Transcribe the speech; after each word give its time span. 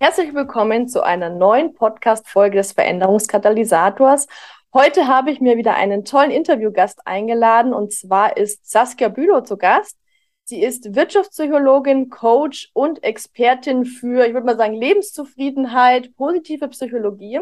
Herzlich 0.00 0.32
willkommen 0.32 0.86
zu 0.86 1.02
einer 1.02 1.28
neuen 1.28 1.74
Podcast-Folge 1.74 2.58
des 2.58 2.70
Veränderungskatalysators. 2.70 4.28
Heute 4.72 5.08
habe 5.08 5.32
ich 5.32 5.40
mir 5.40 5.56
wieder 5.56 5.74
einen 5.74 6.04
tollen 6.04 6.30
Interviewgast 6.30 7.04
eingeladen 7.04 7.74
und 7.74 7.92
zwar 7.92 8.36
ist 8.36 8.70
Saskia 8.70 9.08
Bülow 9.08 9.40
zu 9.40 9.56
Gast. 9.56 9.98
Sie 10.44 10.62
ist 10.62 10.94
Wirtschaftspsychologin, 10.94 12.10
Coach 12.10 12.70
und 12.74 13.02
Expertin 13.02 13.84
für, 13.86 14.24
ich 14.24 14.34
würde 14.34 14.46
mal 14.46 14.56
sagen, 14.56 14.74
Lebenszufriedenheit, 14.74 16.14
positive 16.14 16.68
Psychologie. 16.68 17.40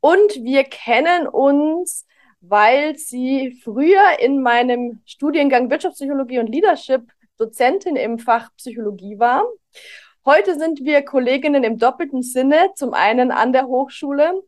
Und 0.00 0.42
wir 0.42 0.64
kennen 0.64 1.28
uns, 1.28 2.06
weil 2.40 2.96
sie 2.96 3.60
früher 3.62 4.18
in 4.18 4.42
meinem 4.42 5.00
Studiengang 5.06 5.70
Wirtschaftspsychologie 5.70 6.40
und 6.40 6.48
Leadership 6.48 7.02
Dozentin 7.38 7.94
im 7.94 8.18
Fach 8.18 8.50
Psychologie 8.56 9.16
war. 9.20 9.44
Heute 10.26 10.58
sind 10.58 10.82
wir 10.86 11.02
Kolleginnen 11.02 11.64
im 11.64 11.76
doppelten 11.76 12.22
Sinne, 12.22 12.70
zum 12.76 12.94
einen 12.94 13.30
an 13.30 13.52
der 13.52 13.66
Hochschule 13.66 14.42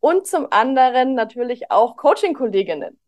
und 0.00 0.26
zum 0.26 0.46
anderen 0.50 1.14
natürlich 1.14 1.70
auch 1.70 1.98
Coaching-Kolleginnen. 1.98 2.98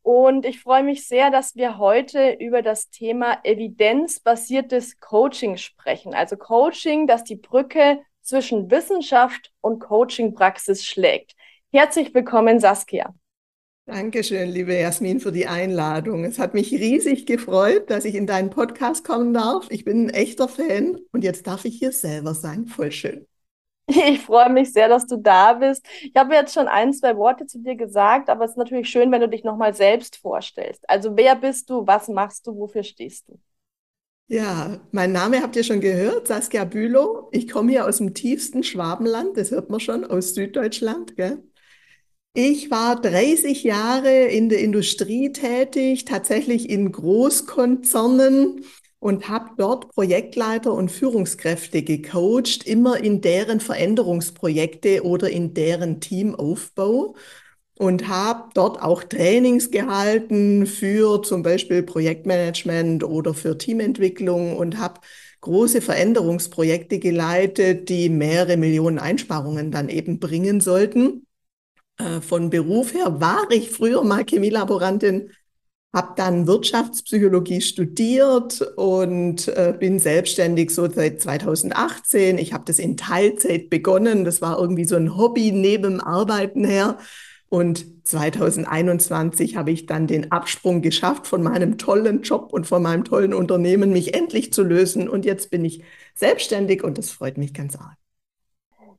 Und 0.00 0.46
ich 0.46 0.62
freue 0.62 0.82
mich 0.82 1.06
sehr, 1.06 1.30
dass 1.30 1.54
wir 1.54 1.76
heute 1.76 2.30
über 2.30 2.62
das 2.62 2.88
Thema 2.88 3.40
evidenzbasiertes 3.44 5.00
Coaching 5.00 5.58
sprechen. 5.58 6.14
Also 6.14 6.38
Coaching, 6.38 7.06
das 7.06 7.24
die 7.24 7.36
Brücke 7.36 8.00
zwischen 8.22 8.70
Wissenschaft 8.70 9.52
und 9.60 9.80
Coaching-Praxis 9.80 10.86
schlägt. 10.86 11.34
Herzlich 11.70 12.14
willkommen, 12.14 12.58
Saskia. 12.58 13.14
Dankeschön, 13.86 14.48
liebe 14.50 14.74
Jasmin, 14.74 15.20
für 15.20 15.32
die 15.32 15.46
Einladung. 15.46 16.24
Es 16.24 16.38
hat 16.38 16.52
mich 16.54 16.70
riesig 16.72 17.26
gefreut, 17.26 17.90
dass 17.90 18.04
ich 18.06 18.14
in 18.14 18.26
deinen 18.26 18.50
Podcast 18.50 19.04
kommen 19.04 19.32
darf. 19.34 19.66
Ich 19.70 19.84
bin 19.84 20.06
ein 20.06 20.10
echter 20.10 20.48
Fan 20.48 20.98
und 21.12 21.22
jetzt 21.24 21.46
darf 21.46 21.64
ich 21.66 21.78
hier 21.78 21.92
selber 21.92 22.34
sein. 22.34 22.66
Voll 22.66 22.92
schön. 22.92 23.26
Ich 23.86 24.20
freue 24.20 24.50
mich 24.50 24.72
sehr, 24.72 24.88
dass 24.88 25.06
du 25.06 25.16
da 25.18 25.54
bist. 25.54 25.86
Ich 26.02 26.14
habe 26.16 26.34
jetzt 26.34 26.54
schon 26.54 26.68
ein, 26.68 26.92
zwei 26.92 27.16
Worte 27.16 27.46
zu 27.46 27.58
dir 27.58 27.76
gesagt, 27.76 28.30
aber 28.30 28.44
es 28.44 28.52
ist 28.52 28.56
natürlich 28.56 28.88
schön, 28.88 29.12
wenn 29.12 29.20
du 29.20 29.28
dich 29.28 29.44
nochmal 29.44 29.74
selbst 29.74 30.16
vorstellst. 30.16 30.88
Also 30.88 31.16
wer 31.16 31.36
bist 31.36 31.68
du, 31.70 31.86
was 31.86 32.08
machst 32.08 32.46
du, 32.46 32.56
wofür 32.56 32.82
stehst 32.82 33.28
du? 33.28 33.38
Ja, 34.26 34.80
mein 34.90 35.12
Name 35.12 35.42
habt 35.42 35.54
ihr 35.56 35.64
schon 35.64 35.80
gehört, 35.80 36.28
Saskia 36.28 36.64
Bülow. 36.64 37.28
Ich 37.32 37.48
komme 37.50 37.70
hier 37.72 37.86
aus 37.86 37.98
dem 37.98 38.14
tiefsten 38.14 38.62
Schwabenland, 38.62 39.36
das 39.36 39.50
hört 39.50 39.68
man 39.70 39.80
schon, 39.80 40.04
aus 40.04 40.34
Süddeutschland. 40.34 41.16
Gell? 41.16 41.42
Ich 42.36 42.70
war 42.70 43.00
30 43.00 43.62
Jahre 43.62 44.10
in 44.26 44.48
der 44.48 44.58
Industrie 44.58 45.32
tätig, 45.32 46.04
tatsächlich 46.04 46.68
in 46.68 46.90
Großkonzernen 46.90 48.64
und 48.98 49.28
habe 49.28 49.50
dort 49.56 49.88
Projektleiter 49.94 50.72
und 50.72 50.90
Führungskräfte 50.90 51.82
gecoacht, 51.82 52.66
immer 52.66 52.98
in 52.98 53.20
deren 53.20 53.60
Veränderungsprojekte 53.60 55.04
oder 55.04 55.30
in 55.30 55.54
deren 55.54 56.00
Teamaufbau 56.00 57.14
und 57.78 58.08
habe 58.08 58.50
dort 58.54 58.82
auch 58.82 59.04
Trainings 59.04 59.70
gehalten 59.70 60.66
für 60.66 61.22
zum 61.22 61.42
Beispiel 61.44 61.84
Projektmanagement 61.84 63.04
oder 63.04 63.34
für 63.34 63.58
Teamentwicklung 63.58 64.56
und 64.56 64.78
habe 64.78 65.00
große 65.40 65.80
Veränderungsprojekte 65.80 66.98
geleitet, 66.98 67.88
die 67.88 68.08
mehrere 68.08 68.56
Millionen 68.56 68.98
Einsparungen 68.98 69.70
dann 69.70 69.88
eben 69.88 70.18
bringen 70.18 70.60
sollten. 70.60 71.26
Äh, 71.98 72.20
von 72.20 72.50
Beruf 72.50 72.94
her 72.94 73.20
war 73.20 73.50
ich 73.50 73.70
früher 73.70 74.02
mal 74.02 74.24
Chemielaborantin, 74.24 75.30
habe 75.92 76.14
dann 76.16 76.46
Wirtschaftspsychologie 76.48 77.60
studiert 77.60 78.60
und 78.76 79.46
äh, 79.48 79.74
bin 79.78 80.00
selbstständig 80.00 80.70
so 80.70 80.90
seit 80.90 81.22
2018. 81.22 82.38
Ich 82.38 82.52
habe 82.52 82.64
das 82.66 82.80
in 82.80 82.96
Teilzeit 82.96 83.70
begonnen. 83.70 84.24
Das 84.24 84.42
war 84.42 84.58
irgendwie 84.58 84.84
so 84.86 84.96
ein 84.96 85.16
Hobby 85.16 85.52
neben 85.52 86.00
Arbeiten 86.00 86.64
her. 86.64 86.98
Und 87.48 87.86
2021 88.08 89.56
habe 89.56 89.70
ich 89.70 89.86
dann 89.86 90.08
den 90.08 90.32
Absprung 90.32 90.82
geschafft 90.82 91.28
von 91.28 91.44
meinem 91.44 91.78
tollen 91.78 92.22
Job 92.22 92.52
und 92.52 92.66
von 92.66 92.82
meinem 92.82 93.04
tollen 93.04 93.32
Unternehmen, 93.32 93.90
mich 93.92 94.14
endlich 94.14 94.52
zu 94.52 94.64
lösen. 94.64 95.08
Und 95.08 95.24
jetzt 95.24 95.50
bin 95.52 95.64
ich 95.64 95.84
selbstständig 96.16 96.82
und 96.82 96.98
das 96.98 97.12
freut 97.12 97.38
mich 97.38 97.54
ganz 97.54 97.76
arg. 97.76 97.96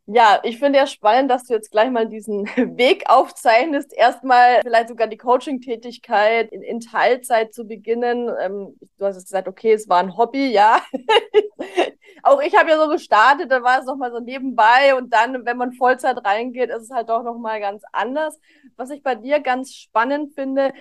Ja, 0.08 0.40
ich 0.44 0.60
finde 0.60 0.78
ja 0.78 0.86
spannend, 0.86 1.32
dass 1.32 1.46
du 1.46 1.54
jetzt 1.54 1.72
gleich 1.72 1.90
mal 1.90 2.08
diesen 2.08 2.46
Weg 2.78 3.06
aufzeichnest, 3.10 3.92
erstmal 3.92 4.62
vielleicht 4.62 4.90
sogar 4.90 5.08
die 5.08 5.18
Coaching-Tätigkeit 5.18 6.52
in, 6.52 6.62
in, 6.62 6.80
Teilzeit 6.80 7.56
zu 7.56 7.66
beginnen. 7.66 8.30
Ähm, 8.40 8.78
du 9.00 9.06
hast 9.06 9.16
gesagt, 9.16 9.48
okay, 9.48 9.74
es 9.74 9.90
war 9.90 10.00
ein 10.00 10.16
Hobby, 10.16 10.52
ja. 10.52 10.80
Auch 12.24 12.40
ich 12.42 12.56
habe 12.56 12.70
ja 12.70 12.78
so 12.78 12.88
gestartet, 12.88 13.52
da 13.52 13.64
war 13.64 13.80
es 13.80 13.86
nochmal 13.86 14.12
so 14.12 14.20
nebenbei 14.20 14.96
und 14.96 15.12
dann, 15.12 15.44
wenn 15.46 15.58
man 15.58 15.74
Vollzeit 15.74 16.24
reingeht, 16.24 16.70
ist 16.70 16.84
es 16.84 16.92
halt 16.92 17.10
doch 17.10 17.24
nochmal 17.24 17.60
ganz 17.60 17.84
anders. 17.92 18.40
Was 18.76 18.92
ich 18.92 19.02
bei 19.02 19.16
dir 19.16 19.40
ganz 19.40 19.74
spannend 19.74 20.34
finde, 20.36 20.72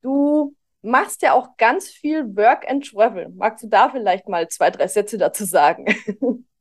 du 0.00 0.54
machst 0.80 1.22
ja 1.22 1.34
auch 1.34 1.56
ganz 1.58 1.88
viel 1.88 2.36
Work 2.36 2.68
and 2.68 2.90
Travel. 2.90 3.28
Magst 3.36 3.64
du 3.64 3.68
da 3.68 3.90
vielleicht 3.90 4.28
mal 4.28 4.48
zwei, 4.48 4.70
drei 4.70 4.88
Sätze 4.88 5.18
dazu 5.18 5.44
sagen? 5.44 5.86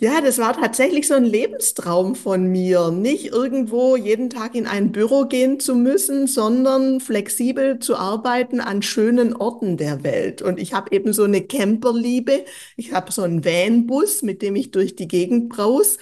Ja, 0.00 0.20
das 0.20 0.38
war 0.38 0.52
tatsächlich 0.54 1.08
so 1.08 1.14
ein 1.14 1.24
Lebenstraum 1.24 2.14
von 2.14 2.46
mir, 2.46 2.92
nicht 2.92 3.26
irgendwo 3.32 3.96
jeden 3.96 4.30
Tag 4.30 4.54
in 4.54 4.68
ein 4.68 4.92
Büro 4.92 5.24
gehen 5.24 5.58
zu 5.58 5.74
müssen, 5.74 6.28
sondern 6.28 7.00
flexibel 7.00 7.80
zu 7.80 7.96
arbeiten 7.96 8.60
an 8.60 8.80
schönen 8.82 9.34
Orten 9.34 9.76
der 9.76 10.04
Welt. 10.04 10.40
Und 10.40 10.60
ich 10.60 10.72
habe 10.72 10.92
eben 10.94 11.12
so 11.12 11.24
eine 11.24 11.42
Camperliebe. 11.44 12.44
Ich 12.76 12.92
habe 12.92 13.10
so 13.10 13.22
einen 13.22 13.44
Vanbus, 13.44 14.22
mit 14.22 14.40
dem 14.40 14.54
ich 14.54 14.70
durch 14.70 14.94
die 14.94 15.08
Gegend 15.08 15.48
braus, 15.48 15.96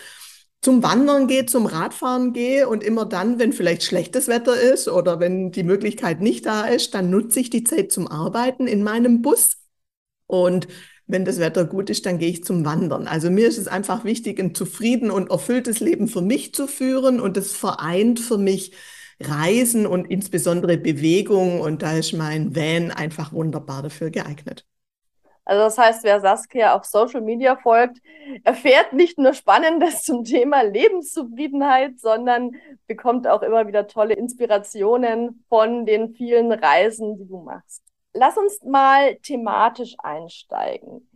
zum 0.60 0.82
Wandern 0.82 1.26
gehe, 1.26 1.46
zum 1.46 1.64
Radfahren 1.64 2.34
gehe 2.34 2.68
und 2.68 2.82
immer 2.84 3.06
dann, 3.06 3.38
wenn 3.38 3.52
vielleicht 3.54 3.82
schlechtes 3.84 4.28
Wetter 4.28 4.60
ist 4.60 4.88
oder 4.88 5.20
wenn 5.20 5.52
die 5.52 5.62
Möglichkeit 5.62 6.20
nicht 6.20 6.44
da 6.44 6.66
ist, 6.66 6.92
dann 6.94 7.08
nutze 7.08 7.40
ich 7.40 7.48
die 7.50 7.64
Zeit 7.64 7.92
zum 7.92 8.08
Arbeiten 8.08 8.66
in 8.66 8.82
meinem 8.82 9.22
Bus. 9.22 9.56
Und 10.26 10.68
wenn 11.06 11.24
das 11.24 11.38
Wetter 11.38 11.64
gut 11.64 11.90
ist, 11.90 12.06
dann 12.06 12.18
gehe 12.18 12.30
ich 12.30 12.44
zum 12.44 12.64
Wandern. 12.64 13.06
Also 13.06 13.30
mir 13.30 13.46
ist 13.46 13.58
es 13.58 13.68
einfach 13.68 14.04
wichtig, 14.04 14.38
ein 14.40 14.54
zufrieden 14.54 15.10
und 15.10 15.30
erfülltes 15.30 15.80
Leben 15.80 16.08
für 16.08 16.22
mich 16.22 16.54
zu 16.54 16.66
führen 16.66 17.20
und 17.20 17.36
das 17.36 17.52
vereint 17.52 18.18
für 18.20 18.38
mich 18.38 18.72
Reisen 19.20 19.86
und 19.86 20.06
insbesondere 20.10 20.76
Bewegung 20.76 21.60
und 21.60 21.82
da 21.82 21.96
ist 21.96 22.12
mein 22.12 22.54
Van 22.54 22.90
einfach 22.90 23.32
wunderbar 23.32 23.82
dafür 23.82 24.10
geeignet. 24.10 24.66
Also 25.44 25.62
das 25.62 25.78
heißt, 25.78 26.04
wer 26.04 26.20
Saskia 26.20 26.74
auf 26.74 26.84
Social 26.84 27.20
Media 27.20 27.56
folgt, 27.56 27.98
erfährt 28.42 28.92
nicht 28.92 29.16
nur 29.16 29.32
Spannendes 29.32 30.02
zum 30.02 30.24
Thema 30.24 30.62
Lebenszufriedenheit, 30.62 32.00
sondern 32.00 32.56
bekommt 32.88 33.28
auch 33.28 33.42
immer 33.42 33.68
wieder 33.68 33.86
tolle 33.86 34.14
Inspirationen 34.14 35.44
von 35.48 35.86
den 35.86 36.14
vielen 36.14 36.50
Reisen, 36.50 37.16
die 37.16 37.28
du 37.28 37.42
machst 37.42 37.86
lass 38.16 38.36
uns 38.36 38.62
mal 38.62 39.16
thematisch 39.16 39.94
einsteigen. 39.98 41.08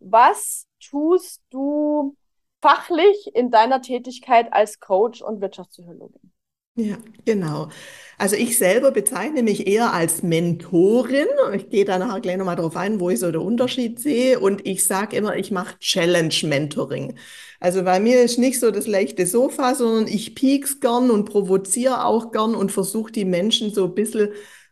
Was 0.00 0.66
tust 0.80 1.42
du 1.50 2.16
fachlich 2.62 3.30
in 3.34 3.50
deiner 3.50 3.82
Tätigkeit 3.82 4.52
als 4.52 4.80
Coach 4.80 5.22
und 5.22 5.40
Wirtschaftspsychologin? 5.40 6.32
Ja, 6.78 6.98
genau. 7.24 7.70
Also 8.18 8.36
ich 8.36 8.58
selber 8.58 8.90
bezeichne 8.90 9.42
mich 9.42 9.66
eher 9.66 9.94
als 9.94 10.22
Mentorin. 10.22 11.26
Ich 11.54 11.70
gehe 11.70 11.86
da 11.86 11.98
nachher 11.98 12.20
gleich 12.20 12.36
nochmal 12.36 12.56
drauf 12.56 12.76
ein, 12.76 13.00
wo 13.00 13.08
ich 13.08 13.20
so 13.20 13.32
den 13.32 13.40
Unterschied 13.40 13.98
sehe. 13.98 14.38
Und 14.38 14.66
ich 14.66 14.84
sage 14.84 15.16
immer, 15.16 15.36
ich 15.36 15.50
mache 15.50 15.78
Challenge-Mentoring. 15.78 17.16
Also 17.60 17.82
bei 17.82 17.98
mir 17.98 18.20
ist 18.20 18.38
nicht 18.38 18.60
so 18.60 18.70
das 18.70 18.86
leichte 18.86 19.26
Sofa, 19.26 19.74
sondern 19.74 20.06
ich 20.06 20.34
piek's 20.34 20.78
gern 20.78 21.10
und 21.10 21.24
provoziere 21.24 22.04
auch 22.04 22.30
gern 22.30 22.54
und 22.54 22.70
versuche 22.70 23.10
die 23.10 23.24
Menschen 23.24 23.72
so 23.72 23.84
ein 23.86 23.94
bisschen 23.94 24.28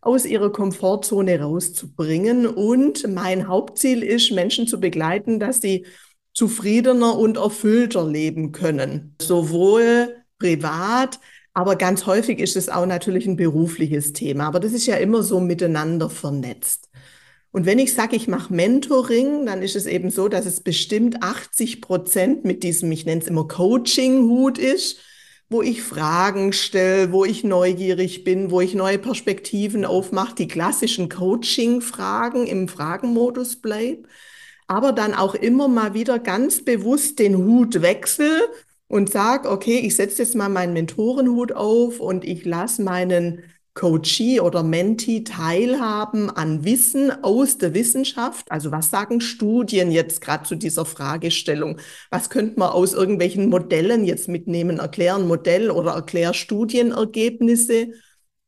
aus 0.07 0.27
ihrer 0.27 0.51
Komfortzone 0.53 1.41
rauszubringen. 1.41 2.47
Und 2.47 3.09
mein 3.13 3.49
Hauptziel 3.49 4.03
ist, 4.03 4.33
Menschen 4.33 4.67
zu 4.67 4.81
begleiten, 4.81 5.41
dass 5.41 5.61
sie 5.61 5.87
zufriedener 6.33 7.17
und 7.17 7.37
erfüllter 7.37 8.07
leben 8.07 8.53
können. 8.53 9.15
Sowohl 9.21 10.17
privat, 10.39 11.21
aber 11.55 11.77
ganz 11.77 12.07
häufig 12.07 12.41
ist 12.41 12.57
es 12.57 12.69
auch 12.69 12.87
natürlich 12.87 13.27
ein 13.27 13.37
berufliches 13.37 14.13
Thema. 14.13 14.49
Aber 14.49 14.59
das 14.59 14.73
ist 14.73 14.87
ja 14.87 14.97
immer 14.97 15.23
so 15.23 15.39
miteinander 15.41 16.11
vernetzt. 16.11 16.91
Und 17.53 17.67
wenn 17.67 17.79
ich 17.79 17.95
sage, 17.95 18.17
ich 18.17 18.27
mache 18.27 18.53
Mentoring, 18.53 19.47
dann 19.47 19.63
ist 19.63 19.77
es 19.77 19.87
eben 19.87 20.11
so, 20.11 20.27
dass 20.27 20.45
es 20.45 20.61
bestimmt 20.61 21.23
80 21.23 21.81
Prozent 21.81 22.45
mit 22.45 22.65
diesem, 22.65 22.91
ich 22.91 23.07
nenne 23.07 23.21
es 23.21 23.29
immer 23.29 23.47
Coaching-Hut 23.47 24.59
ist, 24.59 24.99
wo 25.55 25.63
ich 25.63 25.85
Fragen 25.85 26.53
stelle, 26.53 27.13
wo 27.13 27.25
ich 27.25 27.45
neugierig 27.45 28.25
bin, 28.25 28.51
wo 28.51 28.61
ich 28.61 28.75
neue 28.75 28.99
Perspektiven 28.99 29.85
aufmache, 29.85 30.35
die 30.35 30.49
klassischen 30.49 31.09
Coaching-Fragen 31.09 32.49
im 32.49 32.67
Fragenmodus 32.67 33.63
bleibe, 33.63 34.09
aber 34.67 34.91
dann 34.91 35.15
auch 35.15 35.37
immer 35.37 35.69
mal 35.69 35.95
wieder 35.95 36.19
ganz 36.19 36.65
bewusst 36.65 37.21
den 37.21 37.37
Hut 37.37 37.83
wechsle 37.83 38.49
und 38.89 39.13
sage, 39.13 39.49
okay, 39.49 39.79
ich 39.79 39.95
setze 39.95 40.23
jetzt 40.23 40.35
mal 40.35 40.49
meinen 40.49 40.73
Mentorenhut 40.73 41.53
auf 41.53 42.01
und 42.01 42.25
ich 42.25 42.45
lasse 42.45 42.83
meinen 42.83 43.45
Coachee 43.75 44.39
oder 44.39 44.63
Mentee 44.63 45.25
teilhaben 45.25 46.31
an 46.31 46.65
Wissen 46.65 47.11
aus 47.25 47.59
der 47.59 47.75
Wissenschaft? 47.75 48.51
Also 48.51 48.71
was 48.71 48.91
sagen 48.91 49.21
Studien 49.21 49.91
jetzt 49.91 50.21
gerade 50.21 50.45
zu 50.45 50.55
dieser 50.55 50.85
Fragestellung? 50.85 51.79
Was 52.11 52.31
könnte 52.31 52.59
man 52.59 52.71
aus 52.71 52.95
irgendwelchen 52.95 53.49
Modellen 53.49 54.05
jetzt 54.05 54.29
mitnehmen? 54.29 54.79
Erklären 54.79 55.27
Modell 55.27 55.71
oder 55.71 55.93
erklär 55.93 56.35
Studienergebnisse? 56.35 57.89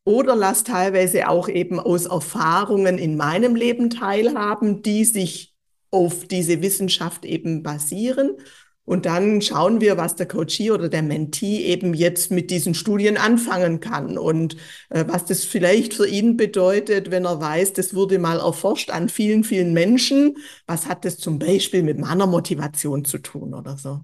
Oder 0.05 0.37
lass 0.37 0.63
teilweise 0.63 1.27
auch 1.27 1.49
eben 1.49 1.81
aus 1.81 2.05
Erfahrungen 2.05 2.97
in 2.97 3.17
meinem 3.17 3.55
Leben 3.55 3.89
teilhaben, 3.89 4.81
die 4.81 5.03
sich 5.03 5.53
auf 5.91 6.25
diese 6.25 6.61
Wissenschaft 6.61 7.25
eben 7.25 7.63
basieren. 7.63 8.37
Und 8.87 9.05
dann 9.05 9.41
schauen 9.41 9.81
wir, 9.81 9.97
was 9.97 10.15
der 10.15 10.29
Coachee 10.29 10.71
oder 10.71 10.87
der 10.87 11.01
Mentee 11.01 11.57
eben 11.65 11.93
jetzt 11.93 12.31
mit 12.31 12.49
diesen 12.49 12.73
Studien 12.73 13.17
anfangen 13.17 13.81
kann 13.81 14.17
und 14.17 14.55
äh, 14.89 15.03
was 15.09 15.25
das 15.25 15.43
vielleicht 15.43 15.93
für 15.93 16.07
ihn 16.07 16.37
bedeutet, 16.37 17.11
wenn 17.11 17.25
er 17.25 17.41
weiß, 17.41 17.73
das 17.73 17.93
wurde 17.93 18.17
mal 18.17 18.39
erforscht 18.39 18.89
an 18.89 19.09
vielen, 19.09 19.43
vielen 19.43 19.73
Menschen. 19.73 20.37
Was 20.67 20.87
hat 20.87 21.03
das 21.03 21.17
zum 21.17 21.37
Beispiel 21.37 21.83
mit 21.83 21.99
meiner 21.99 22.27
Motivation 22.27 23.03
zu 23.03 23.17
tun 23.17 23.53
oder 23.53 23.75
so? 23.75 23.99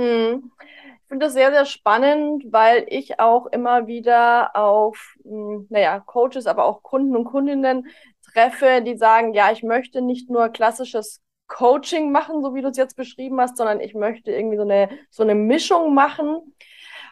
Hm. 0.00 0.52
Ich 0.60 1.08
finde 1.08 1.26
das 1.26 1.32
sehr, 1.32 1.50
sehr 1.50 1.66
spannend, 1.66 2.44
weil 2.52 2.86
ich 2.88 3.18
auch 3.18 3.46
immer 3.46 3.88
wieder 3.88 4.54
auf, 4.54 5.16
hm, 5.24 5.66
naja, 5.70 5.98
Coaches, 5.98 6.46
aber 6.46 6.66
auch 6.66 6.84
Kunden 6.84 7.16
und 7.16 7.24
Kundinnen 7.24 7.88
treffe, 8.32 8.80
die 8.86 8.96
sagen, 8.96 9.34
ja, 9.34 9.50
ich 9.50 9.64
möchte 9.64 10.02
nicht 10.02 10.30
nur 10.30 10.50
klassisches 10.50 11.20
Coaching 11.50 12.12
machen, 12.12 12.40
so 12.42 12.54
wie 12.54 12.62
du 12.62 12.68
es 12.68 12.78
jetzt 12.78 12.96
beschrieben 12.96 13.38
hast, 13.40 13.58
sondern 13.58 13.80
ich 13.80 13.94
möchte 13.94 14.30
irgendwie 14.32 14.56
so 14.56 14.62
eine, 14.62 14.88
so 15.10 15.22
eine 15.22 15.34
Mischung 15.34 15.92
machen. 15.92 16.54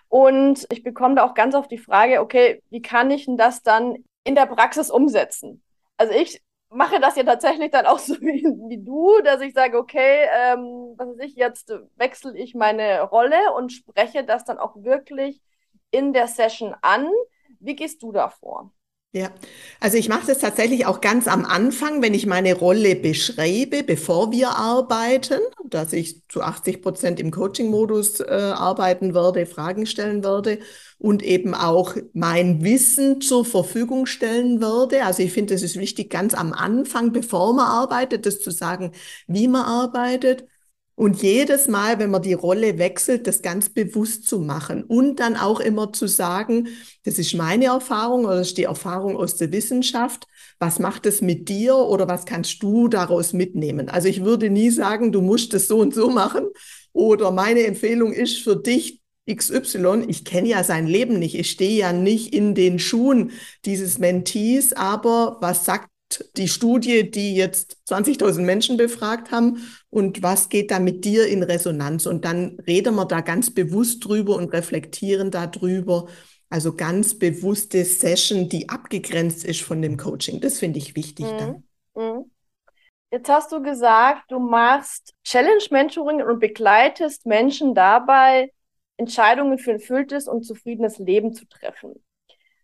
Und 0.09 0.67
ich 0.71 0.83
bekomme 0.83 1.17
da 1.17 1.25
auch 1.25 1.35
ganz 1.35 1.55
oft 1.55 1.71
die 1.71 1.77
Frage, 1.77 2.23
okay, 2.23 2.63
wie 2.71 2.81
kann 2.81 3.11
ich 3.11 3.27
denn 3.27 3.37
das 3.37 3.63
dann 3.63 3.97
in 4.25 4.35
der 4.35 4.47
Praxis 4.47 4.91
umsetzen? 4.91 5.63
Also 5.99 6.15
ich 6.15 6.41
mache 6.71 7.01
das 7.01 7.17
ja 7.17 7.25
tatsächlich 7.25 7.71
dann 7.71 7.85
auch 7.85 7.99
so 7.99 8.15
wie, 8.21 8.45
wie 8.69 8.83
du, 8.83 9.21
dass 9.23 9.43
ich 9.43 9.53
sage, 9.53 9.77
okay, 9.77 10.27
ähm, 10.35 10.95
was 10.97 11.09
weiß 11.09 11.19
ich, 11.21 11.35
jetzt 11.35 11.73
wechsle 11.97 12.37
ich 12.39 12.55
meine 12.55 13.03
Rolle 13.03 13.53
und 13.57 13.73
spreche 13.73 14.25
das 14.25 14.45
dann 14.45 14.59
auch 14.59 14.77
wirklich 14.77 15.43
in 15.91 16.13
der 16.13 16.29
Session 16.29 16.75
an. 16.81 17.09
Wie 17.61 17.75
gehst 17.77 18.03
du 18.03 18.13
da 18.13 18.29
vor? 18.31 18.73
Ja, 19.13 19.31
also 19.81 19.97
ich 19.97 20.11
mache 20.11 20.27
das 20.27 20.39
tatsächlich 20.39 20.85
auch 20.85 21.01
ganz 21.01 21.29
am 21.29 21.47
Anfang, 21.47 22.03
wenn 22.03 22.13
ich 22.13 22.27
meine 22.27 22.53
Rolle 22.55 22.95
beschreibe, 22.95 23.83
bevor 23.83 24.33
wir 24.33 24.51
arbeiten, 24.51 25.41
dass 25.65 25.95
ich 25.95 26.29
zu 26.29 26.43
80 26.43 26.83
Prozent 26.83 27.19
im 27.19 27.31
Coaching-Modus 27.31 28.21
äh, 28.21 28.25
arbeiten 28.27 29.15
werde, 29.15 29.47
Fragen 29.47 29.87
stellen 29.87 30.23
werde 30.23 30.59
und 30.99 31.23
eben 31.23 31.55
auch 31.55 31.97
mein 32.13 32.63
Wissen 32.63 33.23
zur 33.23 33.47
Verfügung 33.47 34.05
stellen 34.05 34.61
werde. 34.61 35.03
Also 35.07 35.23
ich 35.23 35.33
finde, 35.33 35.55
es 35.55 35.63
ist 35.63 35.79
wichtig, 35.79 36.11
ganz 36.11 36.35
am 36.35 36.53
Anfang, 36.53 37.11
bevor 37.11 37.55
man 37.55 37.67
arbeitet, 37.67 38.27
das 38.27 38.41
zu 38.41 38.51
sagen, 38.51 38.93
wie 39.27 39.49
man 39.49 39.65
arbeitet. 39.65 40.45
Und 40.99 41.23
jedes 41.23 41.69
Mal, 41.69 42.01
wenn 42.01 42.11
man 42.11 42.23
die 42.23 42.33
Rolle 42.33 42.77
wechselt, 42.77 43.29
das 43.29 43.41
ganz 43.41 43.69
bewusst 43.69 44.27
zu 44.27 44.41
machen 44.41 44.83
und 44.83 45.21
dann 45.21 45.37
auch 45.37 45.61
immer 45.61 45.93
zu 45.93 46.09
sagen, 46.09 46.71
das 47.05 47.21
ist 47.21 47.35
meine 47.35 47.67
Erfahrung 47.67 48.25
oder 48.25 48.39
das 48.39 48.49
ist 48.49 48.59
die 48.59 48.65
Erfahrung 48.65 49.17
aus 49.17 49.37
der 49.37 49.53
Wissenschaft. 49.53 50.27
Was 50.59 50.81
macht 50.81 51.07
es 51.07 51.21
mit 51.21 51.49
dir 51.49 51.77
oder 51.77 52.09
was 52.09 52.25
kannst 52.25 52.65
du 52.65 52.89
daraus 52.89 53.33
mitnehmen? 53.33 53.89
Also 53.89 54.09
ich 54.09 54.25
würde 54.25 54.51
nie 54.51 54.71
sagen, 54.71 55.13
du 55.13 55.23
musst 55.23 55.55
es 55.55 55.69
so 55.69 55.79
und 55.79 55.95
so 55.95 56.11
machen 56.11 56.49
oder 56.93 57.31
meine 57.31 57.63
Empfehlung 57.63 58.13
ist 58.13 58.39
für 58.39 58.57
dich 58.57 59.01
XY. 59.33 60.07
Ich 60.09 60.25
kenne 60.25 60.49
ja 60.49 60.65
sein 60.65 60.89
Leben 60.89 61.21
nicht. 61.21 61.39
Ich 61.39 61.49
stehe 61.49 61.79
ja 61.79 61.93
nicht 61.93 62.35
in 62.35 62.57
den 62.57 62.81
Schuhen 62.81 63.31
dieses 63.65 63.99
Mentees, 64.01 64.73
aber 64.73 65.37
was 65.41 65.65
sagt 65.65 65.91
die 66.37 66.49
Studie, 66.49 67.11
die 67.11 67.35
jetzt 67.35 67.79
20.000 67.89 68.41
Menschen 68.43 68.77
befragt 68.77 69.31
haben 69.31 69.63
und 69.91 70.23
was 70.23 70.49
geht 70.49 70.71
da 70.71 70.79
mit 70.79 71.05
dir 71.05 71.27
in 71.27 71.43
Resonanz? 71.43 72.07
Und 72.07 72.25
dann 72.25 72.59
reden 72.67 72.95
wir 72.95 73.05
da 73.05 73.21
ganz 73.21 73.53
bewusst 73.53 74.05
drüber 74.05 74.37
und 74.37 74.53
reflektieren 74.53 75.31
darüber. 75.31 76.09
Also 76.51 76.75
ganz 76.75 77.19
bewusste 77.19 77.85
Session, 77.85 78.49
die 78.49 78.69
abgegrenzt 78.69 79.45
ist 79.45 79.61
von 79.61 79.83
dem 79.83 79.97
Coaching. 79.99 80.41
Das 80.41 80.59
finde 80.59 80.79
ich 80.79 80.97
wichtig 80.97 81.27
mhm. 81.27 81.39
dann. 81.39 81.65
Mhm. 81.95 82.31
Jetzt 83.11 83.29
hast 83.31 83.53
du 83.53 83.63
gesagt, 83.63 84.31
du 84.31 84.39
machst 84.39 85.15
Challenge-Mentoring 85.25 86.23
und 86.23 86.41
begleitest 86.41 87.25
Menschen 87.25 87.75
dabei, 87.75 88.53
Entscheidungen 88.99 89.59
für 89.59 89.71
ein 89.71 89.81
erfülltes 89.81 90.29
und 90.29 90.45
zufriedenes 90.45 90.99
Leben 90.99 91.33
zu 91.33 91.47
treffen. 91.47 91.95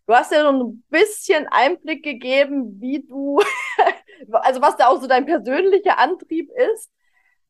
Du 0.07 0.13
hast 0.13 0.31
ja 0.31 0.43
so 0.43 0.63
ein 0.63 0.83
bisschen 0.89 1.47
Einblick 1.47 2.03
gegeben, 2.03 2.79
wie 2.79 3.03
du, 3.07 3.39
also 4.31 4.61
was 4.61 4.77
da 4.77 4.87
auch 4.87 5.01
so 5.01 5.07
dein 5.07 5.25
persönlicher 5.25 5.97
Antrieb 5.97 6.49
ist. 6.73 6.91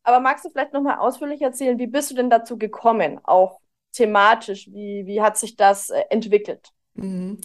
Aber 0.03 0.19
magst 0.19 0.45
du 0.45 0.49
vielleicht 0.49 0.73
nochmal 0.73 0.99
ausführlich 0.99 1.41
erzählen, 1.41 1.79
wie 1.79 1.87
bist 1.87 2.11
du 2.11 2.15
denn 2.15 2.29
dazu 2.29 2.57
gekommen, 2.57 3.19
auch 3.23 3.59
thematisch? 3.91 4.67
Wie, 4.67 5.05
wie 5.05 5.21
hat 5.21 5.37
sich 5.37 5.55
das 5.55 5.89
äh, 5.89 6.03
entwickelt? 6.09 6.71
Mhm. 6.93 7.39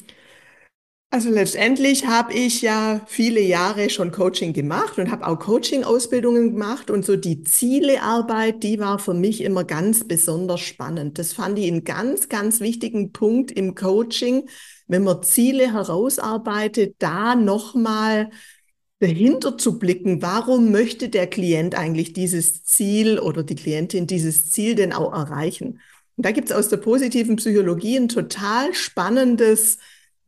Also 1.12 1.28
letztendlich 1.28 2.06
habe 2.06 2.32
ich 2.32 2.62
ja 2.62 3.00
viele 3.08 3.40
Jahre 3.40 3.90
schon 3.90 4.12
Coaching 4.12 4.52
gemacht 4.52 4.96
und 4.96 5.10
habe 5.10 5.26
auch 5.26 5.40
Coaching-Ausbildungen 5.40 6.52
gemacht 6.52 6.88
und 6.88 7.04
so 7.04 7.16
die 7.16 7.42
Zielearbeit, 7.42 8.62
die 8.62 8.78
war 8.78 9.00
für 9.00 9.14
mich 9.14 9.40
immer 9.40 9.64
ganz 9.64 10.06
besonders 10.06 10.60
spannend. 10.60 11.18
Das 11.18 11.32
fand 11.32 11.58
ich 11.58 11.66
einen 11.66 11.82
ganz, 11.82 12.28
ganz 12.28 12.60
wichtigen 12.60 13.10
Punkt 13.10 13.50
im 13.50 13.74
Coaching, 13.74 14.48
wenn 14.90 15.04
man 15.04 15.22
Ziele 15.22 15.72
herausarbeitet, 15.72 16.96
da 16.98 17.34
nochmal 17.34 18.31
dahinter 18.98 19.56
zu 19.56 19.79
blicken, 19.79 20.20
warum 20.20 20.70
möchte 20.72 21.08
der 21.08 21.26
Klient 21.26 21.74
eigentlich 21.74 22.12
dieses 22.12 22.65
Ziel 22.65 23.19
oder 23.19 23.43
die 23.43 23.55
Klientin 23.55 24.06
dieses 24.06 24.50
Ziel 24.50 24.74
denn 24.74 24.93
auch 24.93 25.12
erreichen? 25.12 25.81
Und 26.17 26.26
da 26.26 26.32
gibt 26.32 26.50
es 26.50 26.56
aus 26.56 26.69
der 26.69 26.79
positiven 26.79 27.36
Psychologie 27.36 27.96
ein 27.96 28.08
total 28.08 28.74
spannendes 28.74 29.79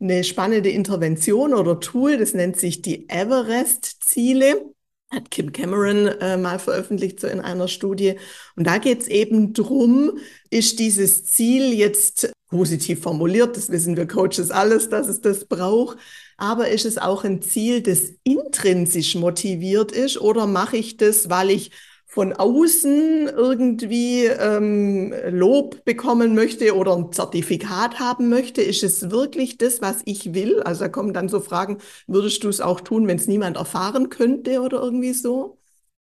eine 0.03 0.23
spannende 0.23 0.69
Intervention 0.69 1.53
oder 1.53 1.79
Tool, 1.79 2.17
das 2.17 2.33
nennt 2.33 2.59
sich 2.59 2.81
die 2.81 3.09
Everest-Ziele. 3.09 4.73
Hat 5.13 5.29
Kim 5.29 5.51
Cameron 5.51 6.07
äh, 6.07 6.37
mal 6.37 6.57
veröffentlicht 6.57 7.19
so 7.19 7.27
in 7.27 7.39
einer 7.39 7.67
Studie. 7.67 8.15
Und 8.55 8.65
da 8.65 8.79
geht 8.79 9.01
es 9.01 9.07
eben 9.07 9.53
drum, 9.53 10.17
ist 10.49 10.79
dieses 10.79 11.25
Ziel 11.25 11.71
jetzt 11.73 12.31
positiv 12.49 13.01
formuliert, 13.01 13.57
das 13.57 13.69
wissen 13.69 13.97
wir 13.97 14.07
Coaches 14.07 14.51
alles, 14.51 14.89
dass 14.89 15.07
es 15.07 15.21
das 15.21 15.45
braucht, 15.45 15.97
aber 16.37 16.69
ist 16.69 16.85
es 16.85 16.97
auch 16.97 17.23
ein 17.23 17.41
Ziel, 17.41 17.81
das 17.81 18.13
intrinsisch 18.23 19.15
motiviert 19.15 19.91
ist 19.91 20.19
oder 20.19 20.45
mache 20.45 20.77
ich 20.77 20.97
das, 20.97 21.29
weil 21.29 21.49
ich 21.49 21.71
von 22.13 22.31
außen 22.31 23.27
irgendwie 23.27 24.25
ähm, 24.25 25.11
Lob 25.31 25.83
bekommen 25.83 26.35
möchte 26.35 26.75
oder 26.75 26.95
ein 26.95 27.11
Zertifikat 27.11 27.99
haben 27.99 28.29
möchte? 28.29 28.61
Ist 28.61 28.83
es 28.83 29.09
wirklich 29.09 29.57
das, 29.57 29.81
was 29.81 30.01
ich 30.05 30.35
will? 30.35 30.61
Also 30.61 30.81
da 30.81 30.89
kommen 30.89 31.13
dann 31.13 31.27
so 31.27 31.39
Fragen, 31.39 31.79
würdest 32.05 32.43
du 32.43 32.49
es 32.49 32.61
auch 32.61 32.81
tun, 32.81 33.07
wenn 33.07 33.17
es 33.17 33.27
niemand 33.27 33.57
erfahren 33.57 34.09
könnte 34.09 34.61
oder 34.61 34.79
irgendwie 34.83 35.13
so? 35.13 35.57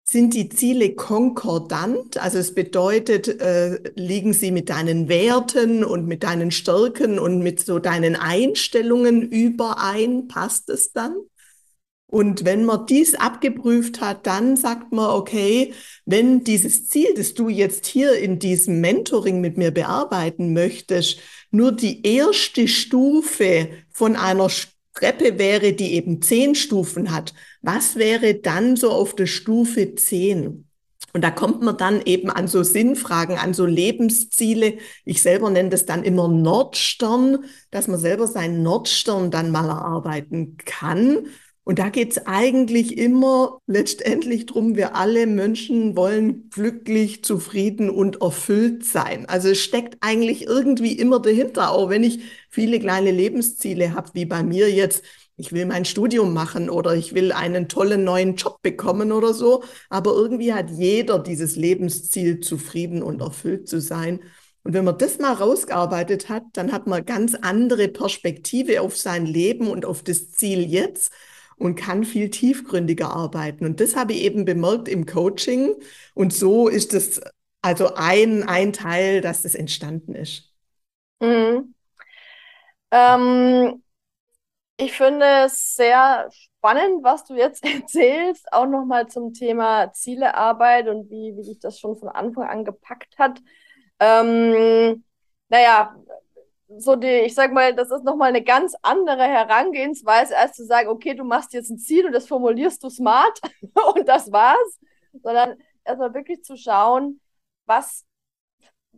Sind 0.05 0.35
die 0.35 0.49
Ziele 0.49 0.95
konkordant? 0.97 2.19
Also 2.19 2.39
es 2.39 2.55
bedeutet, 2.55 3.29
äh, 3.41 3.81
liegen 3.97 4.33
sie 4.33 4.51
mit 4.51 4.71
deinen 4.71 5.09
Werten 5.09 5.85
und 5.85 6.07
mit 6.09 6.25
deinen 6.25 6.51
Stärken 6.51 7.21
und 7.21 7.41
mit 7.41 7.65
so 7.65 7.79
deinen 7.79 8.17
Einstellungen 8.17 9.23
überein? 9.23 10.29
Passt 10.29 10.71
es 10.71 10.93
dann? 10.93 11.15
Und 12.14 12.44
wenn 12.44 12.64
man 12.64 12.87
dies 12.87 13.16
abgeprüft 13.16 14.00
hat, 14.00 14.28
dann 14.28 14.56
sagt 14.56 14.92
man, 14.92 15.11
okay, 15.11 15.75
wenn 16.04 16.44
dieses 16.44 16.88
Ziel, 16.88 17.12
das 17.16 17.35
du 17.35 17.49
jetzt 17.49 17.87
hier 17.87 18.16
in 18.16 18.38
diesem 18.38 18.80
Mentoring 18.80 19.40
mit 19.40 19.56
mir 19.56 19.73
bearbeiten 19.73 20.52
möchtest, 20.52 21.18
nur 21.50 21.73
die 21.73 22.06
erste 22.06 22.68
Stufe 22.68 23.68
von 23.90 24.14
einer 24.14 24.49
Treppe 24.94 25.40
wäre, 25.40 25.73
die 25.73 25.94
eben 25.94 26.23
zehn 26.23 26.54
Stufen 26.54 27.11
hat, 27.11 27.35
was 27.62 27.97
wäre 27.97 28.35
dann 28.37 28.76
so 28.76 28.92
auf 28.92 29.16
der 29.16 29.26
Stufe 29.26 29.97
zehn? 29.97 30.68
Und 31.14 31.23
da 31.23 31.33
kommt 31.33 31.62
man 31.62 31.76
dann 31.76 32.00
eben 32.04 32.30
an 32.30 32.47
so 32.47 32.62
Sinnfragen, 32.62 33.38
an 33.38 33.54
so 33.54 33.66
Lebensziele. 33.66 34.78
Ich 35.04 35.21
selber 35.21 35.50
nenne 35.50 35.71
das 35.71 35.85
dann 35.85 36.04
immer 36.04 36.28
Nordstern, 36.28 37.44
dass 37.73 37.88
man 37.88 37.99
selber 37.99 38.28
seinen 38.28 38.62
Nordstern 38.62 39.33
dann 39.33 39.50
mal 39.50 39.68
erarbeiten 39.68 40.56
kann 40.64 41.26
Und 41.66 41.78
da 41.78 41.88
geht 41.88 42.12
es 42.12 42.26
eigentlich 42.26 42.99
immer 42.99 43.59
letztendlich 43.66 44.44
drum, 44.44 44.76
wir 44.76 44.94
alle 44.97 45.26
Menschen 45.26 45.97
wollen 45.97 46.50
glücklich, 46.50 47.25
zufrieden 47.25 47.88
und 47.88 48.21
erfüllt 48.21 48.85
sein. 48.85 49.26
Also 49.26 49.49
es 49.49 49.61
steckt 49.61 49.97
eigentlich 50.00 50.47
irgendwie 50.47 50.92
immer 50.92 51.21
dahinter, 51.21 51.71
auch 51.71 51.88
wenn 51.88 52.04
ich 52.04 52.21
viele 52.50 52.78
kleine 52.78 53.11
Lebensziele 53.11 53.94
habe, 53.94 54.11
wie 54.12 54.26
bei 54.26 54.42
mir 54.42 54.71
jetzt, 54.71 55.04
ich 55.38 55.52
will 55.52 55.64
mein 55.64 55.87
Studium 55.87 56.35
machen 56.35 56.68
oder 56.68 56.94
ich 56.94 57.14
will 57.14 57.33
einen 57.33 57.66
tollen 57.66 58.04
neuen 58.04 58.37
Job 58.37 58.61
bekommen 58.61 59.11
oder 59.11 59.33
so. 59.33 59.64
Aber 59.88 60.12
irgendwie 60.12 60.52
hat 60.52 60.71
jeder 60.71 61.18
dieses 61.18 61.56
Lebensziel, 61.56 62.40
zufrieden 62.40 63.02
und 63.02 63.23
erfüllt 63.23 63.68
zu 63.68 63.80
sein. 63.80 64.21
Und 64.64 64.75
wenn 64.75 64.85
man 64.85 64.99
das 64.99 65.18
mal 65.18 65.33
rausgearbeitet 65.33 66.28
hat, 66.28 66.42
dann 66.52 66.73
hat 66.73 66.87
man 66.87 67.06
ganz 67.06 67.35
andere 67.35 67.88
Perspektive 67.88 68.83
auf 68.83 68.99
sein 68.99 69.25
Leben 69.25 69.68
und 69.68 69.87
auf 69.87 70.02
das 70.02 70.30
Ziel 70.30 70.61
jetzt 70.61 71.11
und 71.64 71.76
kann 71.76 72.04
viel 72.04 72.28
tiefgründiger 72.28 73.11
arbeiten. 73.11 73.64
Und 73.64 73.80
das 73.80 73.97
habe 73.97 74.12
ich 74.12 74.21
eben 74.21 74.44
bemerkt 74.44 74.87
im 74.87 75.06
Coaching. 75.06 75.75
Und 76.12 76.35
so 76.35 76.68
ist 76.68 76.92
es 76.92 77.23
also 77.62 77.94
ein, 77.94 78.42
ein 78.42 78.75
Teil, 78.75 79.23
dass 79.23 79.42
das 79.42 79.54
entstanden 79.54 80.14
ist. 80.14 80.52
Mhm. 81.21 81.75
Ähm, 82.90 83.83
ich 84.76 84.92
finde 84.92 85.25
es 85.47 85.75
sehr 85.75 86.28
spannend, 86.30 87.02
was 87.02 87.25
du 87.25 87.35
jetzt 87.35 87.64
erzählst, 87.75 88.52
auch 88.52 88.66
nochmal 88.66 89.06
zum 89.06 89.33
Thema 89.33 89.90
Zielearbeit 89.94 90.88
und 90.88 91.09
wie, 91.09 91.35
wie 91.35 91.44
dich 91.44 91.61
das 91.61 91.80
schon 91.80 91.97
von 91.97 92.11
Anfang 92.11 92.47
an 92.47 92.66
gepackt 92.66 93.18
hat. 93.18 93.40
Ähm, 94.00 95.02
naja, 95.49 95.97
so 96.78 96.97
die, 96.97 97.07
ich 97.07 97.35
sag 97.35 97.52
mal, 97.52 97.75
das 97.75 97.90
ist 97.90 98.04
nochmal 98.04 98.28
eine 98.28 98.43
ganz 98.43 98.75
andere 98.83 99.25
Herangehensweise, 99.25 100.37
als 100.37 100.52
zu 100.52 100.64
sagen, 100.64 100.88
okay, 100.88 101.14
du 101.14 101.25
machst 101.25 101.52
jetzt 101.52 101.71
ein 101.71 101.78
Ziel 101.78 102.07
und 102.07 102.12
das 102.12 102.26
formulierst 102.26 102.83
du 102.83 102.90
smart 102.90 103.40
und 103.95 104.09
das 104.09 104.31
war's, 104.33 104.78
sondern 105.23 105.57
erstmal 105.85 106.14
wirklich 106.14 106.43
zu 106.43 106.57
schauen, 106.57 107.21
was, 107.66 108.04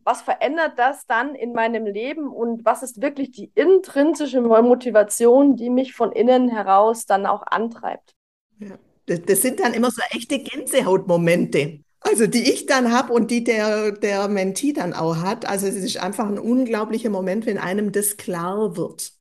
was 0.04 0.22
verändert 0.22 0.78
das 0.78 1.06
dann 1.06 1.34
in 1.34 1.52
meinem 1.52 1.86
Leben 1.86 2.28
und 2.28 2.64
was 2.64 2.82
ist 2.82 3.00
wirklich 3.02 3.30
die 3.30 3.50
intrinsische 3.54 4.40
Motivation, 4.40 5.56
die 5.56 5.70
mich 5.70 5.94
von 5.94 6.12
innen 6.12 6.48
heraus 6.48 7.06
dann 7.06 7.26
auch 7.26 7.42
antreibt. 7.46 8.14
Ja. 8.58 8.78
Das, 9.06 9.22
das 9.22 9.42
sind 9.42 9.60
dann 9.60 9.72
immer 9.72 9.90
so 9.90 10.02
echte 10.10 10.38
Gänsehautmomente. 10.40 11.80
Also 12.08 12.28
die 12.28 12.52
ich 12.52 12.66
dann 12.66 12.92
habe 12.92 13.12
und 13.12 13.32
die 13.32 13.42
der, 13.42 13.90
der 13.90 14.28
Mentee 14.28 14.72
dann 14.72 14.92
auch 14.92 15.16
hat. 15.16 15.48
Also 15.48 15.66
es 15.66 15.74
ist 15.74 15.96
einfach 15.96 16.28
ein 16.28 16.38
unglaublicher 16.38 17.10
Moment, 17.10 17.46
wenn 17.46 17.58
einem 17.58 17.90
das 17.90 18.16
klar 18.16 18.76
wird. 18.76 19.12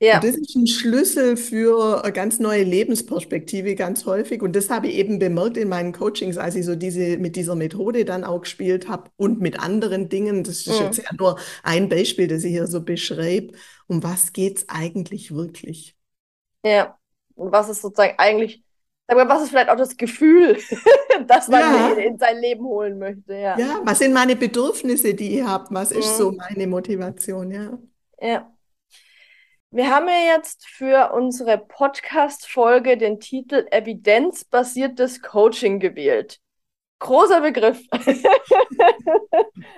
Ja. 0.00 0.16
Und 0.16 0.24
das 0.24 0.36
ist 0.36 0.56
ein 0.56 0.66
Schlüssel 0.66 1.36
für 1.36 2.02
eine 2.02 2.12
ganz 2.12 2.40
neue 2.40 2.64
Lebensperspektive 2.64 3.74
ganz 3.74 4.06
häufig. 4.06 4.42
Und 4.42 4.56
das 4.56 4.70
habe 4.70 4.88
ich 4.88 4.94
eben 4.94 5.18
bemerkt 5.18 5.58
in 5.58 5.68
meinen 5.68 5.92
Coachings, 5.92 6.38
als 6.38 6.56
ich 6.56 6.64
so 6.64 6.74
diese, 6.74 7.18
mit 7.18 7.36
dieser 7.36 7.54
Methode 7.54 8.04
dann 8.04 8.24
auch 8.24 8.40
gespielt 8.40 8.88
habe 8.88 9.10
und 9.16 9.40
mit 9.40 9.60
anderen 9.60 10.08
Dingen. 10.08 10.42
Das 10.42 10.66
ist 10.66 10.80
mhm. 10.80 10.86
jetzt 10.86 10.98
ja 10.98 11.10
nur 11.18 11.38
ein 11.62 11.88
Beispiel, 11.88 12.28
das 12.28 12.44
ich 12.44 12.50
hier 12.50 12.66
so 12.66 12.82
beschreibe. 12.82 13.54
Um 13.86 14.02
was 14.02 14.32
geht 14.32 14.56
es 14.56 14.68
eigentlich 14.68 15.34
wirklich? 15.34 15.96
Ja. 16.64 16.98
Und 17.34 17.52
was 17.52 17.68
ist 17.68 17.82
sozusagen 17.82 18.14
eigentlich 18.18 18.64
aber 19.06 19.28
was 19.28 19.42
ist 19.42 19.50
vielleicht 19.50 19.68
auch 19.68 19.76
das 19.76 19.96
Gefühl, 19.96 20.58
das 21.26 21.48
man 21.48 21.60
ja. 21.60 21.92
in, 21.92 21.98
in, 21.98 22.18
sein 22.18 22.38
Leben 22.38 22.64
holen 22.64 22.98
möchte? 22.98 23.34
Ja. 23.34 23.58
ja, 23.58 23.80
was 23.84 23.98
sind 23.98 24.12
meine 24.12 24.36
Bedürfnisse, 24.36 25.14
die 25.14 25.36
ihr 25.36 25.48
habt? 25.48 25.72
Was 25.72 25.90
ist 25.92 26.12
mhm. 26.14 26.18
so 26.18 26.32
meine 26.32 26.66
Motivation? 26.66 27.50
Ja. 27.50 27.78
ja. 28.20 28.52
Wir 29.70 29.90
haben 29.90 30.06
ja 30.06 30.36
jetzt 30.36 30.66
für 30.66 31.12
unsere 31.14 31.56
Podcast-Folge 31.58 32.98
den 32.98 33.20
Titel 33.20 33.66
Evidenzbasiertes 33.70 35.22
Coaching 35.22 35.80
gewählt. 35.80 36.40
Großer 36.98 37.40
Begriff. 37.40 37.80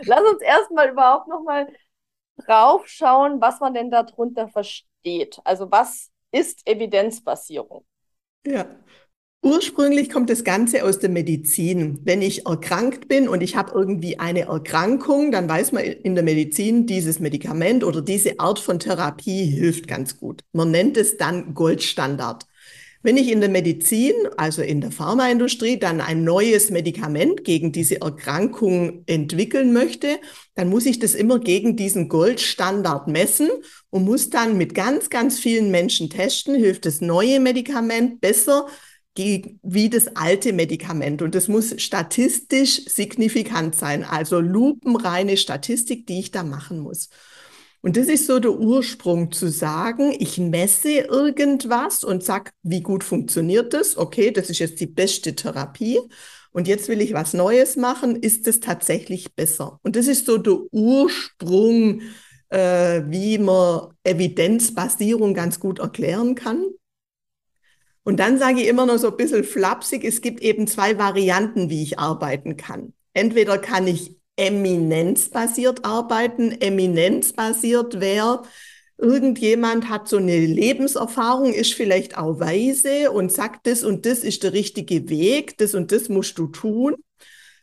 Lass 0.03 0.21
uns 0.21 0.43
erstmal 0.43 0.91
überhaupt 0.91 1.29
nochmal 1.29 1.73
drauf 2.45 2.87
schauen, 2.87 3.41
was 3.41 3.61
man 3.61 3.73
denn 3.73 3.91
darunter 3.91 4.49
versteht. 4.49 5.41
Also 5.45 5.71
was 5.71 6.11
ist 6.33 6.67
Evidenzbasierung? 6.67 7.87
Ja, 8.45 8.67
Ursprünglich 9.45 10.09
kommt 10.09 10.31
das 10.31 10.43
Ganze 10.43 10.85
aus 10.85 11.01
der 11.01 11.11
Medizin. 11.11 12.01
Wenn 12.03 12.23
ich 12.23 12.47
erkrankt 12.47 13.09
bin 13.09 13.29
und 13.29 13.43
ich 13.43 13.57
habe 13.57 13.73
irgendwie 13.75 14.19
eine 14.19 14.47
Erkrankung, 14.47 15.33
dann 15.33 15.47
weiß 15.47 15.73
man 15.73 15.85
in 15.85 16.15
der 16.15 16.25
Medizin, 16.25 16.87
dieses 16.87 17.21
Medikament 17.21 17.85
oder 17.85 18.01
diese 18.01 18.41
Art 18.41 18.59
von 18.59 18.79
Therapie 18.79 19.45
hilft 19.45 19.87
ganz 19.87 20.17
gut. 20.17 20.41
Man 20.53 20.71
nennt 20.71 20.97
es 20.97 21.19
dann 21.19 21.53
Goldstandard. 21.53 22.47
Wenn 23.03 23.19
ich 23.19 23.31
in 23.31 23.43
der 23.43 23.51
Medizin, 23.51 24.15
also 24.39 24.63
in 24.63 24.81
der 24.81 24.91
Pharmaindustrie, 24.91 25.79
dann 25.79 26.01
ein 26.01 26.25
neues 26.25 26.71
Medikament 26.71 27.45
gegen 27.45 27.71
diese 27.71 28.01
Erkrankung 28.01 29.03
entwickeln 29.05 29.75
möchte, 29.75 30.21
dann 30.55 30.71
muss 30.71 30.87
ich 30.87 31.01
das 31.01 31.15
immer 31.15 31.39
gegen 31.39 31.77
diesen 31.77 32.09
Goldstandard 32.09 33.09
messen 33.09 33.51
und 33.91 34.07
muss 34.07 34.31
dann 34.31 34.57
mit 34.57 34.75
ganz, 34.75 35.11
ganz 35.11 35.39
vielen 35.39 35.71
Menschen 35.71 36.09
testen, 36.09 36.55
hilft 36.55 36.87
das 36.87 37.03
neue 37.03 37.41
Medikament 37.41 38.23
besser 38.23 38.69
wie 39.17 39.91
das 39.91 40.17
alte 40.17 40.53
Medikament. 40.53 41.23
Und 41.23 41.35
das 41.35 41.49
muss 41.49 41.81
statistisch 41.81 42.85
signifikant 42.87 43.75
sein, 43.75 44.05
also 44.05 44.41
lupenreine 44.41 45.37
Statistik, 45.37 46.07
die 46.07 46.21
ich 46.21 46.31
da 46.31 46.43
machen 46.43 46.81
muss. 46.81 47.09
Und 47.81 47.99
das 47.99 48.09
ist 48.09 48.27
so 48.27 48.41
der 48.41 48.59
Ursprung 48.59 49.31
zu 49.31 49.51
sagen, 49.51 50.15
ich 50.19 50.39
messe 50.39 50.91
irgendwas 50.91 52.03
und 52.03 52.25
sag, 52.25 52.53
wie 52.63 52.81
gut 52.81 53.05
funktioniert 53.05 53.75
das? 53.75 53.99
Okay, 53.99 54.31
das 54.31 54.49
ist 54.49 54.59
jetzt 54.59 54.81
die 54.81 54.87
beste 54.87 55.35
Therapie. 55.35 56.01
Und 56.51 56.67
jetzt 56.67 56.89
will 56.89 57.03
ich 57.03 57.13
was 57.13 57.35
Neues 57.35 57.77
machen. 57.77 58.17
Ist 58.17 58.47
es 58.47 58.61
tatsächlich 58.61 59.35
besser? 59.35 59.81
Und 59.83 59.97
das 59.97 60.07
ist 60.07 60.25
so 60.25 60.39
der 60.39 60.61
Ursprung, 60.73 62.01
äh, 62.49 63.03
wie 63.09 63.37
man 63.37 63.89
Evidenzbasierung 64.03 65.35
ganz 65.35 65.61
gut 65.61 65.81
erklären 65.81 66.37
kann. 66.37 66.65
Und 68.05 68.21
dann 68.21 68.39
sage 68.39 68.61
ich 68.61 68.69
immer 68.69 68.87
noch 68.87 68.99
so 68.99 69.11
ein 69.11 69.17
bisschen 69.17 69.45
flapsig, 69.45 70.05
es 70.05 70.21
gibt 70.21 70.41
eben 70.43 70.67
zwei 70.67 70.99
Varianten, 70.99 71.71
wie 71.71 71.83
ich 71.83 71.99
arbeiten 71.99 72.57
kann. 72.57 72.93
Entweder 73.15 73.59
kann 73.59 73.87
ich 73.87 74.17
eminenzbasiert 74.37 75.85
arbeiten. 75.85 76.53
Eminenzbasiert 76.53 78.01
wäre, 78.01 78.43
irgendjemand 78.99 79.89
hat 79.89 80.09
so 80.09 80.19
eine 80.19 80.39
Lebenserfahrung, 80.39 81.53
ist 81.53 81.75
vielleicht 81.75 82.19
auch 82.19 82.41
weise 82.41 83.11
und 83.11 83.33
sagt, 83.33 83.67
das 83.67 83.85
und 83.85 84.07
das 84.07 84.21
ist 84.21 84.43
der 84.43 84.53
richtige 84.53 85.09
Weg, 85.09 85.59
das 85.59 85.75
und 85.75 85.93
das 85.93 86.09
musst 86.09 86.39
du 86.39 86.47
tun. 86.49 86.97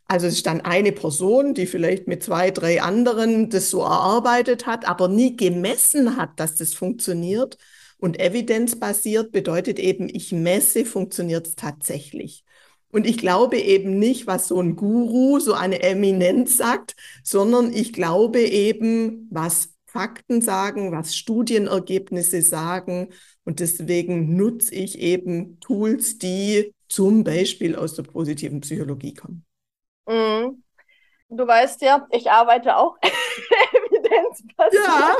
Also 0.08 0.28
es 0.28 0.34
ist 0.36 0.46
dann 0.46 0.62
eine 0.62 0.92
Person, 0.92 1.54
die 1.54 1.66
vielleicht 1.66 2.08
mit 2.08 2.22
zwei, 2.22 2.52
drei 2.52 2.82
anderen 2.82 3.50
das 3.50 3.70
so 3.70 3.82
erarbeitet 3.82 4.66
hat, 4.66 4.86
aber 4.86 5.08
nie 5.08 5.38
gemessen 5.38 6.18
hat, 6.18 6.38
dass 6.40 6.56
das 6.56 6.74
funktioniert. 6.74 7.58
Und 8.02 8.20
evidenzbasiert 8.20 9.32
bedeutet 9.32 9.78
eben, 9.78 10.10
ich 10.10 10.32
messe, 10.32 10.86
funktioniert 10.86 11.46
es 11.46 11.56
tatsächlich. 11.56 12.44
Und 12.92 13.06
ich 13.06 13.20
glaube 13.20 13.60
eben 13.60 14.00
nicht, 14.00 14.26
was 14.26 14.48
so 14.48 14.60
ein 14.60 14.76
Guru, 14.76 15.40
so 15.40 15.54
eine 15.54 15.84
Eminenz 15.84 16.58
sagt, 16.58 16.96
sondern 17.24 17.72
ich 17.72 17.94
glaube 17.94 18.42
eben, 18.42 19.28
was 19.30 19.70
Fakten 19.86 20.42
sagen, 20.42 20.92
was 20.92 21.16
Studienergebnisse 21.16 22.42
sagen. 22.42 23.10
Und 23.44 23.60
deswegen 23.60 24.36
nutze 24.36 24.74
ich 24.74 24.98
eben 24.98 25.60
Tools, 25.60 26.18
die 26.18 26.74
zum 26.88 27.24
Beispiel 27.24 27.76
aus 27.76 27.94
der 27.94 28.04
positiven 28.04 28.62
Psychologie 28.62 29.14
kommen. 29.14 29.46
Mhm. 30.08 30.64
Du 31.30 31.48
weißt 31.48 31.84
ja, 31.84 32.08
ich 32.12 32.32
arbeite 32.32 32.76
auch 32.78 32.98
evidenzbasiert. 34.12 34.86
Ja, 34.86 35.16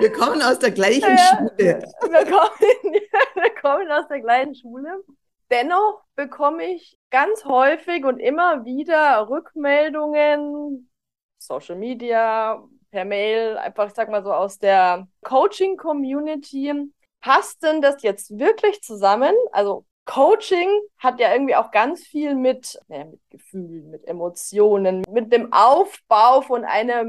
wir 0.00 0.12
kommen 0.12 0.42
aus 0.42 0.58
der 0.58 0.70
gleichen 0.70 1.10
ja, 1.10 1.36
Schule. 1.36 1.82
Wir 2.02 2.24
kommen, 2.24 2.50
wir 3.34 3.54
kommen 3.60 3.90
aus 3.90 4.08
der 4.08 4.20
gleichen 4.20 4.54
Schule. 4.54 5.02
Dennoch 5.50 6.02
bekomme 6.14 6.64
ich 6.74 6.96
ganz 7.10 7.44
häufig 7.44 8.04
und 8.04 8.18
immer 8.18 8.64
wieder 8.64 9.28
Rückmeldungen, 9.28 10.90
Social 11.38 11.76
Media, 11.76 12.62
per 12.90 13.04
Mail, 13.04 13.56
einfach, 13.56 13.88
ich 13.88 13.94
sag 13.94 14.10
mal 14.10 14.22
so, 14.22 14.32
aus 14.32 14.58
der 14.58 15.08
Coaching-Community. 15.22 16.92
Passt 17.20 17.62
denn 17.62 17.82
das 17.82 18.02
jetzt 18.02 18.38
wirklich 18.38 18.80
zusammen? 18.82 19.34
Also 19.52 19.84
Coaching 20.10 20.68
hat 20.98 21.20
ja 21.20 21.32
irgendwie 21.32 21.54
auch 21.54 21.70
ganz 21.70 22.04
viel 22.04 22.34
mit, 22.34 22.80
ja, 22.88 23.04
mit 23.04 23.20
Gefühlen, 23.30 23.90
mit 23.90 24.04
Emotionen, 24.08 25.04
mit 25.08 25.32
dem 25.32 25.52
Aufbau 25.52 26.40
von 26.40 26.64
einer 26.64 27.04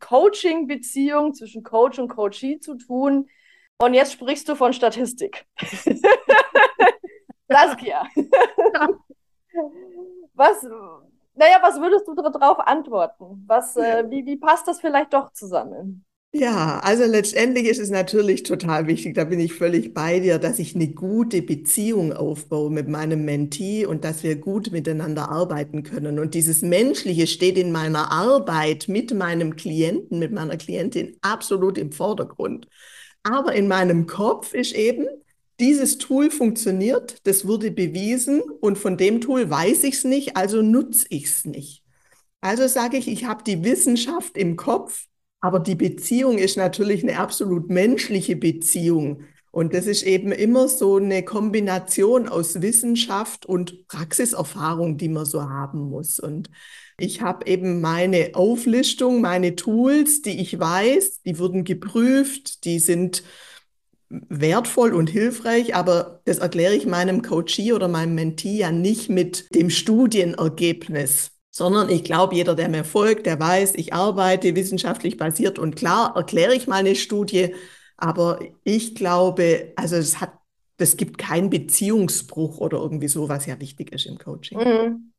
Coaching-Beziehung 0.00 1.34
zwischen 1.34 1.62
Coach 1.62 1.98
und 1.98 2.08
Coachee 2.08 2.58
zu 2.58 2.76
tun. 2.76 3.28
Und 3.78 3.92
jetzt 3.92 4.14
sprichst 4.14 4.48
du 4.48 4.54
von 4.54 4.72
Statistik. 4.72 5.44
Saskia. 7.50 8.06
was, 10.32 10.62
naja, 11.34 11.58
was 11.60 11.78
würdest 11.78 12.08
du 12.08 12.14
darauf 12.14 12.60
antworten? 12.60 13.44
Was, 13.46 13.76
äh, 13.76 14.08
wie, 14.08 14.24
wie 14.24 14.38
passt 14.38 14.66
das 14.66 14.80
vielleicht 14.80 15.12
doch 15.12 15.34
zusammen? 15.34 16.06
Ja, 16.30 16.78
also 16.80 17.04
letztendlich 17.04 17.66
ist 17.66 17.78
es 17.78 17.88
natürlich 17.88 18.42
total 18.42 18.86
wichtig, 18.86 19.14
da 19.14 19.24
bin 19.24 19.40
ich 19.40 19.54
völlig 19.54 19.94
bei 19.94 20.20
dir, 20.20 20.38
dass 20.38 20.58
ich 20.58 20.74
eine 20.74 20.88
gute 20.88 21.40
Beziehung 21.40 22.12
aufbaue 22.12 22.70
mit 22.70 22.86
meinem 22.86 23.24
Mentee 23.24 23.86
und 23.86 24.04
dass 24.04 24.22
wir 24.22 24.36
gut 24.36 24.70
miteinander 24.70 25.30
arbeiten 25.30 25.82
können. 25.84 26.18
Und 26.18 26.34
dieses 26.34 26.60
Menschliche 26.60 27.26
steht 27.26 27.56
in 27.56 27.72
meiner 27.72 28.12
Arbeit 28.12 28.88
mit 28.88 29.12
meinem 29.14 29.56
Klienten, 29.56 30.18
mit 30.18 30.30
meiner 30.30 30.58
Klientin 30.58 31.16
absolut 31.22 31.78
im 31.78 31.92
Vordergrund. 31.92 32.68
Aber 33.22 33.54
in 33.54 33.66
meinem 33.66 34.06
Kopf 34.06 34.52
ist 34.52 34.74
eben, 34.74 35.06
dieses 35.60 35.96
Tool 35.98 36.30
funktioniert, 36.30 37.26
das 37.26 37.46
wurde 37.46 37.70
bewiesen 37.70 38.42
und 38.42 38.76
von 38.78 38.96
dem 38.98 39.20
Tool 39.22 39.48
weiß 39.50 39.82
ich 39.84 39.94
es 39.96 40.04
nicht, 40.04 40.36
also 40.36 40.60
nutze 40.62 41.06
ich 41.08 41.24
es 41.24 41.44
nicht. 41.46 41.82
Also 42.40 42.68
sage 42.68 42.96
ich, 42.98 43.08
ich 43.08 43.24
habe 43.24 43.42
die 43.44 43.64
Wissenschaft 43.64 44.36
im 44.36 44.56
Kopf 44.56 45.06
aber 45.40 45.60
die 45.60 45.74
Beziehung 45.74 46.38
ist 46.38 46.56
natürlich 46.56 47.02
eine 47.02 47.18
absolut 47.18 47.70
menschliche 47.70 48.36
Beziehung. 48.36 49.22
Und 49.50 49.72
das 49.74 49.86
ist 49.86 50.02
eben 50.02 50.30
immer 50.32 50.68
so 50.68 50.96
eine 50.96 51.24
Kombination 51.24 52.28
aus 52.28 52.60
Wissenschaft 52.60 53.46
und 53.46 53.88
Praxiserfahrung, 53.88 54.98
die 54.98 55.08
man 55.08 55.24
so 55.24 55.42
haben 55.42 55.88
muss. 55.88 56.20
Und 56.20 56.50
ich 56.98 57.22
habe 57.22 57.46
eben 57.46 57.80
meine 57.80 58.30
Auflistung, 58.34 59.20
meine 59.20 59.56
Tools, 59.56 60.22
die 60.22 60.40
ich 60.40 60.58
weiß, 60.58 61.22
die 61.22 61.38
wurden 61.38 61.64
geprüft, 61.64 62.64
die 62.64 62.78
sind 62.78 63.22
wertvoll 64.10 64.94
und 64.94 65.10
hilfreich, 65.10 65.74
aber 65.74 66.22
das 66.24 66.38
erkläre 66.38 66.74
ich 66.74 66.86
meinem 66.86 67.22
Coachee 67.22 67.72
oder 67.72 67.88
meinem 67.88 68.14
Mentee 68.14 68.56
ja 68.56 68.70
nicht 68.70 69.10
mit 69.10 69.54
dem 69.54 69.70
Studienergebnis 69.70 71.37
sondern 71.58 71.88
ich 71.88 72.04
glaube, 72.04 72.36
jeder, 72.36 72.54
der 72.54 72.68
mir 72.68 72.84
folgt, 72.84 73.26
der 73.26 73.40
weiß, 73.40 73.74
ich 73.74 73.92
arbeite 73.92 74.54
wissenschaftlich 74.54 75.16
basiert 75.16 75.58
und 75.58 75.74
klar 75.74 76.14
erkläre 76.14 76.54
ich 76.54 76.68
mal 76.68 76.76
eine 76.76 76.94
Studie, 76.94 77.52
aber 77.96 78.38
ich 78.62 78.94
glaube, 78.94 79.72
also 79.74 79.96
es 79.96 80.20
hat, 80.20 80.34
es 80.78 80.96
gibt 80.96 81.18
keinen 81.18 81.50
Beziehungsbruch 81.50 82.58
oder 82.58 82.78
irgendwie 82.78 83.08
so, 83.08 83.28
was 83.28 83.46
ja 83.46 83.58
wichtig 83.58 83.90
ist 83.90 84.06
im 84.06 84.18
Coaching. 84.18 84.58
Mhm. 84.58 85.12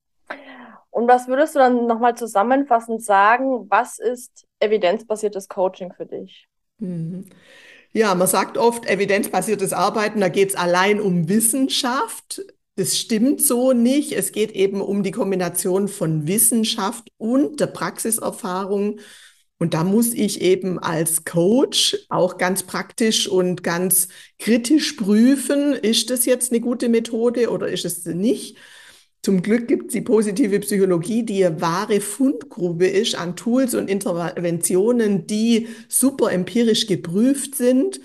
Und 0.91 1.09
was 1.09 1.27
würdest 1.27 1.55
du 1.55 1.59
dann 1.59 1.87
nochmal 1.87 2.15
zusammenfassend 2.15 3.03
sagen, 3.03 3.69
was 3.69 3.99
ist 3.99 4.47
evidenzbasiertes 4.61 5.49
Coaching 5.49 5.91
für 5.91 6.05
dich? 6.05 6.47
Mhm. 6.77 7.25
Ja, 7.91 8.15
man 8.15 8.27
sagt 8.27 8.57
oft 8.57 8.85
evidenzbasiertes 8.85 9.73
Arbeiten, 9.73 10.21
da 10.21 10.29
geht 10.29 10.51
es 10.51 10.55
allein 10.55 11.01
um 11.01 11.27
Wissenschaft. 11.27 12.41
Das 12.79 12.97
stimmt 12.97 13.41
so 13.41 13.73
nicht. 13.73 14.13
Es 14.13 14.31
geht 14.31 14.53
eben 14.53 14.79
um 14.79 15.03
die 15.03 15.11
Kombination 15.11 15.89
von 15.89 16.27
Wissenschaft 16.27 17.11
und 17.17 17.59
der 17.59 17.67
Praxiserfahrung. 17.67 19.01
Und 19.57 19.73
da 19.73 19.83
muss 19.83 20.13
ich 20.13 20.39
eben 20.39 20.79
als 20.79 21.25
Coach 21.25 21.97
auch 22.07 22.37
ganz 22.37 22.63
praktisch 22.63 23.27
und 23.27 23.63
ganz 23.63 24.07
kritisch 24.37 24.93
prüfen, 24.93 25.73
ist 25.73 26.09
das 26.09 26.23
jetzt 26.23 26.53
eine 26.53 26.61
gute 26.61 26.87
Methode 26.87 27.49
oder 27.49 27.67
ist 27.67 27.83
es 27.83 28.05
nicht? 28.05 28.55
Zum 29.23 29.41
Glück 29.41 29.67
gibt 29.67 29.87
es 29.87 29.91
die 29.91 29.99
positive 29.99 30.61
Psychologie, 30.61 31.23
die 31.23 31.43
eine 31.43 31.59
wahre 31.59 31.99
Fundgrube 31.99 32.87
ist 32.87 33.15
an 33.15 33.35
Tools 33.35 33.75
und 33.75 33.89
Interventionen, 33.89 35.27
die 35.27 35.67
super 35.89 36.31
empirisch 36.31 36.87
geprüft 36.87 37.55
sind 37.55 37.99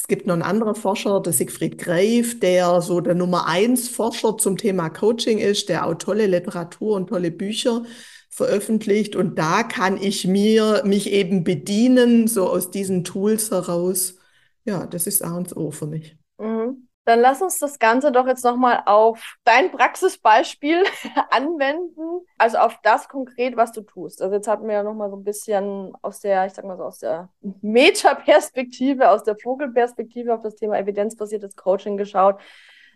es 0.00 0.08
gibt 0.08 0.26
noch 0.26 0.32
einen 0.32 0.42
anderen 0.42 0.74
Forscher, 0.74 1.20
der 1.20 1.34
Siegfried 1.34 1.76
Greif, 1.76 2.40
der 2.40 2.80
so 2.80 3.02
der 3.02 3.14
Nummer 3.14 3.46
eins 3.46 3.90
Forscher 3.90 4.38
zum 4.38 4.56
Thema 4.56 4.88
Coaching 4.88 5.36
ist, 5.36 5.68
der 5.68 5.86
auch 5.86 5.92
tolle 5.92 6.26
Literatur 6.26 6.96
und 6.96 7.08
tolle 7.08 7.30
Bücher 7.30 7.84
veröffentlicht. 8.30 9.14
Und 9.14 9.38
da 9.38 9.62
kann 9.62 9.98
ich 9.98 10.26
mir 10.26 10.82
mich 10.86 11.12
eben 11.12 11.44
bedienen, 11.44 12.28
so 12.28 12.48
aus 12.48 12.70
diesen 12.70 13.04
Tools 13.04 13.50
heraus. 13.50 14.16
Ja, 14.64 14.86
das 14.86 15.06
ist 15.06 15.22
A 15.22 15.36
und 15.36 15.54
O 15.54 15.70
für 15.70 15.86
mich. 15.86 16.16
Mhm. 16.38 16.88
Dann 17.10 17.18
lass 17.18 17.42
uns 17.42 17.58
das 17.58 17.80
Ganze 17.80 18.12
doch 18.12 18.28
jetzt 18.28 18.44
nochmal 18.44 18.84
auf 18.86 19.34
dein 19.42 19.72
Praxisbeispiel 19.72 20.84
anwenden, 21.30 22.24
also 22.38 22.58
auf 22.58 22.78
das 22.84 23.08
konkret, 23.08 23.56
was 23.56 23.72
du 23.72 23.80
tust. 23.80 24.22
Also 24.22 24.32
jetzt 24.36 24.46
hatten 24.46 24.68
wir 24.68 24.74
ja 24.74 24.82
nochmal 24.84 25.10
so 25.10 25.16
ein 25.16 25.24
bisschen 25.24 25.92
aus 26.02 26.20
der, 26.20 26.46
ich 26.46 26.52
sag 26.52 26.64
mal 26.64 26.76
so, 26.76 26.84
aus 26.84 27.00
der 27.00 27.28
Meta-Perspektive, 27.62 29.10
aus 29.10 29.24
der 29.24 29.36
Vogelperspektive 29.36 30.32
auf 30.32 30.42
das 30.42 30.54
Thema 30.54 30.78
evidenzbasiertes 30.78 31.56
Coaching 31.56 31.96
geschaut. 31.96 32.40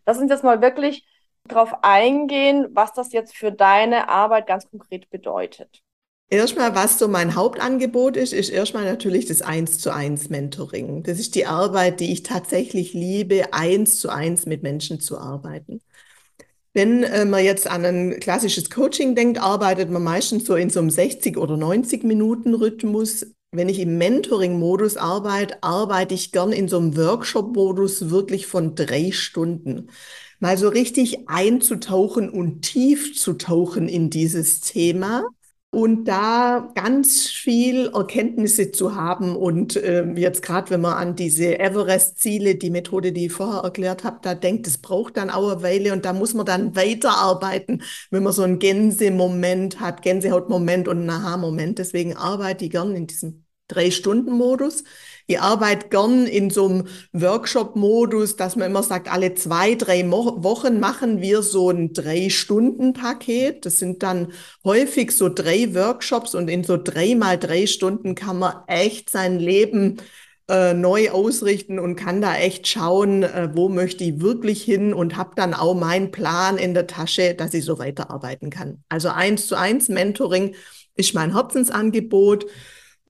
Lass 0.06 0.18
uns 0.18 0.30
jetzt 0.30 0.44
mal 0.44 0.62
wirklich 0.62 1.04
darauf 1.48 1.82
eingehen, 1.82 2.68
was 2.70 2.92
das 2.92 3.12
jetzt 3.12 3.36
für 3.36 3.50
deine 3.50 4.08
Arbeit 4.08 4.46
ganz 4.46 4.70
konkret 4.70 5.10
bedeutet. 5.10 5.82
Erstmal, 6.30 6.74
was 6.74 6.98
so 6.98 7.06
mein 7.06 7.34
Hauptangebot 7.34 8.16
ist, 8.16 8.32
ist 8.32 8.48
erstmal 8.48 8.84
natürlich 8.84 9.26
das 9.26 9.42
Eins 9.42 9.78
zu 9.78 9.92
eins 9.92 10.30
Mentoring. 10.30 11.02
Das 11.02 11.20
ist 11.20 11.34
die 11.34 11.46
Arbeit, 11.46 12.00
die 12.00 12.12
ich 12.12 12.22
tatsächlich 12.22 12.92
liebe, 12.94 13.52
eins 13.52 14.00
zu 14.00 14.08
eins 14.08 14.46
mit 14.46 14.62
Menschen 14.62 15.00
zu 15.00 15.18
arbeiten. 15.18 15.80
Wenn 16.72 17.04
äh, 17.04 17.24
man 17.24 17.44
jetzt 17.44 17.70
an 17.70 17.84
ein 17.84 18.20
klassisches 18.20 18.68
Coaching 18.68 19.14
denkt, 19.14 19.40
arbeitet 19.40 19.90
man 19.90 20.02
meistens 20.02 20.44
so 20.44 20.56
in 20.56 20.70
so 20.70 20.80
einem 20.80 20.90
60 20.90 21.36
oder 21.36 21.56
90 21.56 22.02
Minuten 22.02 22.54
Rhythmus. 22.54 23.26
Wenn 23.52 23.68
ich 23.68 23.78
im 23.78 23.96
Mentoring-Modus 23.98 24.96
arbeite, 24.96 25.62
arbeite 25.62 26.14
ich 26.14 26.32
gern 26.32 26.50
in 26.50 26.66
so 26.68 26.78
einem 26.78 26.96
Workshop-Modus 26.96 28.10
wirklich 28.10 28.48
von 28.48 28.74
drei 28.74 29.12
Stunden. 29.12 29.90
Mal 30.40 30.58
so 30.58 30.68
richtig 30.68 31.28
einzutauchen 31.28 32.28
und 32.28 32.62
tief 32.62 33.16
zu 33.16 33.34
tauchen 33.34 33.88
in 33.88 34.10
dieses 34.10 34.60
Thema 34.60 35.28
und 35.74 36.04
da 36.04 36.70
ganz 36.74 37.26
viel 37.26 37.88
Erkenntnisse 37.88 38.70
zu 38.72 38.94
haben. 38.94 39.36
Und 39.36 39.76
äh, 39.76 40.04
jetzt 40.14 40.42
gerade, 40.42 40.70
wenn 40.70 40.80
man 40.80 40.94
an 40.94 41.16
diese 41.16 41.58
Everest-Ziele, 41.58 42.54
die 42.54 42.70
Methode, 42.70 43.12
die 43.12 43.26
ich 43.26 43.32
vorher 43.32 43.62
erklärt 43.62 44.04
habe, 44.04 44.18
da 44.22 44.34
denkt, 44.34 44.66
es 44.66 44.78
braucht 44.78 45.16
dann 45.16 45.30
auch 45.30 45.50
eine 45.50 45.62
Weile 45.62 45.92
und 45.92 46.04
da 46.04 46.12
muss 46.12 46.34
man 46.34 46.46
dann 46.46 46.76
weiterarbeiten, 46.76 47.82
wenn 48.10 48.22
man 48.22 48.32
so 48.32 48.42
einen 48.42 48.58
Gänsemoment 48.58 49.80
hat, 49.80 50.02
Gänsehautmoment 50.02 50.88
und 50.88 50.98
einen 50.98 51.10
Aha-Moment. 51.10 51.78
Deswegen 51.78 52.16
arbeite 52.16 52.64
ich 52.66 52.70
gern 52.70 52.94
in 52.94 53.06
diesem 53.06 53.44
Drei-Stunden-Modus. 53.68 54.84
Ich 55.26 55.40
arbeite 55.40 55.88
gern 55.88 56.26
in 56.26 56.50
so 56.50 56.66
einem 56.66 56.88
Workshop-Modus, 57.12 58.36
dass 58.36 58.56
man 58.56 58.70
immer 58.70 58.82
sagt, 58.82 59.10
alle 59.10 59.34
zwei, 59.34 59.74
drei 59.74 60.10
Wochen 60.10 60.80
machen 60.80 61.22
wir 61.22 61.42
so 61.42 61.70
ein 61.70 61.92
Drei-Stunden-Paket. 61.94 63.64
Das 63.64 63.78
sind 63.78 64.02
dann 64.02 64.32
häufig 64.64 65.12
so 65.12 65.30
drei 65.30 65.74
Workshops 65.74 66.34
und 66.34 66.48
in 66.48 66.62
so 66.62 66.76
drei 66.76 67.14
mal 67.14 67.38
drei 67.38 67.66
Stunden 67.66 68.14
kann 68.14 68.38
man 68.38 68.54
echt 68.66 69.08
sein 69.08 69.38
Leben 69.38 69.96
äh, 70.48 70.74
neu 70.74 71.10
ausrichten 71.10 71.78
und 71.78 71.96
kann 71.96 72.20
da 72.20 72.36
echt 72.36 72.66
schauen, 72.68 73.22
äh, 73.22 73.48
wo 73.54 73.70
möchte 73.70 74.04
ich 74.04 74.20
wirklich 74.20 74.62
hin 74.62 74.92
und 74.92 75.16
habe 75.16 75.30
dann 75.36 75.54
auch 75.54 75.74
meinen 75.74 76.10
Plan 76.10 76.58
in 76.58 76.74
der 76.74 76.86
Tasche, 76.86 77.34
dass 77.34 77.54
ich 77.54 77.64
so 77.64 77.78
weiterarbeiten 77.78 78.50
kann. 78.50 78.84
Also 78.90 79.08
eins 79.08 79.46
zu 79.46 79.56
eins 79.56 79.88
Mentoring 79.88 80.54
ist 80.96 81.14
mein 81.14 81.32
Herzensangebot. 81.34 82.44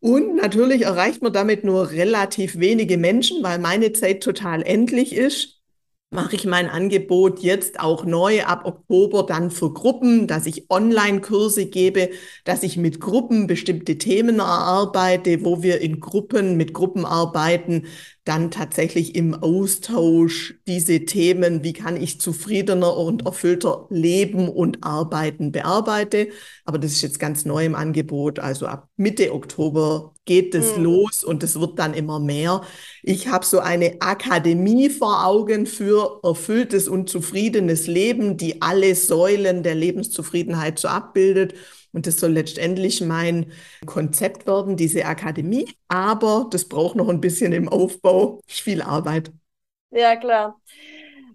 Und 0.04 0.36
natürlich 0.36 0.82
erreicht 0.82 1.22
man 1.22 1.32
damit 1.32 1.64
nur 1.64 1.90
relativ 1.90 2.58
wenige 2.58 2.98
Menschen, 2.98 3.42
weil 3.42 3.58
meine 3.58 3.94
Zeit 3.94 4.22
total 4.22 4.60
endlich 4.60 5.14
ist. 5.14 5.62
Mache 6.10 6.36
ich 6.36 6.44
mein 6.44 6.68
Angebot 6.68 7.38
jetzt 7.38 7.80
auch 7.80 8.04
neu 8.04 8.44
ab 8.44 8.66
Oktober 8.66 9.24
dann 9.24 9.50
für 9.50 9.72
Gruppen, 9.72 10.26
dass 10.26 10.44
ich 10.44 10.68
Online-Kurse 10.68 11.64
gebe, 11.64 12.10
dass 12.44 12.62
ich 12.62 12.76
mit 12.76 13.00
Gruppen 13.00 13.46
bestimmte 13.46 13.96
Themen 13.96 14.40
erarbeite, 14.40 15.42
wo 15.42 15.62
wir 15.62 15.80
in 15.80 16.00
Gruppen 16.00 16.58
mit 16.58 16.74
Gruppen 16.74 17.06
arbeiten, 17.06 17.86
dann 18.24 18.50
tatsächlich 18.50 19.14
im 19.14 19.34
Austausch 19.34 20.54
diese 20.66 21.04
Themen, 21.04 21.62
wie 21.62 21.74
kann 21.74 22.00
ich 22.00 22.20
zufriedener 22.20 22.96
und 22.96 23.26
erfüllter 23.26 23.86
leben 23.90 24.48
und 24.48 24.82
arbeiten, 24.82 25.52
bearbeite. 25.52 26.28
Aber 26.64 26.78
das 26.78 26.92
ist 26.92 27.02
jetzt 27.02 27.18
ganz 27.18 27.44
neu 27.44 27.66
im 27.66 27.74
Angebot. 27.74 28.38
Also 28.38 28.66
ab 28.66 28.88
Mitte 28.96 29.34
Oktober 29.34 30.14
geht 30.24 30.54
es 30.54 30.76
mhm. 30.76 30.84
los 30.84 31.22
und 31.22 31.42
es 31.42 31.60
wird 31.60 31.78
dann 31.78 31.92
immer 31.92 32.18
mehr. 32.18 32.62
Ich 33.02 33.28
habe 33.28 33.44
so 33.44 33.58
eine 33.58 34.00
Akademie 34.00 34.88
vor 34.88 35.26
Augen 35.26 35.66
für 35.66 36.20
erfülltes 36.22 36.88
und 36.88 37.10
zufriedenes 37.10 37.86
Leben, 37.86 38.38
die 38.38 38.62
alle 38.62 38.94
Säulen 38.94 39.62
der 39.62 39.74
Lebenszufriedenheit 39.74 40.78
so 40.78 40.88
abbildet. 40.88 41.54
Und 41.94 42.06
das 42.06 42.16
soll 42.16 42.32
letztendlich 42.32 43.00
mein 43.00 43.52
Konzept 43.86 44.46
werden, 44.46 44.76
diese 44.76 45.06
Akademie. 45.06 45.72
Aber 45.88 46.48
das 46.50 46.68
braucht 46.68 46.96
noch 46.96 47.08
ein 47.08 47.20
bisschen 47.20 47.52
im 47.52 47.68
Aufbau, 47.68 48.40
viel 48.46 48.82
Arbeit. 48.82 49.32
Ja, 49.90 50.16
klar. 50.16 50.60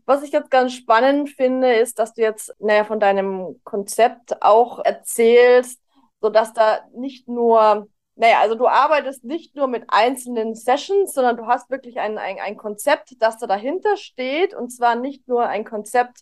Was 0.06 0.22
ich 0.24 0.32
jetzt 0.32 0.52
ganz 0.52 0.74
spannend 0.74 1.30
finde, 1.30 1.74
ist, 1.76 1.98
dass 1.98 2.13
du 2.13 2.22
jetzt 2.22 2.54
naja, 2.60 2.84
von 2.84 3.00
deinem 3.00 3.62
Konzept 3.63 4.41
auch 4.41 4.84
erzählst, 4.84 5.80
sodass 6.19 6.52
da 6.54 6.80
nicht 6.93 7.28
nur, 7.30 7.88
naja, 8.15 8.39
also 8.41 8.56
du 8.56 8.67
arbeitest 8.67 9.24
nicht 9.24 9.56
nur 9.56 9.67
mit 9.67 9.86
einzelnen 9.88 10.56
Sessions, 10.56 11.13
sondern 11.13 11.38
du 11.38 11.45
hast 11.45 11.69
wirklich 11.69 12.00
ein, 12.00 12.17
ein, 12.17 12.38
ein 12.39 12.58
Konzept, 12.58 13.15
das 13.19 13.38
da 13.38 13.48
dahinter 13.48 13.95
steht. 13.95 14.54
Und 14.54 14.72
zwar 14.72 14.95
nicht 14.95 15.28
nur 15.30 15.48
ein 15.48 15.63
Konzept, 15.63 16.19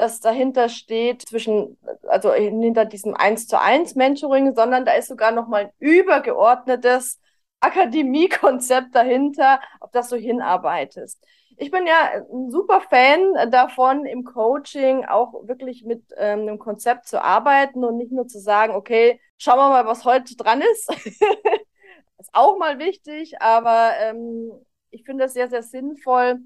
das 0.00 0.20
dahinter 0.20 0.68
steht, 0.68 1.22
zwischen, 1.22 1.76
also 2.08 2.32
hinter 2.32 2.84
diesem 2.86 3.14
1 3.14 3.46
zu 3.46 3.60
1 3.60 3.94
Mentoring, 3.94 4.54
sondern 4.54 4.84
da 4.84 4.92
ist 4.94 5.08
sogar 5.08 5.30
nochmal 5.30 5.66
ein 5.66 5.72
übergeordnetes 5.78 7.20
Akademiekonzept 7.60 8.94
dahinter, 8.94 9.60
auf 9.80 9.90
das 9.90 10.08
du 10.08 10.16
hinarbeitest. 10.16 11.22
Ich 11.58 11.70
bin 11.70 11.86
ja 11.86 12.24
ein 12.32 12.50
super 12.50 12.80
Fan 12.80 13.50
davon, 13.50 14.06
im 14.06 14.24
Coaching 14.24 15.04
auch 15.04 15.46
wirklich 15.46 15.84
mit 15.84 16.02
ähm, 16.16 16.40
einem 16.40 16.58
Konzept 16.58 17.06
zu 17.06 17.22
arbeiten 17.22 17.84
und 17.84 17.98
nicht 17.98 18.12
nur 18.12 18.26
zu 18.26 18.38
sagen, 18.40 18.74
okay, 18.74 19.20
schauen 19.36 19.58
wir 19.58 19.68
mal, 19.68 19.86
was 19.86 20.06
heute 20.06 20.34
dran 20.36 20.62
ist. 20.62 20.90
ist 22.18 22.30
auch 22.32 22.58
mal 22.58 22.78
wichtig, 22.78 23.42
aber 23.42 23.92
ähm, 24.00 24.52
ich 24.90 25.04
finde 25.04 25.24
es 25.24 25.34
sehr, 25.34 25.48
sehr 25.48 25.62
sinnvoll, 25.62 26.40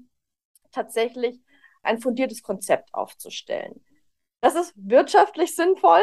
tatsächlich 0.71 1.39
ein 1.85 1.99
fundiertes 1.99 2.43
Konzept 2.43 2.93
aufzustellen. 2.93 3.83
Das 4.41 4.55
ist 4.55 4.73
wirtschaftlich 4.75 5.55
sinnvoll, 5.55 6.01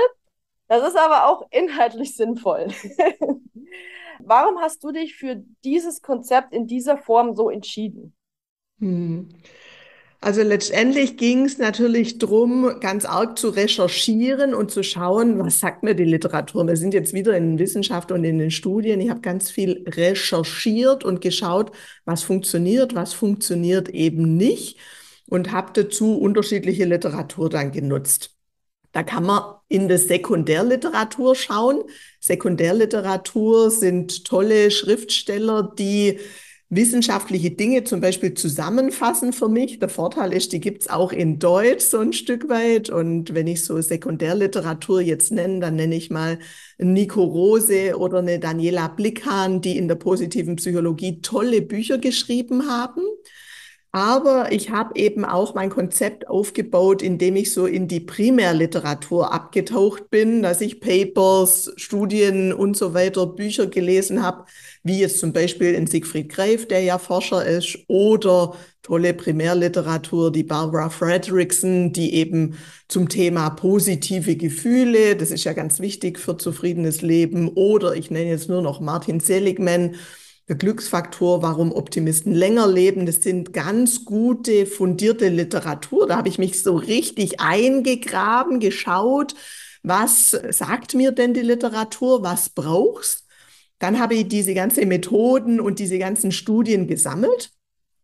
das 0.69 0.89
ist 0.89 0.97
aber 0.97 1.29
auch 1.29 1.47
inhaltlich 1.51 2.17
sinnvoll. 2.17 2.69
Warum 4.21 4.59
hast 4.61 4.83
du 4.85 4.93
dich 4.93 5.15
für 5.17 5.43
dieses 5.65 6.03
Konzept 6.03 6.53
in 6.53 6.67
dieser 6.67 6.97
Form 6.97 7.35
so 7.35 7.51
entschieden? 7.51 8.15
Hm. 8.79 9.29
Also 10.21 10.43
letztendlich 10.43 11.17
ging 11.17 11.47
es 11.47 11.59
natürlich 11.59 12.19
darum, 12.19 12.79
ganz 12.79 13.05
arg 13.05 13.37
zu 13.37 13.49
recherchieren 13.49 14.55
und 14.55 14.71
zu 14.71 14.85
schauen, 14.85 15.41
was 15.41 15.59
sagt 15.59 15.83
mir 15.83 15.97
die 15.97 16.05
Literatur. 16.05 16.65
Wir 16.65 16.77
sind 16.77 16.95
jetzt 16.95 17.13
wieder 17.13 17.37
in 17.37 17.59
Wissenschaft 17.59 18.13
und 18.13 18.23
in 18.23 18.39
den 18.39 18.53
Studien. 18.53 19.01
Ich 19.01 19.11
habe 19.11 19.21
ganz 19.21 19.51
viel 19.51 19.85
recherchiert 19.89 21.05
und 21.05 21.21
geschaut, 21.21 21.73
was 22.05 22.23
funktioniert, 22.23 22.95
was 22.95 23.13
funktioniert 23.13 23.89
eben 23.89 24.37
nicht 24.37 24.79
und 25.33 25.51
habe 25.51 25.71
dazu 25.73 26.19
unterschiedliche 26.19 26.85
Literatur 26.85 27.49
dann 27.49 27.73
genutzt. 27.73 28.37
Da 28.93 29.03
kann 29.03 29.25
man 29.25 29.43
in 29.69 29.89
der 29.89 29.97
Sekundärliteratur 29.97 31.35
schauen. 31.35 31.85
Sekundärliteratur 32.21 33.71
sind 33.71 34.27
tolle 34.27 34.71
Schriftsteller, 34.71 35.73
die 35.79 36.19
wissenschaftliche 36.69 37.51
Dinge 37.51 37.85
zum 37.85 38.03
Beispiel 38.03 38.35
zusammenfassen 38.35 39.33
für 39.33 39.49
mich. 39.49 39.79
Der 39.79 39.89
Vorteil 39.89 40.35
ist, 40.35 40.53
die 40.53 40.61
gibt's 40.61 40.91
auch 40.91 41.13
in 41.13 41.39
Deutsch 41.39 41.85
so 41.85 42.01
ein 42.01 42.13
Stück 42.13 42.51
weit. 42.51 42.91
Und 42.91 43.33
wenn 43.33 43.47
ich 43.47 43.65
so 43.65 43.81
Sekundärliteratur 43.81 45.01
jetzt 45.01 45.33
nenne, 45.33 45.61
dann 45.61 45.77
nenne 45.77 45.95
ich 45.95 46.11
mal 46.11 46.39
Nico 46.77 47.25
Rose 47.25 47.97
oder 47.97 48.19
eine 48.19 48.39
Daniela 48.39 48.89
Blickhahn, 48.89 49.63
die 49.63 49.79
in 49.79 49.89
der 49.89 49.95
positiven 49.95 50.57
Psychologie 50.57 51.23
tolle 51.23 51.63
Bücher 51.63 51.97
geschrieben 51.97 52.69
haben. 52.69 53.01
Aber 53.95 54.53
ich 54.53 54.71
habe 54.71 54.99
eben 54.99 55.27
auch 55.27 55.55
mein 55.55 55.69
Konzept 55.69 56.27
aufgebaut, 56.27 57.03
indem 57.03 57.37
ich 57.37 57.53
so 57.53 57.67
in 57.67 57.89
die 57.89 58.01
Primärliteratur 58.01 59.35
abgetaucht 59.35 60.09
bin, 60.09 60.43
dass 60.43 60.63
ich 60.63 60.81
Papers, 60.81 61.71
Studien 61.77 62.55
und 62.55 62.75
so 62.75 62.95
weiter, 62.95 63.27
Bücher 63.27 63.67
gelesen 63.67 64.23
habe, 64.23 64.47
wie 64.83 64.99
jetzt 65.01 65.19
zum 65.19 65.35
Beispiel 65.35 65.75
in 65.75 65.87
Siegfried 65.87 66.31
Greif, 66.31 66.67
der 66.69 66.81
ja 66.81 66.97
Forscher 66.99 67.45
ist, 67.45 67.81
oder 67.87 68.55
tolle 68.81 69.13
Primärliteratur, 69.13 70.33
die 70.33 70.43
Barbara 70.43 70.89
Fredrickson, 70.89 71.93
die 71.93 72.15
eben 72.15 72.57
zum 72.89 73.11
Thema 73.11 73.51
positive 73.51 74.37
Gefühle, 74.37 75.17
das 75.17 75.31
ist 75.31 75.45
ja 75.45 75.53
ganz 75.53 75.81
wichtig 75.81 76.19
für 76.19 76.39
zufriedenes 76.39 77.03
Leben, 77.03 77.49
oder 77.49 77.95
ich 77.95 78.11
nenne 78.11 78.31
jetzt 78.31 78.49
nur 78.49 78.63
noch 78.63 78.81
Martin 78.81 79.21
Seligman, 79.21 79.97
Glücksfaktor, 80.55 81.43
warum 81.43 81.73
Optimisten 81.73 82.33
länger 82.33 82.67
leben. 82.67 83.07
Das 83.07 83.23
sind 83.23 83.53
ganz 83.53 84.05
gute, 84.05 84.67
fundierte 84.67 85.29
Literatur. 85.29 86.07
Da 86.07 86.17
habe 86.17 86.29
ich 86.29 86.39
mich 86.39 86.63
so 86.63 86.77
richtig 86.77 87.41
eingegraben, 87.41 88.61
geschaut, 88.61 89.35
was 89.83 90.31
sagt 90.51 90.95
mir 90.95 91.13
denn 91.13 91.35
die 91.35 91.41
Literatur, 91.41 92.23
was 92.23 92.51
brauchst. 92.51 93.27
Dann 93.79 93.99
habe 93.99 94.15
ich 94.15 94.29
diese 94.29 94.55
ganzen 94.55 94.89
Methoden 94.89 95.61
und 95.61 95.79
diese 95.79 95.99
ganzen 95.99 96.31
Studien 96.31 96.87
gesammelt 96.87 97.51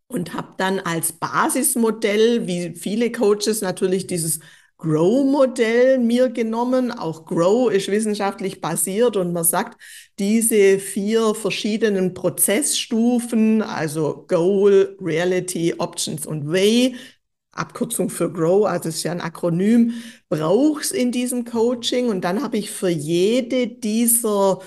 und 0.07 0.33
habe 0.33 0.55
dann 0.57 0.79
als 0.79 1.13
Basismodell, 1.13 2.47
wie 2.47 2.75
viele 2.75 3.11
Coaches 3.11 3.61
natürlich 3.61 4.07
dieses 4.07 4.39
Grow-Modell 4.79 5.99
mir 5.99 6.29
genommen. 6.29 6.91
Auch 6.91 7.25
Grow 7.25 7.71
ist 7.71 7.89
wissenschaftlich 7.89 8.61
basiert 8.61 9.17
und 9.17 9.33
man 9.33 9.43
sagt, 9.43 9.79
diese 10.19 10.79
vier 10.79 11.35
verschiedenen 11.35 12.13
Prozessstufen, 12.13 13.61
also 13.61 14.25
Goal, 14.27 14.97
Reality, 15.01 15.75
Options 15.77 16.25
und 16.25 16.51
Way, 16.51 16.95
Abkürzung 17.51 18.09
für 18.09 18.31
Grow, 18.31 18.65
also 18.65 18.89
ist 18.89 19.03
ja 19.03 19.11
ein 19.11 19.21
Akronym, 19.21 19.93
brauchst 20.29 20.93
in 20.93 21.11
diesem 21.11 21.43
Coaching. 21.45 22.07
Und 22.07 22.21
dann 22.21 22.41
habe 22.41 22.57
ich 22.57 22.71
für 22.71 22.89
jede 22.89 23.67
dieser 23.67 24.59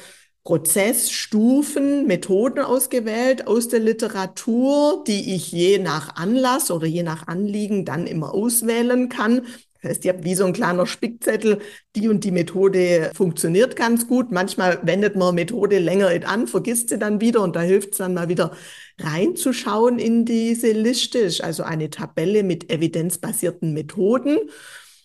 Prozessstufen, 0.44 2.06
Methoden 2.06 2.58
ausgewählt 2.60 3.46
aus 3.46 3.68
der 3.68 3.80
Literatur, 3.80 5.04
die 5.06 5.34
ich 5.34 5.52
je 5.52 5.78
nach 5.78 6.16
Anlass 6.16 6.70
oder 6.70 6.86
je 6.86 7.02
nach 7.02 7.28
Anliegen 7.28 7.84
dann 7.84 8.06
immer 8.06 8.34
auswählen 8.34 9.08
kann. 9.08 9.46
Das 9.82 9.90
heißt, 9.90 10.04
ihr 10.04 10.12
habt 10.12 10.24
wie 10.24 10.36
so 10.36 10.44
ein 10.44 10.52
kleiner 10.52 10.86
Spickzettel, 10.86 11.58
die 11.96 12.08
und 12.08 12.22
die 12.22 12.30
Methode 12.30 13.10
funktioniert 13.14 13.74
ganz 13.74 14.06
gut. 14.06 14.30
Manchmal 14.30 14.78
wendet 14.82 15.16
man 15.16 15.34
Methode 15.34 15.80
länger 15.80 16.10
an, 16.24 16.46
vergisst 16.46 16.90
sie 16.90 16.98
dann 16.98 17.20
wieder 17.20 17.42
und 17.42 17.56
da 17.56 17.62
hilft 17.62 17.92
es 17.92 17.98
dann 17.98 18.14
mal 18.14 18.28
wieder 18.28 18.52
reinzuschauen 19.00 19.98
in 19.98 20.24
diese 20.24 20.70
Liste. 20.70 21.18
Ist 21.18 21.42
also 21.42 21.64
eine 21.64 21.90
Tabelle 21.90 22.44
mit 22.44 22.70
evidenzbasierten 22.70 23.72
Methoden. 23.72 24.38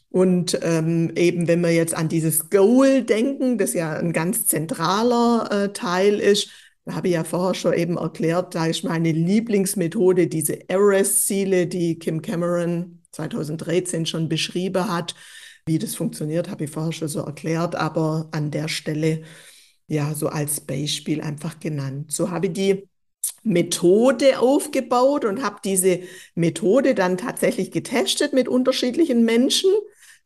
Und 0.09 0.57
ähm, 0.61 1.11
eben, 1.15 1.47
wenn 1.47 1.61
wir 1.61 1.71
jetzt 1.73 1.95
an 1.95 2.07
dieses 2.07 2.49
Goal 2.49 3.03
denken, 3.03 3.57
das 3.57 3.73
ja 3.73 3.93
ein 3.93 4.13
ganz 4.13 4.45
zentraler 4.45 5.49
äh, 5.51 5.73
Teil 5.73 6.19
ist, 6.19 6.49
da 6.85 6.95
habe 6.95 7.09
ich 7.09 7.15
ja 7.15 7.23
vorher 7.25 7.53
schon 7.53 7.73
eben 7.73 7.97
erklärt, 7.97 8.55
da 8.55 8.67
ist 8.67 8.83
meine 8.83 9.11
Lieblingsmethode 9.11 10.27
diese 10.27 10.69
Everest-Ziele, 10.69 11.67
die 11.67 11.99
Kim 11.99 12.21
Cameron 12.21 12.96
2013 13.17 14.05
schon 14.05 14.29
beschrieben 14.29 14.87
hat. 14.89 15.15
Wie 15.65 15.79
das 15.79 15.95
funktioniert, 15.95 16.49
habe 16.49 16.63
ich 16.65 16.71
vorher 16.71 16.93
schon 16.93 17.07
so 17.09 17.21
erklärt, 17.21 17.75
aber 17.75 18.29
an 18.31 18.51
der 18.51 18.69
Stelle 18.69 19.23
ja 19.87 20.13
so 20.15 20.27
als 20.29 20.61
Beispiel 20.61 21.21
einfach 21.21 21.59
genannt. 21.59 22.11
So 22.11 22.31
habe 22.31 22.47
ich 22.47 22.53
die 22.53 22.89
Methode 23.43 24.39
aufgebaut 24.39 25.25
und 25.25 25.43
habe 25.43 25.57
diese 25.63 26.01
Methode 26.35 26.95
dann 26.95 27.17
tatsächlich 27.17 27.71
getestet 27.71 28.33
mit 28.33 28.47
unterschiedlichen 28.47 29.25
Menschen 29.25 29.71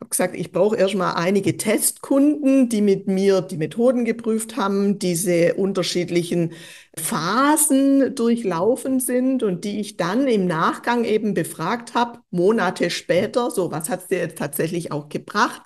habe 0.01 0.09
gesagt, 0.09 0.35
ich 0.35 0.51
brauche 0.51 0.75
erstmal 0.75 1.13
einige 1.13 1.57
Testkunden, 1.57 2.69
die 2.69 2.81
mit 2.81 3.07
mir 3.07 3.41
die 3.41 3.57
Methoden 3.57 4.03
geprüft 4.03 4.57
haben, 4.57 4.97
diese 4.97 5.53
unterschiedlichen 5.53 6.53
Phasen 6.97 8.15
durchlaufen 8.15 8.99
sind 8.99 9.43
und 9.43 9.63
die 9.63 9.79
ich 9.79 9.97
dann 9.97 10.27
im 10.27 10.47
Nachgang 10.47 11.05
eben 11.05 11.35
befragt 11.35 11.93
habe, 11.93 12.19
Monate 12.31 12.89
später, 12.89 13.51
so 13.51 13.71
was 13.71 13.89
hat 13.89 14.01
es 14.01 14.07
dir 14.07 14.17
jetzt 14.17 14.39
tatsächlich 14.39 14.91
auch 14.91 15.07
gebracht? 15.07 15.61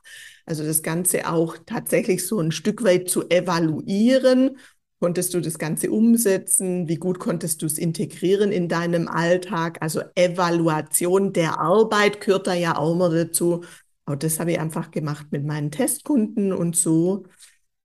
Also 0.45 0.65
das 0.65 0.83
Ganze 0.83 1.29
auch 1.29 1.57
tatsächlich 1.65 2.27
so 2.27 2.39
ein 2.39 2.51
Stück 2.51 2.83
weit 2.83 3.09
zu 3.09 3.29
evaluieren. 3.29 4.57
Konntest 4.99 5.33
du 5.33 5.39
das 5.39 5.57
Ganze 5.59 5.91
umsetzen? 5.91 6.87
Wie 6.87 6.95
gut 6.95 7.19
konntest 7.19 7.61
du 7.61 7.65
es 7.65 7.77
integrieren 7.77 8.51
in 8.51 8.67
deinem 8.67 9.07
Alltag? 9.07 9.77
Also 9.81 10.01
Evaluation 10.15 11.33
der 11.33 11.59
Arbeit 11.59 12.21
gehört 12.21 12.47
da 12.47 12.53
ja 12.53 12.77
auch 12.77 12.93
immer 12.93 13.09
dazu. 13.09 13.63
Und 14.05 14.23
das 14.23 14.39
habe 14.39 14.51
ich 14.51 14.59
einfach 14.59 14.91
gemacht 14.91 15.27
mit 15.31 15.45
meinen 15.45 15.71
Testkunden 15.71 16.53
und 16.53 16.75
so, 16.75 17.23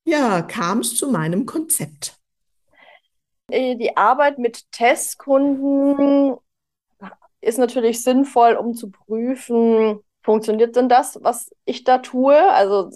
ja, 0.05 0.43
kam 0.43 0.81
es 0.81 0.97
zu 0.97 1.11
meinem 1.11 1.47
Konzept. 1.47 2.19
Äh, 3.49 3.77
die 3.77 3.97
Arbeit 3.97 4.39
mit 4.39 4.71
Testkunden 4.73 6.37
ist 7.41 7.59
natürlich 7.59 8.03
sinnvoll, 8.03 8.55
um 8.55 8.75
zu 8.75 8.91
prüfen, 8.91 10.01
funktioniert 10.23 10.77
denn 10.77 10.89
das, 10.89 11.19
was 11.23 11.51
ich 11.65 11.85
da 11.85 11.99
tue? 11.99 12.37
Also 12.53 12.91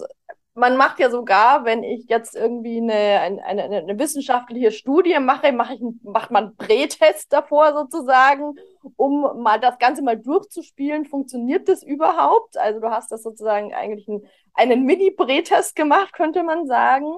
man 0.55 0.77
macht 0.77 0.99
ja 0.99 1.09
sogar, 1.09 1.65
wenn 1.65 1.83
ich 1.83 2.05
jetzt 2.07 2.33
irgendwie 2.33 2.77
eine, 2.77 3.43
eine, 3.43 3.63
eine 3.63 3.99
wissenschaftliche 3.99 4.71
Studie 4.71 5.19
mache, 5.19 5.51
mache 5.51 5.75
ich, 5.75 5.81
macht 6.01 6.31
man 6.31 6.45
einen 6.45 6.55
Prätest 6.55 7.31
davor 7.33 7.73
sozusagen, 7.73 8.55
um 8.95 9.41
mal 9.43 9.59
das 9.59 9.77
Ganze 9.79 10.01
mal 10.01 10.17
durchzuspielen. 10.17 11.05
Funktioniert 11.05 11.67
das 11.67 11.83
überhaupt? 11.83 12.57
Also 12.57 12.79
du 12.79 12.89
hast 12.89 13.11
das 13.11 13.23
sozusagen 13.23 13.73
eigentlich 13.73 14.07
einen, 14.07 14.25
einen 14.53 14.83
Mini-Prätest 14.85 15.75
gemacht, 15.75 16.13
könnte 16.13 16.41
man 16.43 16.67
sagen. 16.67 17.17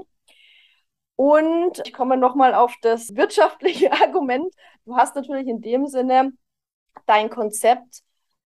Und 1.16 1.82
ich 1.86 1.94
komme 1.94 2.18
nochmal 2.18 2.56
auf 2.56 2.74
das 2.82 3.16
wirtschaftliche 3.16 3.92
Argument. 4.02 4.52
Du 4.86 4.98
hast 4.98 5.16
natürlich 5.16 5.48
in 5.48 5.62
dem 5.62 5.86
Sinne 5.86 6.32
dein 7.06 7.30
Konzept 7.30 8.02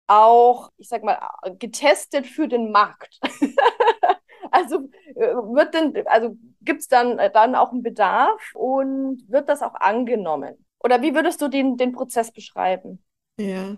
auch, 0.08 0.70
ich 0.76 0.90
sag 0.90 1.04
mal, 1.04 1.18
getestet 1.60 2.28
für 2.28 2.50
den 2.50 2.72
Markt. 2.72 3.22
Also 4.52 4.90
äh, 5.16 5.34
wird 5.36 5.74
denn, 5.74 6.08
also 6.08 6.38
gibt 6.62 6.82
es 6.82 6.88
dann, 6.88 7.20
äh, 7.20 7.32
dann 7.32 7.56
auch 7.56 7.72
einen 7.72 7.84
Bedarf 7.84 8.42
und 8.54 9.24
wird 9.30 9.50
das 9.50 9.62
auch 9.62 9.76
angenommen? 9.76 10.56
Oder 10.80 11.02
wie 11.02 11.16
würdest 11.16 11.42
du 11.42 11.48
den, 11.48 11.78
den 11.78 11.94
Prozess 11.94 12.32
beschreiben? 12.32 13.04
Ja, 13.40 13.78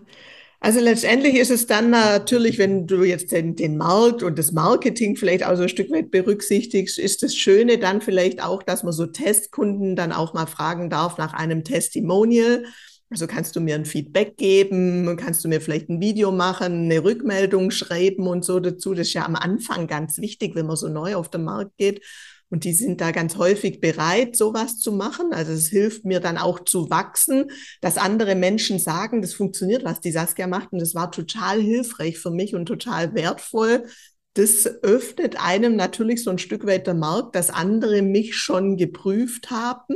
Also 0.60 0.80
letztendlich 0.80 1.36
ist 1.36 1.50
es 1.50 1.66
dann 1.68 1.90
natürlich, 1.90 2.58
wenn 2.58 2.86
du 2.88 3.04
jetzt 3.04 3.32
den, 3.32 3.56
den 3.56 3.76
Markt 3.78 4.22
und 4.24 4.38
das 4.38 4.52
Marketing 4.52 5.16
vielleicht 5.16 5.44
auch 5.46 5.56
so 5.56 5.64
ein 5.64 5.70
Stück 5.70 5.90
weit 5.92 6.10
berücksichtigst, 6.10 6.98
ist 6.98 7.22
das 7.22 7.36
Schöne 7.36 7.78
dann 7.78 8.02
vielleicht 8.02 8.42
auch, 8.42 8.62
dass 8.64 8.82
man 8.84 8.92
so 8.94 9.06
Testkunden 9.06 9.96
dann 9.96 10.12
auch 10.12 10.34
mal 10.34 10.46
fragen 10.46 10.90
darf 10.90 11.18
nach 11.18 11.34
einem 11.34 11.64
Testimonial. 11.64 12.64
Also 13.14 13.28
kannst 13.28 13.54
du 13.54 13.60
mir 13.60 13.76
ein 13.76 13.84
Feedback 13.84 14.36
geben, 14.36 15.16
kannst 15.16 15.44
du 15.44 15.48
mir 15.48 15.60
vielleicht 15.60 15.88
ein 15.88 16.00
Video 16.00 16.32
machen, 16.32 16.90
eine 16.90 17.04
Rückmeldung 17.04 17.70
schreiben 17.70 18.26
und 18.26 18.44
so 18.44 18.58
dazu. 18.58 18.92
Das 18.92 19.06
ist 19.06 19.12
ja 19.12 19.24
am 19.24 19.36
Anfang 19.36 19.86
ganz 19.86 20.18
wichtig, 20.18 20.56
wenn 20.56 20.66
man 20.66 20.74
so 20.74 20.88
neu 20.88 21.14
auf 21.14 21.30
den 21.30 21.44
Markt 21.44 21.76
geht. 21.76 22.04
Und 22.50 22.64
die 22.64 22.72
sind 22.72 23.00
da 23.00 23.12
ganz 23.12 23.36
häufig 23.36 23.80
bereit, 23.80 24.34
sowas 24.34 24.80
zu 24.80 24.90
machen. 24.90 25.32
Also 25.32 25.52
es 25.52 25.68
hilft 25.68 26.04
mir 26.04 26.18
dann 26.18 26.38
auch 26.38 26.64
zu 26.64 26.90
wachsen, 26.90 27.52
dass 27.80 27.98
andere 27.98 28.34
Menschen 28.34 28.80
sagen, 28.80 29.22
das 29.22 29.32
funktioniert, 29.32 29.84
was 29.84 30.00
die 30.00 30.10
Saskia 30.10 30.48
macht. 30.48 30.72
Und 30.72 30.80
das 30.80 30.96
war 30.96 31.12
total 31.12 31.60
hilfreich 31.60 32.18
für 32.18 32.32
mich 32.32 32.56
und 32.56 32.66
total 32.66 33.14
wertvoll. 33.14 33.84
Das 34.32 34.66
öffnet 34.82 35.40
einem 35.40 35.76
natürlich 35.76 36.24
so 36.24 36.30
ein 36.30 36.38
Stück 36.38 36.66
weit 36.66 36.88
der 36.88 36.94
Markt, 36.94 37.36
dass 37.36 37.50
andere 37.50 38.02
mich 38.02 38.34
schon 38.34 38.76
geprüft 38.76 39.52
haben. 39.52 39.94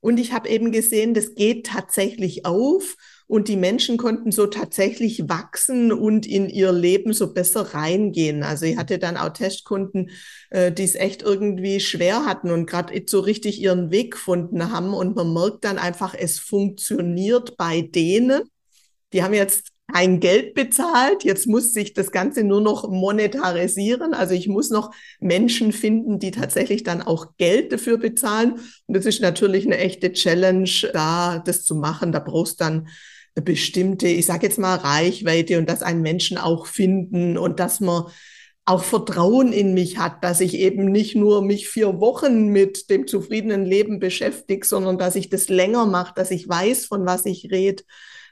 Und 0.00 0.18
ich 0.18 0.32
habe 0.32 0.48
eben 0.48 0.72
gesehen, 0.72 1.14
das 1.14 1.34
geht 1.34 1.66
tatsächlich 1.66 2.46
auf. 2.46 2.96
Und 3.26 3.46
die 3.46 3.56
Menschen 3.56 3.96
konnten 3.96 4.32
so 4.32 4.46
tatsächlich 4.46 5.28
wachsen 5.28 5.92
und 5.92 6.26
in 6.26 6.48
ihr 6.48 6.72
Leben 6.72 7.12
so 7.12 7.32
besser 7.32 7.74
reingehen. 7.74 8.42
Also 8.42 8.66
ich 8.66 8.76
hatte 8.76 8.98
dann 8.98 9.16
auch 9.16 9.28
Testkunden, 9.28 10.10
äh, 10.50 10.72
die 10.72 10.82
es 10.82 10.96
echt 10.96 11.22
irgendwie 11.22 11.78
schwer 11.78 12.26
hatten 12.26 12.50
und 12.50 12.66
gerade 12.66 13.00
so 13.06 13.20
richtig 13.20 13.60
ihren 13.60 13.92
Weg 13.92 14.14
gefunden 14.14 14.72
haben. 14.72 14.94
Und 14.94 15.14
man 15.14 15.32
merkt 15.32 15.64
dann 15.64 15.78
einfach, 15.78 16.14
es 16.14 16.40
funktioniert 16.40 17.56
bei 17.56 17.82
denen. 17.82 18.42
Die 19.12 19.22
haben 19.22 19.34
jetzt 19.34 19.68
kein 19.92 20.20
Geld 20.20 20.54
bezahlt. 20.54 21.24
Jetzt 21.24 21.46
muss 21.46 21.72
sich 21.72 21.94
das 21.94 22.10
Ganze 22.12 22.44
nur 22.44 22.60
noch 22.60 22.88
monetarisieren. 22.88 24.14
Also 24.14 24.34
ich 24.34 24.48
muss 24.48 24.70
noch 24.70 24.92
Menschen 25.20 25.72
finden, 25.72 26.18
die 26.18 26.30
tatsächlich 26.30 26.82
dann 26.82 27.02
auch 27.02 27.36
Geld 27.36 27.72
dafür 27.72 27.98
bezahlen. 27.98 28.60
Und 28.86 28.96
das 28.96 29.06
ist 29.06 29.20
natürlich 29.20 29.66
eine 29.66 29.78
echte 29.78 30.12
Challenge, 30.12 30.70
da 30.92 31.38
das 31.38 31.64
zu 31.64 31.74
machen. 31.74 32.12
Da 32.12 32.18
brauchst 32.18 32.60
dann 32.60 32.88
bestimmte, 33.34 34.08
ich 34.08 34.26
sage 34.26 34.46
jetzt 34.46 34.58
mal, 34.58 34.76
Reichweite 34.76 35.58
und 35.58 35.68
dass 35.68 35.82
einen 35.82 36.02
Menschen 36.02 36.38
auch 36.38 36.66
finden 36.66 37.38
und 37.38 37.60
dass 37.60 37.80
man 37.80 38.04
auch 38.64 38.84
Vertrauen 38.84 39.52
in 39.52 39.74
mich 39.74 39.98
hat, 39.98 40.22
dass 40.22 40.40
ich 40.40 40.54
eben 40.54 40.92
nicht 40.92 41.16
nur 41.16 41.42
mich 41.42 41.68
vier 41.68 41.98
Wochen 42.00 42.48
mit 42.48 42.90
dem 42.90 43.06
zufriedenen 43.06 43.64
Leben 43.64 43.98
beschäftige, 43.98 44.66
sondern 44.66 44.98
dass 44.98 45.16
ich 45.16 45.28
das 45.28 45.48
länger 45.48 45.86
mache, 45.86 46.14
dass 46.14 46.30
ich 46.30 46.48
weiß, 46.48 46.86
von 46.86 47.06
was 47.06 47.26
ich 47.26 47.50
rede. 47.50 47.82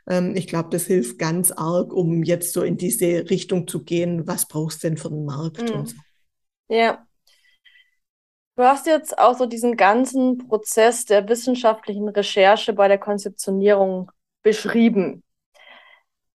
Ähm, 0.08 0.34
ich 0.34 0.46
glaube, 0.46 0.70
das 0.70 0.86
hilft 0.86 1.18
ganz 1.18 1.52
arg, 1.52 1.92
um 1.92 2.22
jetzt 2.22 2.52
so 2.52 2.62
in 2.62 2.76
diese 2.76 3.28
Richtung 3.30 3.68
zu 3.68 3.84
gehen. 3.84 4.26
Was 4.26 4.48
brauchst 4.48 4.82
du 4.82 4.88
denn 4.88 4.96
für 4.96 5.10
den 5.10 5.24
Markt? 5.24 5.62
Mhm. 5.62 5.86
So. 5.86 5.94
Ja. 6.68 7.06
Du 8.56 8.64
hast 8.64 8.86
jetzt 8.86 9.16
auch 9.18 9.36
so 9.36 9.46
diesen 9.46 9.76
ganzen 9.76 10.38
Prozess 10.38 11.04
der 11.04 11.28
wissenschaftlichen 11.28 12.08
Recherche 12.08 12.72
bei 12.72 12.88
der 12.88 12.98
Konzeptionierung 12.98 14.10
beschrieben. 14.42 15.22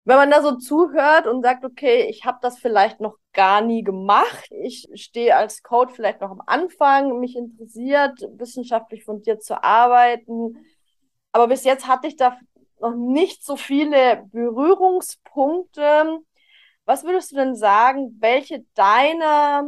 Wenn 0.04 0.18
man 0.18 0.30
da 0.32 0.42
so 0.42 0.58
zuhört 0.58 1.26
und 1.26 1.44
sagt, 1.44 1.64
okay, 1.64 2.08
ich 2.10 2.26
habe 2.26 2.40
das 2.42 2.60
vielleicht 2.60 3.00
noch 3.00 3.18
gar 3.34 3.62
nie 3.62 3.84
gemacht, 3.84 4.50
ich 4.52 4.88
stehe 4.96 5.36
als 5.36 5.64
Coach 5.64 5.94
vielleicht 5.96 6.22
noch 6.22 6.32
am 6.32 6.42
Anfang, 6.46 7.20
mich 7.20 7.36
interessiert, 7.36 8.20
wissenschaftlich 8.38 9.04
fundiert 9.04 9.44
zu 9.44 9.64
arbeiten, 9.64 10.58
aber 11.32 11.48
bis 11.48 11.64
jetzt 11.64 11.88
hatte 11.88 12.08
ich 12.08 12.16
da 12.16 12.38
noch 12.82 12.96
nicht 12.96 13.44
so 13.44 13.56
viele 13.56 14.28
Berührungspunkte. 14.32 16.20
Was 16.86 17.04
würdest 17.04 17.32
du 17.32 17.36
denn 17.36 17.56
sagen, 17.56 18.18
welche 18.20 18.66
deiner 18.74 19.64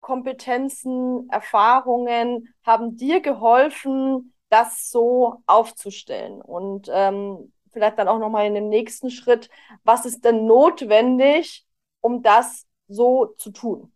Kompetenzen, 0.00 1.28
Erfahrungen 1.30 2.54
haben 2.64 2.96
dir 2.96 3.20
geholfen, 3.20 4.34
das 4.48 4.90
so 4.90 5.42
aufzustellen? 5.46 6.40
Und 6.40 6.88
ähm, 6.92 7.52
vielleicht 7.72 7.98
dann 7.98 8.08
auch 8.08 8.18
nochmal 8.18 8.46
in 8.46 8.54
dem 8.54 8.68
nächsten 8.68 9.10
Schritt, 9.10 9.48
was 9.84 10.04
ist 10.04 10.24
denn 10.24 10.46
notwendig, 10.46 11.66
um 12.00 12.22
das 12.22 12.66
so 12.88 13.34
zu 13.38 13.50
tun? 13.50 13.92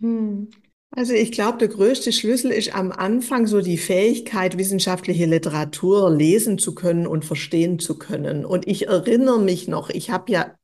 Hm. 0.00 0.50
Also 0.94 1.14
ich 1.14 1.32
glaube, 1.32 1.56
der 1.58 1.68
größte 1.68 2.12
Schlüssel 2.12 2.50
ist 2.50 2.74
am 2.74 2.92
Anfang 2.92 3.46
so 3.46 3.62
die 3.62 3.78
Fähigkeit, 3.78 4.58
wissenschaftliche 4.58 5.24
Literatur 5.24 6.10
lesen 6.10 6.58
zu 6.58 6.74
können 6.74 7.06
und 7.06 7.24
verstehen 7.24 7.78
zu 7.78 7.98
können. 7.98 8.44
Und 8.44 8.68
ich 8.68 8.88
erinnere 8.88 9.40
mich 9.40 9.68
noch, 9.68 9.88
ich 9.88 10.10
habe 10.10 10.30
ja 10.30 10.54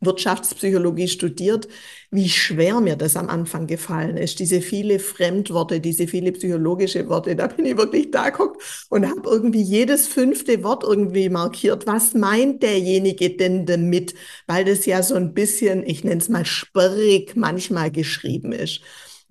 Wirtschaftspsychologie 0.00 1.08
studiert, 1.08 1.68
wie 2.10 2.28
schwer 2.28 2.80
mir 2.80 2.96
das 2.96 3.16
am 3.16 3.28
Anfang 3.28 3.66
gefallen 3.66 4.16
ist. 4.16 4.38
Diese 4.38 4.60
viele 4.62 4.98
Fremdworte, 4.98 5.80
diese 5.80 6.08
viele 6.08 6.32
psychologische 6.32 7.08
Worte, 7.08 7.36
da 7.36 7.46
bin 7.46 7.66
ich 7.66 7.76
wirklich 7.76 8.10
da 8.10 8.30
geguckt 8.30 8.62
und 8.90 9.06
habe 9.06 9.28
irgendwie 9.28 9.62
jedes 9.62 10.08
fünfte 10.08 10.62
Wort 10.62 10.82
irgendwie 10.84 11.28
markiert. 11.28 11.86
Was 11.86 12.14
meint 12.14 12.62
derjenige 12.62 13.36
denn 13.36 13.66
damit? 13.66 14.14
Weil 14.46 14.64
das 14.64 14.86
ja 14.86 15.02
so 15.02 15.14
ein 15.14 15.34
bisschen, 15.34 15.86
ich 15.86 16.04
nenne 16.04 16.20
es 16.20 16.28
mal 16.28 16.44
sperrig 16.46 17.36
manchmal 17.36 17.90
geschrieben 17.90 18.52
ist. 18.52 18.80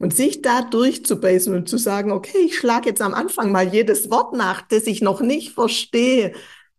Und 0.03 0.13
sich 0.13 0.41
da 0.41 0.63
durchzubeißen 0.63 1.55
und 1.55 1.69
zu 1.69 1.77
sagen, 1.77 2.11
okay, 2.11 2.39
ich 2.45 2.57
schlage 2.57 2.89
jetzt 2.89 3.01
am 3.01 3.13
Anfang 3.13 3.53
mal 3.53 3.73
jedes 3.73 4.11
Wort 4.11 4.35
nach, 4.35 4.61
das 4.61 4.85
ich 4.85 5.01
noch 5.01 5.21
nicht 5.21 5.51
verstehe 5.51 6.33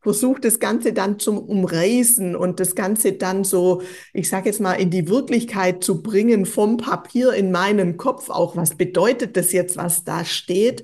versuche 0.04 0.42
das 0.42 0.60
Ganze 0.60 0.92
dann 0.92 1.18
zum 1.18 1.38
Umreißen 1.38 2.36
und 2.36 2.60
das 2.60 2.74
Ganze 2.74 3.12
dann 3.12 3.42
so, 3.42 3.80
ich 4.12 4.28
sage 4.28 4.50
jetzt 4.50 4.60
mal, 4.60 4.74
in 4.74 4.90
die 4.90 5.08
Wirklichkeit 5.08 5.82
zu 5.82 6.02
bringen, 6.02 6.44
vom 6.44 6.76
Papier 6.76 7.32
in 7.32 7.50
meinen 7.50 7.96
Kopf 7.96 8.28
auch. 8.28 8.54
Was 8.54 8.76
bedeutet 8.76 9.34
das 9.36 9.52
jetzt, 9.52 9.78
was 9.78 10.04
da 10.04 10.26
steht? 10.26 10.82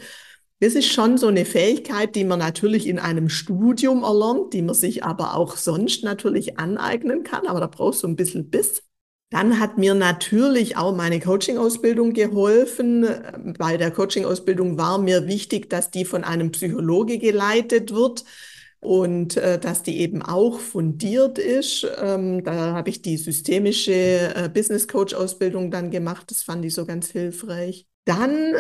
Das 0.61 0.75
ist 0.75 0.91
schon 0.91 1.19
so 1.19 1.27
eine 1.27 1.45
Fähigkeit, 1.45 2.15
die 2.15 2.25
man 2.25 2.39
natürlich 2.39 2.87
in 2.87 2.99
einem 2.99 3.29
Studium 3.29 4.03
erlernt, 4.03 4.55
die 4.55 4.63
man 4.63 4.75
sich 4.75 5.05
aber 5.05 5.37
auch 5.37 5.57
sonst 5.57 6.03
natürlich 6.03 6.59
aneignen 6.59 7.23
kann. 7.23 7.47
Aber 7.47 7.61
da 7.61 7.67
brauchst 7.67 8.03
du 8.03 8.09
ein 8.09 8.17
bisschen 8.17 8.49
Biss. 8.49 8.83
Dann 9.31 9.61
hat 9.61 9.79
mir 9.79 9.95
natürlich 9.95 10.77
auch 10.77 10.95
meine 10.95 11.21
Coaching-Ausbildung 11.21 12.13
geholfen. 12.15 13.07
Bei 13.59 13.77
der 13.77 13.93
Coaching-Ausbildung 13.93 14.77
war 14.77 14.99
mir 14.99 15.29
wichtig, 15.29 15.71
dass 15.71 15.91
die 15.93 16.05
von 16.05 16.25
einem 16.25 16.51
Psychologe 16.51 17.19
geleitet 17.19 17.95
wird 17.95 18.25
und 18.81 19.37
äh, 19.37 19.59
dass 19.61 19.85
die 19.85 20.01
eben 20.01 20.23
auch 20.23 20.59
fundiert 20.59 21.39
ist. 21.39 21.87
Ähm, 22.01 22.43
da 22.43 22.73
habe 22.75 22.91
ich 22.91 23.03
die 23.03 23.17
systemische 23.19 23.93
äh, 23.93 24.49
Business 24.53 24.89
Coach 24.89 25.15
Ausbildung 25.15 25.71
dann 25.71 25.91
gemacht. 25.93 26.31
Das 26.31 26.43
fand 26.43 26.65
ich 26.65 26.75
so 26.75 26.85
ganz 26.85 27.09
hilfreich. 27.11 27.87
Dann 28.07 28.55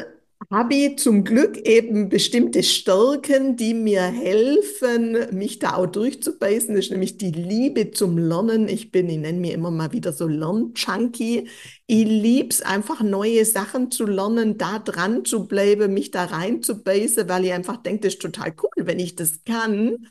habe 0.48 0.74
ich 0.74 0.98
zum 0.98 1.22
Glück 1.24 1.58
eben 1.58 2.08
bestimmte 2.08 2.62
Stärken, 2.62 3.56
die 3.56 3.74
mir 3.74 4.02
helfen, 4.02 5.16
mich 5.36 5.58
da 5.58 5.74
auch 5.74 5.86
durchzubeißen. 5.86 6.74
Das 6.74 6.86
ist 6.86 6.90
nämlich 6.90 7.18
die 7.18 7.30
Liebe 7.30 7.90
zum 7.90 8.16
Lernen. 8.16 8.66
Ich 8.68 8.90
bin, 8.90 9.08
ich 9.10 9.18
nenne 9.18 9.38
mich 9.38 9.52
immer 9.52 9.70
mal 9.70 9.92
wieder 9.92 10.12
so 10.12 10.26
Lernjunkie. 10.26 11.48
Ich 11.86 12.04
liebe 12.04 12.48
es 12.48 12.62
einfach, 12.62 13.02
neue 13.02 13.44
Sachen 13.44 13.90
zu 13.90 14.06
lernen, 14.06 14.56
da 14.56 14.78
dran 14.78 15.24
zu 15.24 15.46
bleiben, 15.46 15.92
mich 15.92 16.10
da 16.10 16.24
reinzubeißen, 16.24 17.28
weil 17.28 17.44
ich 17.44 17.52
einfach 17.52 17.76
denke, 17.76 18.02
das 18.08 18.14
ist 18.14 18.22
total 18.22 18.54
cool, 18.62 18.86
wenn 18.86 18.98
ich 18.98 19.14
das 19.16 19.44
kann. 19.44 20.06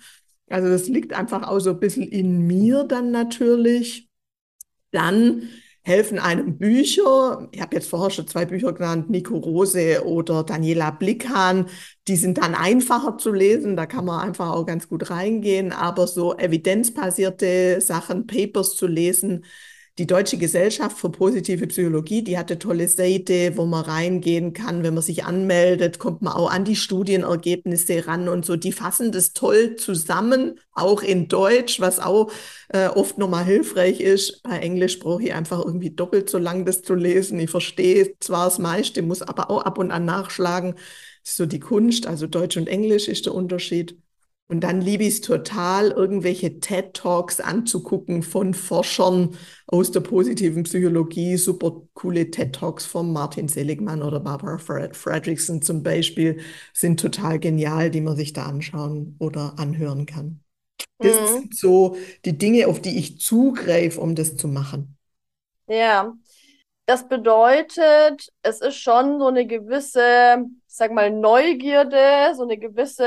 Also 0.47 0.69
das 0.69 0.87
liegt 0.87 1.13
einfach 1.13 1.47
auch 1.47 1.59
so 1.59 1.71
ein 1.71 1.79
bisschen 1.79 2.07
in 2.07 2.45
mir 2.45 2.83
dann 2.83 3.11
natürlich. 3.11 4.07
Dann 4.91 5.49
helfen 5.89 6.19
einem 6.19 6.57
Bücher. 6.57 7.49
Ich 7.51 7.59
habe 7.61 7.75
jetzt 7.75 7.89
vorher 7.89 8.11
schon 8.11 8.27
zwei 8.27 8.45
Bücher 8.45 8.73
genannt, 8.73 9.09
Nico 9.09 9.35
Rose 9.37 10.05
oder 10.05 10.43
Daniela 10.43 10.91
Blickhahn. 10.91 11.65
Die 12.07 12.15
sind 12.15 12.37
dann 12.37 12.55
einfacher 12.55 13.17
zu 13.17 13.31
lesen, 13.33 13.75
da 13.75 13.85
kann 13.87 14.05
man 14.05 14.21
einfach 14.21 14.51
auch 14.51 14.65
ganz 14.65 14.87
gut 14.87 15.09
reingehen. 15.09 15.71
Aber 15.73 16.07
so 16.07 16.37
evidenzbasierte 16.37 17.81
Sachen, 17.81 18.27
Papers 18.27 18.75
zu 18.75 18.87
lesen, 18.87 19.45
die 19.99 20.07
Deutsche 20.07 20.37
Gesellschaft 20.37 20.97
für 20.97 21.09
positive 21.09 21.67
Psychologie, 21.67 22.23
die 22.23 22.37
hat 22.37 22.57
tolle 22.61 22.87
Seite, 22.87 23.57
wo 23.57 23.65
man 23.65 23.83
reingehen 23.83 24.53
kann. 24.53 24.81
Wenn 24.81 24.93
man 24.93 25.03
sich 25.03 25.25
anmeldet, 25.25 25.99
kommt 25.99 26.21
man 26.21 26.33
auch 26.33 26.49
an 26.49 26.63
die 26.63 26.77
Studienergebnisse 26.77 28.07
ran 28.07 28.29
und 28.29 28.45
so. 28.45 28.55
Die 28.55 28.71
fassen 28.71 29.11
das 29.11 29.33
toll 29.33 29.75
zusammen, 29.75 30.57
auch 30.71 31.03
in 31.03 31.27
Deutsch, 31.27 31.81
was 31.81 31.99
auch 31.99 32.31
äh, 32.69 32.87
oft 32.87 33.17
nochmal 33.17 33.43
hilfreich 33.43 33.99
ist. 33.99 34.41
Bei 34.43 34.59
Englisch 34.59 34.99
brauche 34.99 35.21
ich 35.23 35.33
einfach 35.33 35.59
irgendwie 35.63 35.91
doppelt 35.91 36.29
so 36.29 36.37
lang, 36.37 36.65
das 36.65 36.81
zu 36.81 36.95
lesen. 36.95 37.37
Ich 37.39 37.49
verstehe 37.49 38.17
zwar 38.19 38.45
das 38.45 38.57
meiste, 38.57 39.01
muss 39.01 39.21
aber 39.21 39.51
auch 39.51 39.63
ab 39.63 39.77
und 39.77 39.91
an 39.91 40.05
nachschlagen. 40.05 40.75
Das 41.23 41.31
ist 41.31 41.37
so 41.37 41.45
die 41.45 41.59
Kunst, 41.59 42.07
also 42.07 42.25
Deutsch 42.25 42.55
und 42.55 42.69
Englisch 42.69 43.09
ist 43.09 43.25
der 43.25 43.35
Unterschied. 43.35 43.97
Und 44.51 44.61
dann 44.61 44.81
liebe 44.81 45.03
ich 45.03 45.13
es 45.13 45.21
total, 45.21 45.91
irgendwelche 45.91 46.59
TED-Talks 46.59 47.39
anzugucken 47.39 48.23
von 48.23 48.55
Forschern 48.55 49.37
aus 49.67 49.91
der 49.91 49.99
positiven 49.99 50.63
Psychologie. 50.63 51.37
Super 51.37 51.83
coole 51.93 52.31
TED-Talks 52.31 52.87
von 52.87 53.13
Martin 53.13 53.47
Seligmann 53.47 54.01
oder 54.01 54.19
Barbara 54.19 54.57
Fredrickson 54.57 55.61
zum 55.61 55.83
Beispiel 55.83 56.39
sind 56.73 56.99
total 56.99 57.37
genial, 57.37 57.91
die 57.91 58.01
man 58.01 58.15
sich 58.15 58.33
da 58.33 58.47
anschauen 58.47 59.15
oder 59.19 59.53
anhören 59.57 60.07
kann. 60.07 60.43
Das 60.97 61.13
mhm. 61.13 61.27
sind 61.27 61.55
so 61.55 61.97
die 62.25 62.35
Dinge, 62.35 62.67
auf 62.67 62.81
die 62.81 62.97
ich 62.97 63.19
zugreife, 63.19 64.01
um 64.01 64.15
das 64.15 64.35
zu 64.35 64.47
machen. 64.47 64.97
Ja, 65.67 66.11
das 66.87 67.07
bedeutet, 67.07 68.29
es 68.41 68.61
ist 68.61 68.77
schon 68.77 69.19
so 69.19 69.27
eine 69.27 69.45
gewisse, 69.45 70.43
ich 70.67 70.75
sag 70.75 70.91
mal, 70.91 71.11
Neugierde, 71.11 72.33
so 72.35 72.41
eine 72.41 72.57
gewisse, 72.57 73.05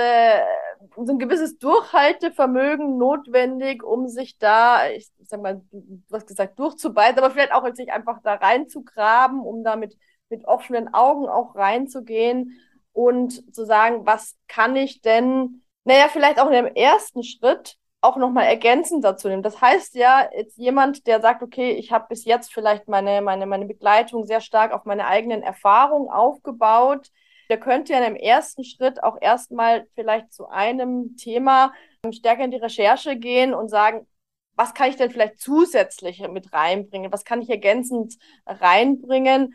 so 0.97 1.13
ein 1.13 1.19
gewisses 1.19 1.59
Durchhaltevermögen 1.59 2.99
notwendig, 2.99 3.83
um 3.83 4.09
sich 4.09 4.39
da, 4.39 4.89
ich 4.89 5.11
sag 5.25 5.41
mal, 5.41 5.63
du 5.71 6.03
hast 6.13 6.27
gesagt, 6.27 6.59
durchzubeißen, 6.59 7.19
aber 7.19 7.31
vielleicht 7.31 7.53
auch 7.53 7.67
sich 7.75 7.93
einfach 7.93 8.21
da 8.23 8.35
reinzugraben, 8.35 9.41
um 9.41 9.65
da 9.65 9.77
mit, 9.77 9.97
mit 10.29 10.45
offenen 10.47 10.93
Augen 10.93 11.29
auch 11.29 11.55
reinzugehen 11.55 12.59
und 12.93 13.55
zu 13.55 13.65
sagen, 13.65 14.07
was 14.07 14.37
kann 14.49 14.77
ich 14.77 15.01
denn, 15.01 15.63
naja, 15.85 16.09
vielleicht 16.09 16.41
auch 16.41 16.47
in 16.47 16.65
dem 16.65 16.75
ersten 16.75 17.23
Schritt 17.23 17.77
auch 18.03 18.17
nochmal 18.17 18.47
ergänzend 18.47 19.05
dazu 19.05 19.29
nehmen. 19.29 19.45
Das 19.45 19.61
heißt 19.61 19.95
ja, 19.95 20.29
jetzt 20.37 20.59
jemand, 20.59 21.07
der 21.07 21.21
sagt, 21.21 21.43
okay, 21.43 21.71
ich 21.71 21.93
habe 21.93 22.07
bis 22.09 22.25
jetzt 22.25 22.53
vielleicht 22.53 22.89
meine, 22.89 23.23
meine, 23.23 23.47
meine 23.47 23.65
Begleitung 23.65 24.27
sehr 24.27 24.41
stark 24.41 24.73
auf 24.73 24.85
meine 24.85 25.07
eigenen 25.07 25.43
Erfahrungen 25.43 26.11
aufgebaut, 26.11 27.11
der 27.53 27.61
könnte 27.61 27.93
ja 27.93 28.03
im 28.03 28.17
ersten 28.17 28.65
Schritt 28.65 29.03
auch 29.03 29.19
erstmal 29.21 29.87
vielleicht 29.95 30.33
zu 30.33 30.49
einem 30.49 31.19
Thema 31.19 31.75
stärker 32.11 32.45
in 32.45 32.51
die 32.51 32.57
Recherche 32.57 33.17
gehen 33.17 33.53
und 33.53 33.69
sagen, 33.69 34.07
was 34.55 34.73
kann 34.73 34.89
ich 34.89 34.97
denn 34.97 35.11
vielleicht 35.11 35.39
zusätzlich 35.39 36.27
mit 36.29 36.55
reinbringen? 36.55 37.13
Was 37.13 37.27
kann 37.27 37.43
ich 37.43 37.51
ergänzend 37.51 38.17
reinbringen? 38.47 39.55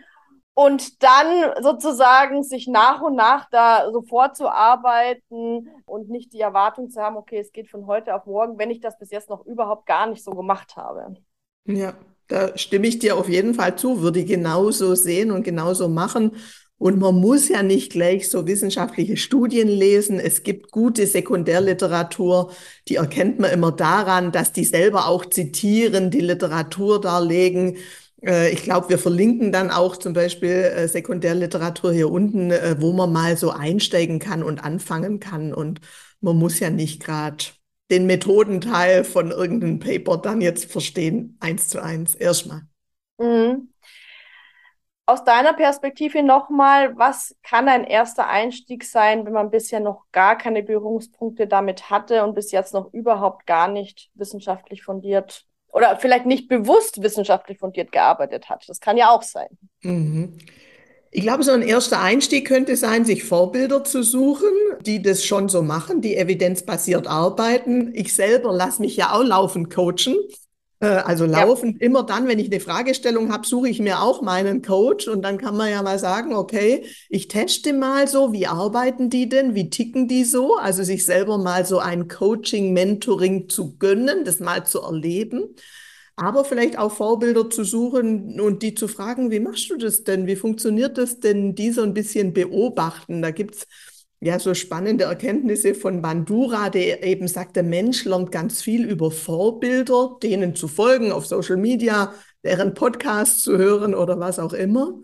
und 0.53 1.03
dann 1.03 1.53
sozusagen 1.61 2.41
sich 2.41 2.67
nach 2.67 3.01
und 3.03 3.15
nach 3.15 3.47
da 3.51 3.91
so 3.91 4.01
vorzuarbeiten 4.01 5.69
und 5.85 6.09
nicht 6.09 6.33
die 6.33 6.39
Erwartung 6.39 6.89
zu 6.89 6.99
haben, 6.99 7.15
okay, 7.15 7.37
es 7.37 7.51
geht 7.51 7.69
von 7.69 7.85
heute 7.85 8.15
auf 8.15 8.25
morgen, 8.25 8.57
wenn 8.57 8.71
ich 8.71 8.79
das 8.79 8.97
bis 8.97 9.11
jetzt 9.11 9.29
noch 9.29 9.45
überhaupt 9.45 9.85
gar 9.85 10.07
nicht 10.07 10.23
so 10.23 10.31
gemacht 10.31 10.75
habe. 10.75 11.15
Ja, 11.65 11.93
da 12.27 12.57
stimme 12.57 12.87
ich 12.87 12.97
dir 12.97 13.17
auf 13.17 13.29
jeden 13.29 13.53
Fall 13.53 13.77
zu, 13.77 14.01
würde 14.01 14.25
genauso 14.25 14.95
sehen 14.95 15.29
und 15.29 15.43
genauso 15.43 15.89
machen. 15.89 16.31
Und 16.79 16.99
man 16.99 17.15
muss 17.15 17.49
ja 17.49 17.63
nicht 17.63 17.91
gleich 17.91 18.29
so 18.29 18.45
wissenschaftliche 18.45 19.17
Studien 19.17 19.67
lesen. 19.67 20.19
Es 20.19 20.43
gibt 20.43 20.71
gute 20.71 21.07
Sekundärliteratur, 21.07 22.51
die 22.87 22.95
erkennt 22.95 23.39
man 23.39 23.51
immer 23.51 23.71
daran, 23.71 24.31
dass 24.31 24.53
die 24.53 24.65
selber 24.65 25.07
auch 25.07 25.25
zitieren, 25.25 26.11
die 26.11 26.21
Literatur 26.21 27.01
darlegen 27.01 27.77
äh, 28.23 28.51
ich 28.51 28.63
glaube, 28.63 28.89
wir 28.89 28.97
verlinken 28.99 29.51
dann 29.51 29.71
auch 29.71 29.97
zum 29.97 30.13
Beispiel 30.13 30.49
äh, 30.49 30.87
Sekundärliteratur 30.87 31.93
hier 31.93 32.11
unten, 32.11 32.51
äh, 32.51 32.75
wo 32.79 32.93
man 32.93 33.11
mal 33.11 33.37
so 33.37 33.51
einsteigen 33.51 34.19
kann 34.19 34.43
und 34.43 34.63
anfangen 34.63 35.19
kann. 35.19 35.53
Und 35.53 35.81
man 36.21 36.37
muss 36.37 36.59
ja 36.59 36.69
nicht 36.69 37.03
gerade 37.03 37.43
den 37.91 38.05
Methodenteil 38.05 39.03
von 39.03 39.31
irgendeinem 39.31 39.79
Paper 39.79 40.17
dann 40.17 40.41
jetzt 40.41 40.65
verstehen, 40.71 41.37
eins 41.39 41.69
zu 41.69 41.81
eins, 41.81 42.15
erstmal. 42.15 42.63
Mhm. 43.19 43.69
Aus 45.09 45.23
deiner 45.23 45.53
Perspektive 45.53 46.21
nochmal, 46.21 46.97
was 46.97 47.33
kann 47.41 47.69
ein 47.69 47.85
erster 47.85 48.27
Einstieg 48.27 48.83
sein, 48.83 49.25
wenn 49.25 49.31
man 49.31 49.49
bisher 49.49 49.79
noch 49.79 50.03
gar 50.11 50.37
keine 50.37 50.63
Berührungspunkte 50.63 51.47
damit 51.47 51.89
hatte 51.89 52.25
und 52.25 52.35
bis 52.35 52.51
jetzt 52.51 52.73
noch 52.73 52.93
überhaupt 52.93 53.47
gar 53.47 53.69
nicht 53.69 54.09
wissenschaftlich 54.15 54.83
fundiert 54.83 55.45
oder 55.71 55.95
vielleicht 55.95 56.25
nicht 56.25 56.49
bewusst 56.49 57.01
wissenschaftlich 57.01 57.57
fundiert 57.59 57.93
gearbeitet 57.93 58.49
hat. 58.49 58.65
Das 58.67 58.81
kann 58.81 58.97
ja 58.97 59.09
auch 59.09 59.23
sein. 59.23 59.47
Mhm. 59.81 60.39
Ich 61.09 61.21
glaube, 61.21 61.43
so 61.43 61.51
ein 61.53 61.61
erster 61.61 62.01
Einstieg 62.01 62.45
könnte 62.45 62.75
sein, 62.75 63.05
sich 63.05 63.23
Vorbilder 63.23 63.85
zu 63.85 64.03
suchen, 64.03 64.51
die 64.81 65.01
das 65.01 65.23
schon 65.23 65.47
so 65.47 65.61
machen, 65.61 66.01
die 66.01 66.17
evidenzbasiert 66.17 67.07
arbeiten. 67.07 67.95
Ich 67.95 68.13
selber 68.13 68.51
lasse 68.51 68.81
mich 68.81 68.97
ja 68.97 69.13
auch 69.13 69.23
laufend 69.23 69.73
coachen. 69.73 70.17
Äh, 70.79 70.87
also 70.87 71.25
laufend, 71.25 71.81
ja. 71.81 71.87
immer 71.87 72.03
dann, 72.03 72.27
wenn 72.27 72.39
ich 72.39 72.51
eine 72.51 72.59
Fragestellung 72.59 73.31
habe, 73.31 73.47
suche 73.47 73.69
ich 73.69 73.79
mir 73.79 74.01
auch 74.01 74.21
meinen 74.21 74.61
Coach 74.61 75.07
und 75.07 75.23
dann 75.23 75.37
kann 75.37 75.57
man 75.57 75.71
ja 75.71 75.81
mal 75.81 75.97
sagen, 75.99 76.33
okay, 76.35 76.85
ich 77.09 77.27
teste 77.27 77.73
mal 77.73 78.07
so, 78.07 78.31
wie 78.33 78.47
arbeiten 78.47 79.09
die 79.09 79.27
denn, 79.29 79.55
wie 79.55 79.69
ticken 79.69 80.07
die 80.07 80.23
so? 80.23 80.55
Also 80.57 80.83
sich 80.83 81.05
selber 81.05 81.37
mal 81.37 81.65
so 81.65 81.79
ein 81.79 82.07
Coaching, 82.07 82.73
Mentoring 82.73 83.49
zu 83.49 83.77
gönnen, 83.77 84.23
das 84.23 84.39
mal 84.39 84.65
zu 84.65 84.81
erleben. 84.81 85.55
Aber 86.15 86.43
vielleicht 86.45 86.79
auch 86.79 86.91
Vorbilder 86.91 87.49
zu 87.49 87.63
suchen 87.63 88.39
und 88.41 88.63
die 88.63 88.73
zu 88.73 88.87
fragen, 88.87 89.29
wie 89.29 89.39
machst 89.39 89.69
du 89.69 89.77
das 89.77 90.03
denn? 90.03 90.25
Wie 90.25 90.35
funktioniert 90.35 90.97
das 90.97 91.19
denn? 91.19 91.53
Die 91.53 91.71
so 91.71 91.83
ein 91.83 91.93
bisschen 91.93 92.33
beobachten. 92.33 93.21
Da 93.21 93.29
gibt's 93.29 93.67
ja, 94.19 94.39
so 94.39 94.53
spannende 94.55 95.03
Erkenntnisse 95.03 95.75
von 95.75 96.01
Bandura, 96.01 96.69
der 96.69 97.03
eben 97.03 97.27
sagt, 97.27 97.55
der 97.55 97.63
Mensch 97.63 98.03
lernt 98.05 98.31
ganz 98.31 98.61
viel 98.61 98.85
über 98.85 99.11
Vorbilder, 99.11 100.17
denen 100.23 100.55
zu 100.55 100.67
folgen 100.67 101.11
auf 101.11 101.27
Social 101.27 101.57
Media, 101.57 102.13
deren 102.43 102.73
Podcasts 102.73 103.43
zu 103.43 103.57
hören 103.57 103.93
oder 103.93 104.19
was 104.19 104.39
auch 104.39 104.53
immer. 104.53 104.99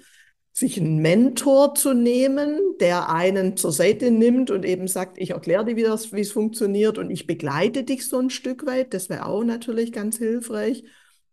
Sich 0.52 0.80
einen 0.80 0.98
Mentor 0.98 1.76
zu 1.76 1.94
nehmen, 1.94 2.60
der 2.80 3.10
einen 3.10 3.56
zur 3.58 3.72
Seite 3.72 4.12
nimmt 4.12 4.50
und 4.52 4.66
eben 4.66 4.88
sagt, 4.88 5.18
ich 5.20 5.32
erkläre 5.32 5.66
dir, 5.66 5.76
wie 5.76 5.84
es 6.20 6.32
funktioniert 6.32 6.98
und 6.98 7.10
ich 7.10 7.28
begleite 7.28 7.84
dich 7.84 8.08
so 8.08 8.18
ein 8.20 8.30
Stück 8.30 8.66
weit. 8.66 8.94
Das 8.94 9.10
wäre 9.10 9.26
auch 9.26 9.44
natürlich 9.44 9.92
ganz 9.92 10.18
hilfreich. 10.18 10.84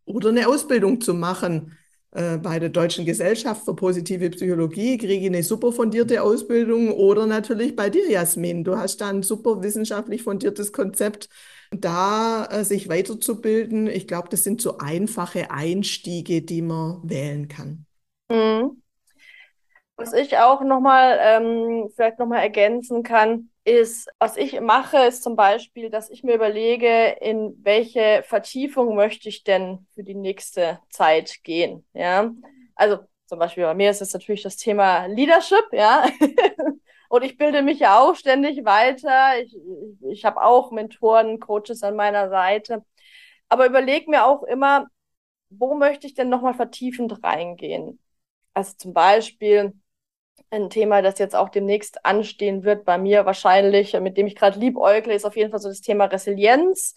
Oder 0.04 0.30
eine 0.30 0.48
Ausbildung 0.48 1.00
zu 1.00 1.14
machen 1.14 1.76
bei 2.12 2.58
der 2.58 2.70
Deutschen 2.70 3.04
Gesellschaft 3.04 3.64
für 3.64 3.74
positive 3.74 4.30
Psychologie 4.30 4.98
kriege 4.98 5.14
ich 5.14 5.26
eine 5.26 5.44
super 5.44 5.70
fundierte 5.70 6.22
Ausbildung 6.22 6.90
oder 6.92 7.26
natürlich 7.26 7.76
bei 7.76 7.88
dir, 7.88 8.10
Jasmin. 8.10 8.64
Du 8.64 8.76
hast 8.76 9.00
da 9.00 9.08
ein 9.10 9.22
super 9.22 9.62
wissenschaftlich 9.62 10.24
fundiertes 10.24 10.72
Konzept, 10.72 11.28
da 11.70 12.46
äh, 12.46 12.64
sich 12.64 12.88
weiterzubilden. 12.88 13.86
Ich 13.86 14.08
glaube, 14.08 14.28
das 14.28 14.42
sind 14.42 14.60
so 14.60 14.78
einfache 14.78 15.52
Einstiege, 15.52 16.42
die 16.42 16.62
man 16.62 17.00
wählen 17.04 17.46
kann. 17.46 17.86
Mhm. 18.28 18.82
Was 19.96 20.12
ich 20.12 20.36
auch 20.38 20.62
nochmal 20.62 21.18
ähm, 21.20 21.90
vielleicht 21.94 22.18
nochmal 22.18 22.40
ergänzen 22.40 23.02
kann, 23.02 23.49
ist, 23.64 24.08
was 24.18 24.36
ich 24.36 24.58
mache, 24.60 24.98
ist 25.06 25.22
zum 25.22 25.36
Beispiel, 25.36 25.90
dass 25.90 26.10
ich 26.10 26.24
mir 26.24 26.34
überlege, 26.34 27.16
in 27.20 27.58
welche 27.62 28.22
Vertiefung 28.26 28.94
möchte 28.96 29.28
ich 29.28 29.44
denn 29.44 29.86
für 29.94 30.02
die 30.02 30.14
nächste 30.14 30.80
Zeit 30.90 31.42
gehen. 31.42 31.84
Ja, 31.92 32.32
also 32.74 32.98
zum 33.26 33.38
Beispiel 33.38 33.64
bei 33.64 33.74
mir 33.74 33.90
ist 33.90 34.02
es 34.02 34.12
natürlich 34.12 34.42
das 34.42 34.56
Thema 34.56 35.06
Leadership, 35.06 35.64
ja. 35.72 36.06
Und 37.08 37.24
ich 37.24 37.36
bilde 37.36 37.62
mich 37.62 37.80
ja 37.80 37.98
auch 38.00 38.14
ständig 38.14 38.64
weiter. 38.64 39.40
Ich, 39.42 39.56
ich 40.08 40.24
habe 40.24 40.42
auch 40.42 40.70
Mentoren, 40.70 41.40
Coaches 41.40 41.82
an 41.82 41.96
meiner 41.96 42.28
Seite. 42.30 42.84
Aber 43.48 43.66
überlege 43.66 44.10
mir 44.10 44.26
auch 44.26 44.44
immer, 44.44 44.86
wo 45.50 45.74
möchte 45.74 46.06
ich 46.06 46.14
denn 46.14 46.28
nochmal 46.28 46.54
vertiefend 46.54 47.22
reingehen? 47.24 48.00
Also 48.54 48.74
zum 48.76 48.94
Beispiel, 48.94 49.74
ein 50.50 50.70
Thema, 50.70 51.02
das 51.02 51.18
jetzt 51.18 51.36
auch 51.36 51.48
demnächst 51.48 52.04
anstehen 52.04 52.64
wird 52.64 52.84
bei 52.84 52.98
mir 52.98 53.24
wahrscheinlich, 53.26 53.98
mit 54.00 54.16
dem 54.16 54.26
ich 54.26 54.36
gerade 54.36 54.58
liebäugle, 54.58 55.14
ist 55.14 55.24
auf 55.24 55.36
jeden 55.36 55.50
Fall 55.50 55.60
so 55.60 55.68
das 55.68 55.80
Thema 55.80 56.06
Resilienz. 56.06 56.96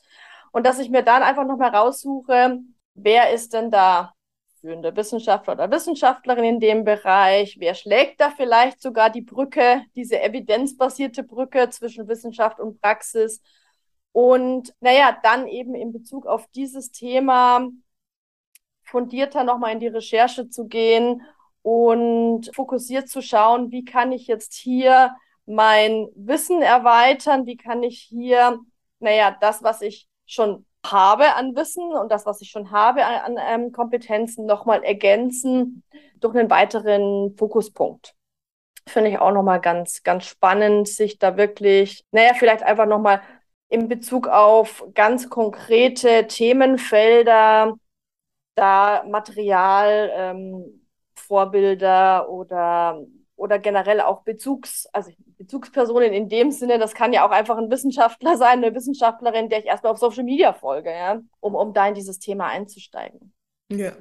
Und 0.52 0.66
dass 0.66 0.80
ich 0.80 0.89
mir 0.89 1.04
dann 1.04 1.24
einfach 1.24 1.46
nochmal 1.46 1.76
raussuche, 1.76 2.60
wer 2.96 3.32
ist 3.32 3.54
denn 3.54 3.72
da 3.72 4.13
führende 4.60 4.96
Wissenschaftler 4.96 5.54
oder 5.54 5.72
Wissenschaftlerin 5.72 6.46
in 6.46 6.60
dem 6.60 6.84
Bereich? 6.84 7.58
Wer 7.60 7.76
schlägt 7.76 8.22
da 8.22 8.30
vielleicht 8.32 8.82
sogar 8.82 9.10
die 9.10 9.22
Brücke, 9.22 9.84
diese 9.96 10.22
evidenzbasierte 10.22 11.24
Brücke 11.24 11.70
zwischen 11.70 12.08
Wissenschaft 12.08 12.60
und 12.60 12.82
Praxis? 12.82 13.42
Und 14.13 14.74
naja, 14.80 15.18
dann 15.22 15.48
eben 15.48 15.76
in 15.76 15.92
Bezug 15.92 16.26
auf 16.26 16.48
dieses 16.56 16.92
Thema 16.92 17.68
fundierter 18.84 19.44
nochmal 19.44 19.74
in 19.74 19.80
die 19.80 19.88
Recherche 19.88 20.50
zu 20.50 20.68
gehen 20.68 21.24
und 21.63 22.52
fokussiert 22.54 23.10
zu 23.10 23.21
schauen, 23.21 23.71
wie 23.71 23.86
kann 23.86 24.12
ich 24.12 24.28
jetzt 24.28 24.54
hier 24.54 25.15
mein 25.45 26.08
Wissen 26.15 26.62
erweitern, 26.62 27.45
wie 27.45 27.58
kann 27.58 27.84
ich 27.84 27.99
hier, 27.99 28.60
naja, 28.99 29.36
das, 29.41 29.63
was 29.63 29.82
ich 29.82 30.08
schon 30.26 30.65
habe 30.86 31.34
an 31.36 31.56
Wissen 31.56 31.93
und 31.93 32.12
das, 32.12 32.26
was 32.26 32.41
ich 32.41 32.49
schon 32.49 32.71
habe 32.71 33.06
an, 33.06 33.38
an 33.38 33.63
ähm, 33.63 33.71
Kompetenzen, 33.71 34.45
nochmal 34.45 34.84
ergänzen 34.84 35.84
durch 36.19 36.36
einen 36.36 36.49
weiteren 36.49 37.36
Fokuspunkt. 37.38 38.13
Finde 38.86 39.10
ich 39.12 39.19
auch 39.19 39.32
nochmal 39.32 39.62
ganz, 39.62 40.04
ganz 40.04 40.26
spannend, 40.26 40.89
sich 40.89 41.17
da 41.17 41.38
wirklich, 41.38 42.04
naja, 42.12 42.34
vielleicht 42.34 42.64
einfach 42.64 42.86
nochmal 42.86 43.22
in 43.70 43.88
Bezug 43.88 44.28
auf 44.28 44.86
ganz 44.93 45.30
konkrete 45.30 46.28
Themenfelder 46.28 47.76
da 48.55 49.03
Material 49.07 50.11
ähm, 50.14 50.82
Vorbilder 51.34 52.29
oder, 52.29 53.01
oder 53.36 53.57
generell 53.57 54.01
auch 54.01 54.21
Bezugs, 54.21 54.86
also 54.93 55.09
Bezugspersonen 55.39 56.13
in 56.13 56.29
dem 56.29 56.51
Sinne, 56.51 56.77
das 56.77 56.93
kann 56.93 57.11
ja 57.11 57.25
auch 57.25 57.31
einfach 57.31 57.57
ein 57.57 57.71
Wissenschaftler 57.71 58.38
sein, 58.38 58.63
eine 58.63 58.75
Wissenschaftlerin, 58.75 59.49
der 59.49 59.57
ich 59.57 59.65
erstmal 59.65 59.93
auf 59.93 59.97
Social 59.97 60.23
Media 60.23 60.53
folge, 60.53 60.91
ja, 60.91 61.19
um, 61.39 61.55
um 61.55 61.73
da 61.73 61.88
in 61.88 61.95
dieses 61.95 62.19
Thema 62.19 62.49
einzusteigen. 62.49 63.34
Ja, 63.71 63.93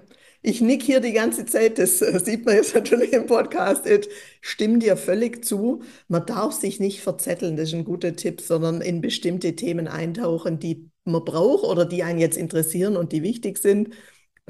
ich 0.43 0.61
nick 0.61 0.83
hier 0.83 1.01
die 1.01 1.15
ganze 1.15 1.47
Zeit, 1.47 1.79
das 1.79 2.03
äh, 2.03 2.21
sieht 2.23 2.45
man 2.45 2.57
jetzt 2.57 2.75
natürlich 2.75 3.15
im 3.15 3.25
Podcast. 3.25 3.87
Ich 3.87 4.11
stimme 4.43 4.79
dir 4.79 4.99
völlig 4.99 5.43
zu. 5.43 5.81
Man 6.09 6.27
darf 6.27 6.53
sich 6.53 6.81
nicht 6.81 7.01
verzetteln, 7.01 7.57
das 7.57 7.69
ist 7.69 7.75
ein 7.75 7.87
guter 7.87 8.15
Tipp, 8.15 8.43
sondern 8.43 8.83
in 8.83 9.01
bestimmte 9.01 9.57
Themen 9.57 9.89
eintauchen, 9.89 10.59
die 10.59 10.91
man 11.05 11.25
braucht 11.25 11.65
oder 11.65 11.87
die 11.87 12.03
einen 12.03 12.19
jetzt 12.19 12.37
interessieren 12.37 12.99
und 12.99 13.13
die 13.13 13.23
wichtig 13.23 13.57
sind. 13.57 13.95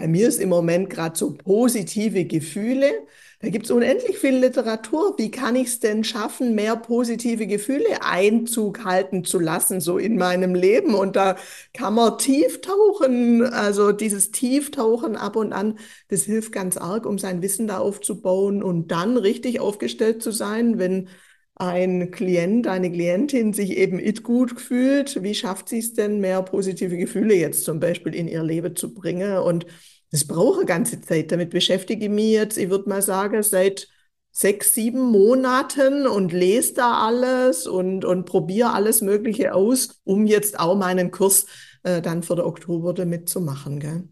Bei 0.02 0.08
mir 0.08 0.26
ist 0.26 0.40
im 0.40 0.48
Moment 0.48 0.90
gerade 0.90 1.16
so 1.16 1.32
positive 1.32 2.24
Gefühle. 2.24 2.90
Da 3.38 3.50
gibt 3.50 3.66
es 3.66 3.70
unendlich 3.70 4.18
viel 4.18 4.34
Literatur. 4.36 5.14
Wie 5.16 5.30
kann 5.30 5.54
ich 5.54 5.68
es 5.68 5.78
denn 5.78 6.02
schaffen, 6.02 6.56
mehr 6.56 6.74
positive 6.74 7.46
Gefühle 7.46 8.02
Einzug 8.02 8.84
halten 8.84 9.24
zu 9.24 9.38
lassen, 9.38 9.80
so 9.80 9.98
in 9.98 10.16
meinem 10.16 10.56
Leben? 10.56 10.96
Und 10.96 11.14
da 11.14 11.36
kann 11.72 11.94
man 11.94 12.18
tief 12.18 12.62
tauchen. 12.62 13.44
Also 13.44 13.92
dieses 13.92 14.32
Tieftauchen 14.32 15.14
ab 15.14 15.36
und 15.36 15.52
an, 15.52 15.78
das 16.08 16.24
hilft 16.24 16.50
ganz 16.50 16.76
arg, 16.76 17.06
um 17.06 17.16
sein 17.16 17.40
Wissen 17.40 17.68
da 17.68 17.78
aufzubauen 17.78 18.64
und 18.64 18.90
dann 18.90 19.16
richtig 19.16 19.60
aufgestellt 19.60 20.20
zu 20.20 20.32
sein, 20.32 20.80
wenn 20.80 21.08
ein 21.54 22.10
Klient, 22.10 22.66
eine 22.66 22.90
Klientin 22.90 23.52
sich 23.52 23.76
eben 23.76 24.00
it 24.00 24.24
gut 24.24 24.60
fühlt, 24.60 25.22
wie 25.22 25.34
schafft 25.34 25.68
sie 25.68 25.78
es 25.78 25.92
denn, 25.94 26.18
mehr 26.18 26.42
positive 26.42 26.96
Gefühle 26.96 27.34
jetzt 27.34 27.64
zum 27.64 27.78
Beispiel 27.78 28.16
in 28.16 28.26
ihr 28.26 28.42
Leben 28.42 28.74
zu 28.74 28.92
bringen? 28.92 29.38
Und 29.38 29.66
das 30.12 30.26
braucht 30.26 30.58
eine 30.58 30.66
ganze 30.66 31.00
Zeit. 31.00 31.32
Damit 31.32 31.50
beschäftige 31.50 32.04
ich 32.04 32.10
mich 32.10 32.32
jetzt, 32.32 32.58
ich 32.58 32.70
würde 32.70 32.88
mal 32.88 33.02
sagen, 33.02 33.42
seit 33.42 33.88
sechs, 34.30 34.74
sieben 34.74 35.00
Monaten 35.00 36.06
und 36.06 36.32
lese 36.32 36.74
da 36.74 37.06
alles 37.06 37.66
und, 37.66 38.04
und 38.04 38.24
probiere 38.24 38.72
alles 38.72 39.00
Mögliche 39.00 39.54
aus, 39.54 40.00
um 40.04 40.26
jetzt 40.26 40.60
auch 40.60 40.76
meinen 40.76 41.10
Kurs 41.10 41.46
äh, 41.82 42.00
dann 42.00 42.22
für 42.22 42.36
den 42.36 42.44
Oktober 42.44 42.94
damit 42.94 43.28
zu 43.28 43.40
machen. 43.40 43.80
Gell? 43.80 44.08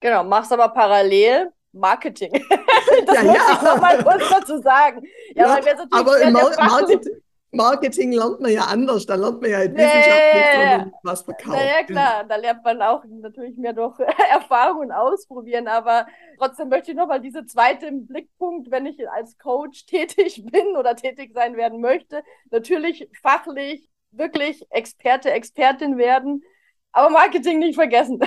Genau, 0.00 0.24
machst 0.24 0.52
aber 0.52 0.68
parallel 0.68 1.50
Marketing. 1.72 2.32
das 3.06 3.16
ja, 3.16 3.22
muss 3.22 3.36
ja. 3.36 3.54
ich 3.54 3.62
nochmal 3.62 4.02
kurz 4.02 4.28
dazu 4.28 4.60
sagen. 4.60 5.02
Ja, 5.34 5.58
ja 5.58 5.74
aber 5.90 6.20
im 6.20 6.32
Mar 6.32 6.50
Marketing, 6.56 7.12
Marketing 7.52 8.12
lernt 8.12 8.40
man 8.40 8.52
ja 8.52 8.62
anders. 8.62 9.06
Da 9.06 9.14
lernt 9.14 9.40
man 9.40 9.50
ja 9.50 9.58
halt 9.58 9.72
nee. 9.72 9.78
wissenschaftlich 9.78 10.92
was 11.02 11.22
verkauft. 11.22 11.56
Naja, 11.56 11.82
klar, 11.84 12.24
da 12.28 12.36
lernt 12.36 12.64
man 12.64 12.82
auch 12.82 13.04
natürlich 13.08 13.56
mehr 13.56 13.72
durch 13.72 13.98
Erfahrungen 14.30 14.92
ausprobieren. 14.92 15.68
Aber 15.68 16.06
trotzdem 16.38 16.68
möchte 16.68 16.92
ich 16.92 16.96
nochmal 16.96 17.20
diese 17.20 17.44
zweite 17.46 17.90
Blickpunkt, 17.92 18.70
wenn 18.70 18.86
ich 18.86 19.08
als 19.10 19.36
Coach 19.38 19.86
tätig 19.86 20.44
bin 20.50 20.76
oder 20.76 20.94
tätig 20.96 21.32
sein 21.34 21.56
werden 21.56 21.80
möchte, 21.80 22.22
natürlich 22.50 23.08
fachlich 23.22 23.88
wirklich 24.12 24.66
Experte, 24.70 25.30
Expertin 25.30 25.96
werden 25.96 26.42
aber 26.92 27.10
Marketing 27.10 27.58
nicht 27.58 27.76
vergessen. 27.76 28.20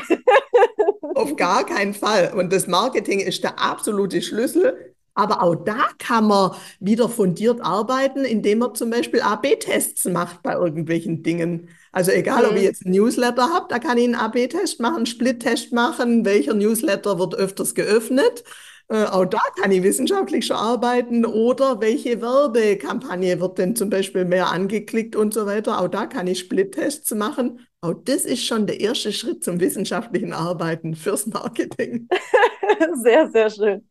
Auf 1.16 1.36
gar 1.36 1.66
keinen 1.66 1.94
Fall. 1.94 2.34
Und 2.34 2.54
das 2.54 2.68
Marketing 2.68 3.20
ist 3.20 3.44
der 3.44 3.60
absolute 3.60 4.22
Schlüssel. 4.22 4.93
Aber 5.16 5.44
auch 5.44 5.56
da 5.56 5.90
kann 6.00 6.28
man 6.28 6.52
wieder 6.80 7.08
fundiert 7.08 7.62
arbeiten, 7.62 8.26
indem 8.26 8.60
man 8.60 8.74
zum 8.76 8.90
Beispiel 8.90 9.22
AB-Tests 9.22 10.06
macht 10.06 10.42
bei 10.42 10.54
irgendwelchen 10.54 11.22
Dingen. 11.22 11.70
Also 11.92 12.12
egal, 12.12 12.44
mhm. 12.44 12.50
ob 12.50 12.56
ich 12.56 12.64
jetzt 12.64 12.86
einen 12.86 12.96
Newsletter 12.96 13.50
habe, 13.50 13.68
da 13.70 13.80
kann 13.80 13.98
ich 13.98 14.06
einen 14.06 14.16
AB-Test 14.16 14.80
machen, 14.80 14.98
einen 14.98 15.06
Split-Test 15.06 15.72
machen, 15.72 16.26
welcher 16.26 16.56
Newsletter 16.56 17.20
wird 17.20 17.36
öfters 17.36 17.76
geöffnet. 17.76 18.44
Äh, 18.90 19.06
auch 19.06 19.26
da 19.26 19.42
kann 19.60 19.72
ich 19.72 19.84
wissenschaftlich 19.84 20.46
schon 20.46 20.58
arbeiten. 20.58 21.26
Oder 21.26 21.80
welche 21.80 22.22
Werbekampagne 22.22 23.40
wird 23.40 23.58
denn 23.58 23.76
zum 23.76 23.90
Beispiel 23.90 24.26
mehr 24.26 24.52
angeklickt 24.52 25.16
und 25.16 25.34
so 25.34 25.46
weiter. 25.46 25.80
Auch 25.80 25.88
da 25.88 26.06
kann 26.06 26.28
ich 26.28 26.40
Split-Tests 26.40 27.14
machen. 27.16 27.66
Auch 27.82 27.94
das 27.94 28.26
ist 28.26 28.46
schon 28.46 28.66
der 28.66 28.80
erste 28.80 29.12
Schritt 29.12 29.44
zum 29.44 29.60
wissenschaftlichen 29.60 30.34
Arbeiten 30.34 30.96
fürs 30.96 31.28
Marketing. 31.28 32.08
sehr, 33.04 33.30
sehr 33.30 33.50
schön. 33.50 33.88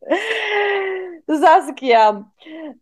Saskia, 1.27 2.31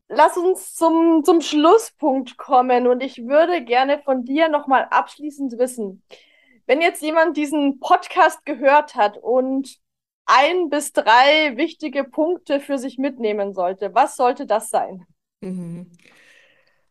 lass 0.09 0.37
uns 0.37 0.73
zum, 0.73 1.23
zum 1.23 1.41
Schlusspunkt 1.41 2.37
kommen 2.37 2.87
und 2.87 3.01
ich 3.01 3.25
würde 3.27 3.63
gerne 3.63 3.99
von 3.99 4.23
dir 4.25 4.49
nochmal 4.49 4.87
abschließend 4.89 5.57
wissen, 5.57 6.03
wenn 6.65 6.81
jetzt 6.81 7.01
jemand 7.01 7.37
diesen 7.37 7.79
Podcast 7.79 8.45
gehört 8.45 8.95
hat 8.95 9.17
und 9.17 9.77
ein 10.25 10.69
bis 10.69 10.93
drei 10.93 11.57
wichtige 11.57 12.03
Punkte 12.03 12.59
für 12.59 12.77
sich 12.77 12.97
mitnehmen 12.97 13.53
sollte, 13.53 13.93
was 13.93 14.15
sollte 14.15 14.45
das 14.45 14.69
sein? 14.69 15.05
Mhm. 15.41 15.91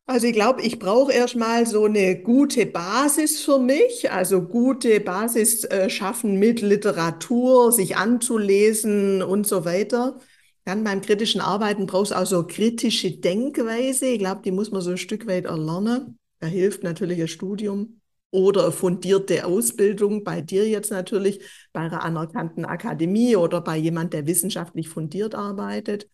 Also 0.06 0.26
ich 0.26 0.32
glaube, 0.32 0.60
ich 0.62 0.80
brauche 0.80 1.12
erstmal 1.12 1.66
so 1.66 1.84
eine 1.84 2.20
gute 2.20 2.66
Basis 2.66 3.40
für 3.42 3.60
mich, 3.60 4.10
also 4.10 4.42
gute 4.42 4.98
Basis 4.98 5.62
äh, 5.64 5.88
schaffen 5.88 6.36
mit 6.36 6.62
Literatur, 6.62 7.70
sich 7.70 7.96
anzulesen 7.96 9.22
und 9.22 9.46
so 9.46 9.64
weiter. 9.64 10.18
Dann 10.64 10.84
beim 10.84 11.00
kritischen 11.00 11.40
Arbeiten 11.40 11.86
brauchst 11.86 12.12
du 12.12 12.16
auch 12.16 12.26
so 12.26 12.46
kritische 12.46 13.12
Denkweise. 13.12 14.06
Ich 14.06 14.18
glaube, 14.18 14.42
die 14.44 14.52
muss 14.52 14.70
man 14.70 14.82
so 14.82 14.90
ein 14.90 14.98
Stück 14.98 15.26
weit 15.26 15.46
erlernen. 15.46 16.18
Da 16.38 16.46
hilft 16.46 16.82
natürlich 16.82 17.20
ein 17.20 17.28
Studium 17.28 18.00
oder 18.30 18.64
eine 18.64 18.72
fundierte 18.72 19.44
Ausbildung, 19.44 20.22
bei 20.22 20.40
dir 20.40 20.68
jetzt 20.68 20.90
natürlich, 20.90 21.40
bei 21.72 21.80
einer 21.80 22.02
anerkannten 22.02 22.64
Akademie 22.64 23.36
oder 23.36 23.60
bei 23.60 23.76
jemand, 23.76 24.12
der 24.12 24.26
wissenschaftlich 24.26 24.88
fundiert 24.88 25.34
arbeitet 25.34 26.08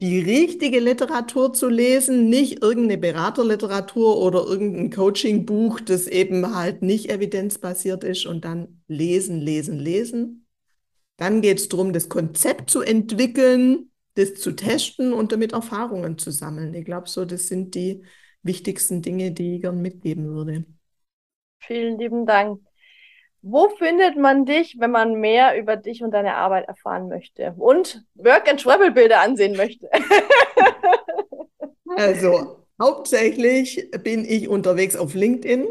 die 0.00 0.20
richtige 0.20 0.78
Literatur 0.78 1.52
zu 1.54 1.68
lesen, 1.68 2.28
nicht 2.28 2.62
irgendeine 2.62 2.98
Beraterliteratur 2.98 4.18
oder 4.18 4.44
irgendein 4.44 4.90
Coachingbuch, 4.90 5.80
das 5.80 6.06
eben 6.06 6.54
halt 6.54 6.82
nicht 6.82 7.10
evidenzbasiert 7.10 8.04
ist 8.04 8.26
und 8.26 8.44
dann 8.44 8.82
lesen, 8.88 9.40
lesen, 9.40 9.78
lesen. 9.78 10.45
Dann 11.16 11.40
geht 11.40 11.58
es 11.58 11.68
darum, 11.68 11.92
das 11.92 12.08
Konzept 12.08 12.70
zu 12.70 12.82
entwickeln, 12.82 13.90
das 14.14 14.34
zu 14.34 14.52
testen 14.52 15.12
und 15.12 15.32
damit 15.32 15.52
Erfahrungen 15.52 16.18
zu 16.18 16.30
sammeln. 16.30 16.74
Ich 16.74 16.84
glaube, 16.84 17.08
so, 17.08 17.24
das 17.24 17.48
sind 17.48 17.74
die 17.74 18.02
wichtigsten 18.42 19.02
Dinge, 19.02 19.32
die 19.32 19.56
ich 19.56 19.62
gern 19.62 19.80
mitgeben 19.80 20.28
würde. 20.28 20.64
Vielen 21.60 21.98
lieben 21.98 22.26
Dank. 22.26 22.60
Wo 23.42 23.68
findet 23.78 24.16
man 24.16 24.44
dich, 24.44 24.76
wenn 24.78 24.90
man 24.90 25.14
mehr 25.20 25.56
über 25.58 25.76
dich 25.76 26.02
und 26.02 26.10
deine 26.10 26.34
Arbeit 26.34 26.66
erfahren 26.66 27.08
möchte 27.08 27.54
und 27.56 28.04
Work 28.14 28.48
and 28.50 28.60
Travel 28.60 28.90
Bilder 28.90 29.20
ansehen 29.20 29.56
möchte? 29.56 29.88
also 31.96 32.64
hauptsächlich 32.80 33.88
bin 34.02 34.24
ich 34.24 34.48
unterwegs 34.48 34.96
auf 34.96 35.14
LinkedIn, 35.14 35.66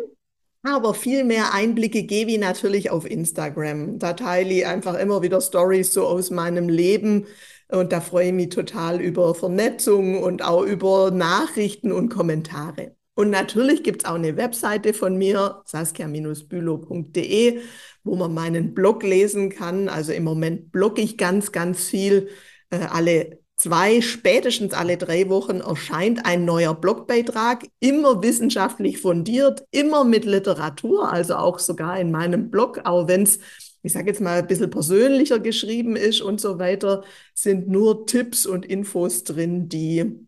aber 0.66 0.94
viel 0.94 1.24
mehr 1.24 1.54
Einblicke 1.54 2.04
gebe 2.04 2.32
ich 2.32 2.40
natürlich 2.40 2.90
auf 2.90 3.10
Instagram. 3.10 4.00
Da 4.00 4.14
teile 4.14 4.54
ich 4.54 4.66
einfach 4.66 4.96
immer 4.96 5.22
wieder 5.22 5.42
Stories 5.42 5.94
so 5.94 6.06
aus 6.08 6.32
meinem 6.32 6.70
Leben 6.70 7.26
und 7.70 7.92
da 7.92 8.02
freue 8.02 8.28
ich 8.28 8.34
mich 8.34 8.50
total 8.50 9.02
über 9.02 9.36
Vernetzung 9.36 10.22
und 10.22 10.44
auch 10.44 10.64
über 10.64 11.12
Nachrichten 11.12 11.92
und 11.92 12.10
Kommentare. 12.10 12.96
Und 13.16 13.30
natürlich 13.30 13.84
gibt 13.84 14.04
es 14.04 14.10
auch 14.10 14.16
eine 14.16 14.36
Webseite 14.38 14.94
von 14.94 15.18
mir, 15.18 15.62
saskia-bülow.de, 15.66 17.62
wo 18.04 18.16
man 18.16 18.34
meinen 18.34 18.74
Blog 18.74 19.04
lesen 19.04 19.50
kann. 19.50 19.88
Also 19.88 20.12
im 20.12 20.24
Moment 20.26 20.72
blogge 20.72 21.02
ich 21.02 21.18
ganz, 21.18 21.52
ganz 21.52 21.88
viel. 21.88 22.30
Äh, 22.70 22.80
alle 22.92 23.40
zwei, 23.56 24.02
spätestens 24.02 24.74
alle 24.74 24.98
drei 24.98 25.30
Wochen 25.30 25.62
erscheint 25.62 26.26
ein 26.26 26.46
neuer 26.46 26.74
Blogbeitrag, 26.74 27.66
immer 27.80 28.22
wissenschaftlich 28.22 29.00
fundiert, 29.00 29.66
immer 29.72 30.04
mit 30.04 30.26
Literatur, 30.26 31.12
also 31.12 31.36
auch 31.36 31.60
sogar 31.60 32.00
in 32.00 32.12
meinem 32.12 32.50
Blog, 32.52 32.82
auch 32.84 33.08
wenn 33.08 33.24
es 33.24 33.40
ich 33.86 33.94
sage 33.94 34.08
jetzt 34.08 34.20
mal, 34.20 34.40
ein 34.40 34.48
bisschen 34.48 34.72
persönlicher 34.72 35.38
geschrieben 35.38 35.96
ist 35.96 36.20
und 36.22 36.42
so 36.42 36.58
weiter, 36.58 37.04
sind 37.36 37.68
nur 37.68 38.08
Tipps 38.08 38.48
und 38.48 38.66
Infos 38.66 39.24
drin, 39.24 39.70
die 39.70 40.28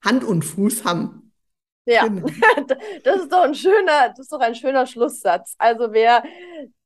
Hand 0.00 0.22
und 0.22 0.44
Fuß 0.44 0.84
haben. 0.84 1.32
Ja, 1.86 2.06
genau. 2.06 2.28
das 3.04 3.22
ist 3.22 3.32
doch 3.32 3.42
ein 3.42 3.54
schöner, 3.56 4.10
das 4.10 4.20
ist 4.20 4.32
doch 4.32 4.38
ein 4.38 4.54
schöner 4.54 4.86
Schlusssatz. 4.86 5.56
Also 5.58 5.92
wer 5.92 6.22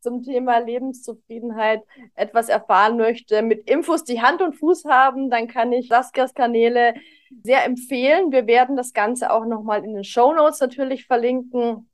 zum 0.07 0.22
Thema 0.22 0.59
Lebenszufriedenheit 0.59 1.82
etwas 2.14 2.48
erfahren 2.48 2.96
möchte, 2.96 3.42
mit 3.42 3.68
Infos, 3.68 4.04
die 4.04 4.22
Hand 4.22 4.40
und 4.40 4.54
Fuß 4.54 4.84
haben, 4.84 5.30
dann 5.30 5.48
kann 5.48 5.72
ich 5.72 5.88
Saskias 5.88 6.32
Kanäle 6.32 6.94
sehr 7.42 7.64
empfehlen. 7.64 8.30
Wir 8.30 8.46
werden 8.46 8.76
das 8.76 8.92
Ganze 8.92 9.32
auch 9.32 9.44
nochmal 9.46 9.84
in 9.84 9.94
den 9.94 10.04
Show 10.04 10.32
Notes 10.32 10.61
natürlich 10.61 11.07
verlinken. 11.07 11.90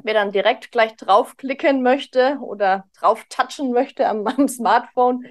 Wer 0.00 0.14
dann 0.14 0.30
direkt 0.30 0.70
gleich 0.70 0.94
draufklicken 0.94 1.82
möchte 1.82 2.38
oder 2.40 2.84
drauf 2.96 3.24
touchen 3.28 3.72
möchte 3.72 4.06
am, 4.06 4.24
am 4.28 4.46
Smartphone, 4.46 5.26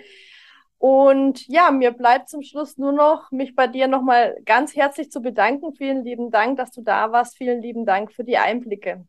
und 0.77 1.47
ja, 1.47 1.71
mir 1.71 1.91
bleibt 1.91 2.29
zum 2.29 2.43
Schluss 2.43 2.77
nur 2.77 2.91
noch, 2.91 3.31
mich 3.31 3.55
bei 3.55 3.65
dir 3.65 3.87
nochmal 3.87 4.37
ganz 4.45 4.75
herzlich 4.75 5.09
zu 5.09 5.21
bedanken. 5.21 5.73
Vielen 5.73 6.03
lieben 6.03 6.31
Dank, 6.31 6.57
dass 6.57 6.71
du 6.71 6.81
da 6.81 7.11
warst. 7.11 7.37
Vielen 7.37 7.61
lieben 7.61 7.85
Dank 7.85 8.11
für 8.11 8.25
die 8.25 8.37
Einblicke. 8.37 9.07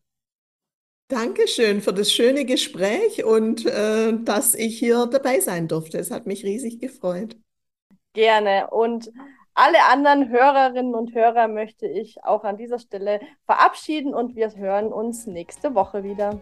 Dankeschön 1.08 1.82
für 1.82 1.92
das 1.92 2.10
schöne 2.10 2.44
Gespräch 2.44 3.24
und 3.24 3.64
äh, 3.64 4.12
dass 4.24 4.54
ich 4.54 4.78
hier 4.78 5.06
dabei 5.06 5.38
sein 5.38 5.68
durfte. 5.68 5.98
Es 5.98 6.10
hat 6.10 6.26
mich 6.26 6.44
riesig 6.44 6.80
gefreut. 6.80 7.36
Gerne. 8.12 8.70
Und 8.70 9.12
alle 9.54 9.84
anderen 9.90 10.30
Hörerinnen 10.30 10.94
und 10.94 11.14
Hörer 11.14 11.46
möchte 11.46 11.86
ich 11.86 12.24
auch 12.24 12.42
an 12.42 12.56
dieser 12.56 12.80
Stelle 12.80 13.20
verabschieden 13.44 14.14
und 14.14 14.34
wir 14.34 14.54
hören 14.56 14.92
uns 14.92 15.26
nächste 15.26 15.76
Woche 15.76 16.02
wieder. 16.02 16.40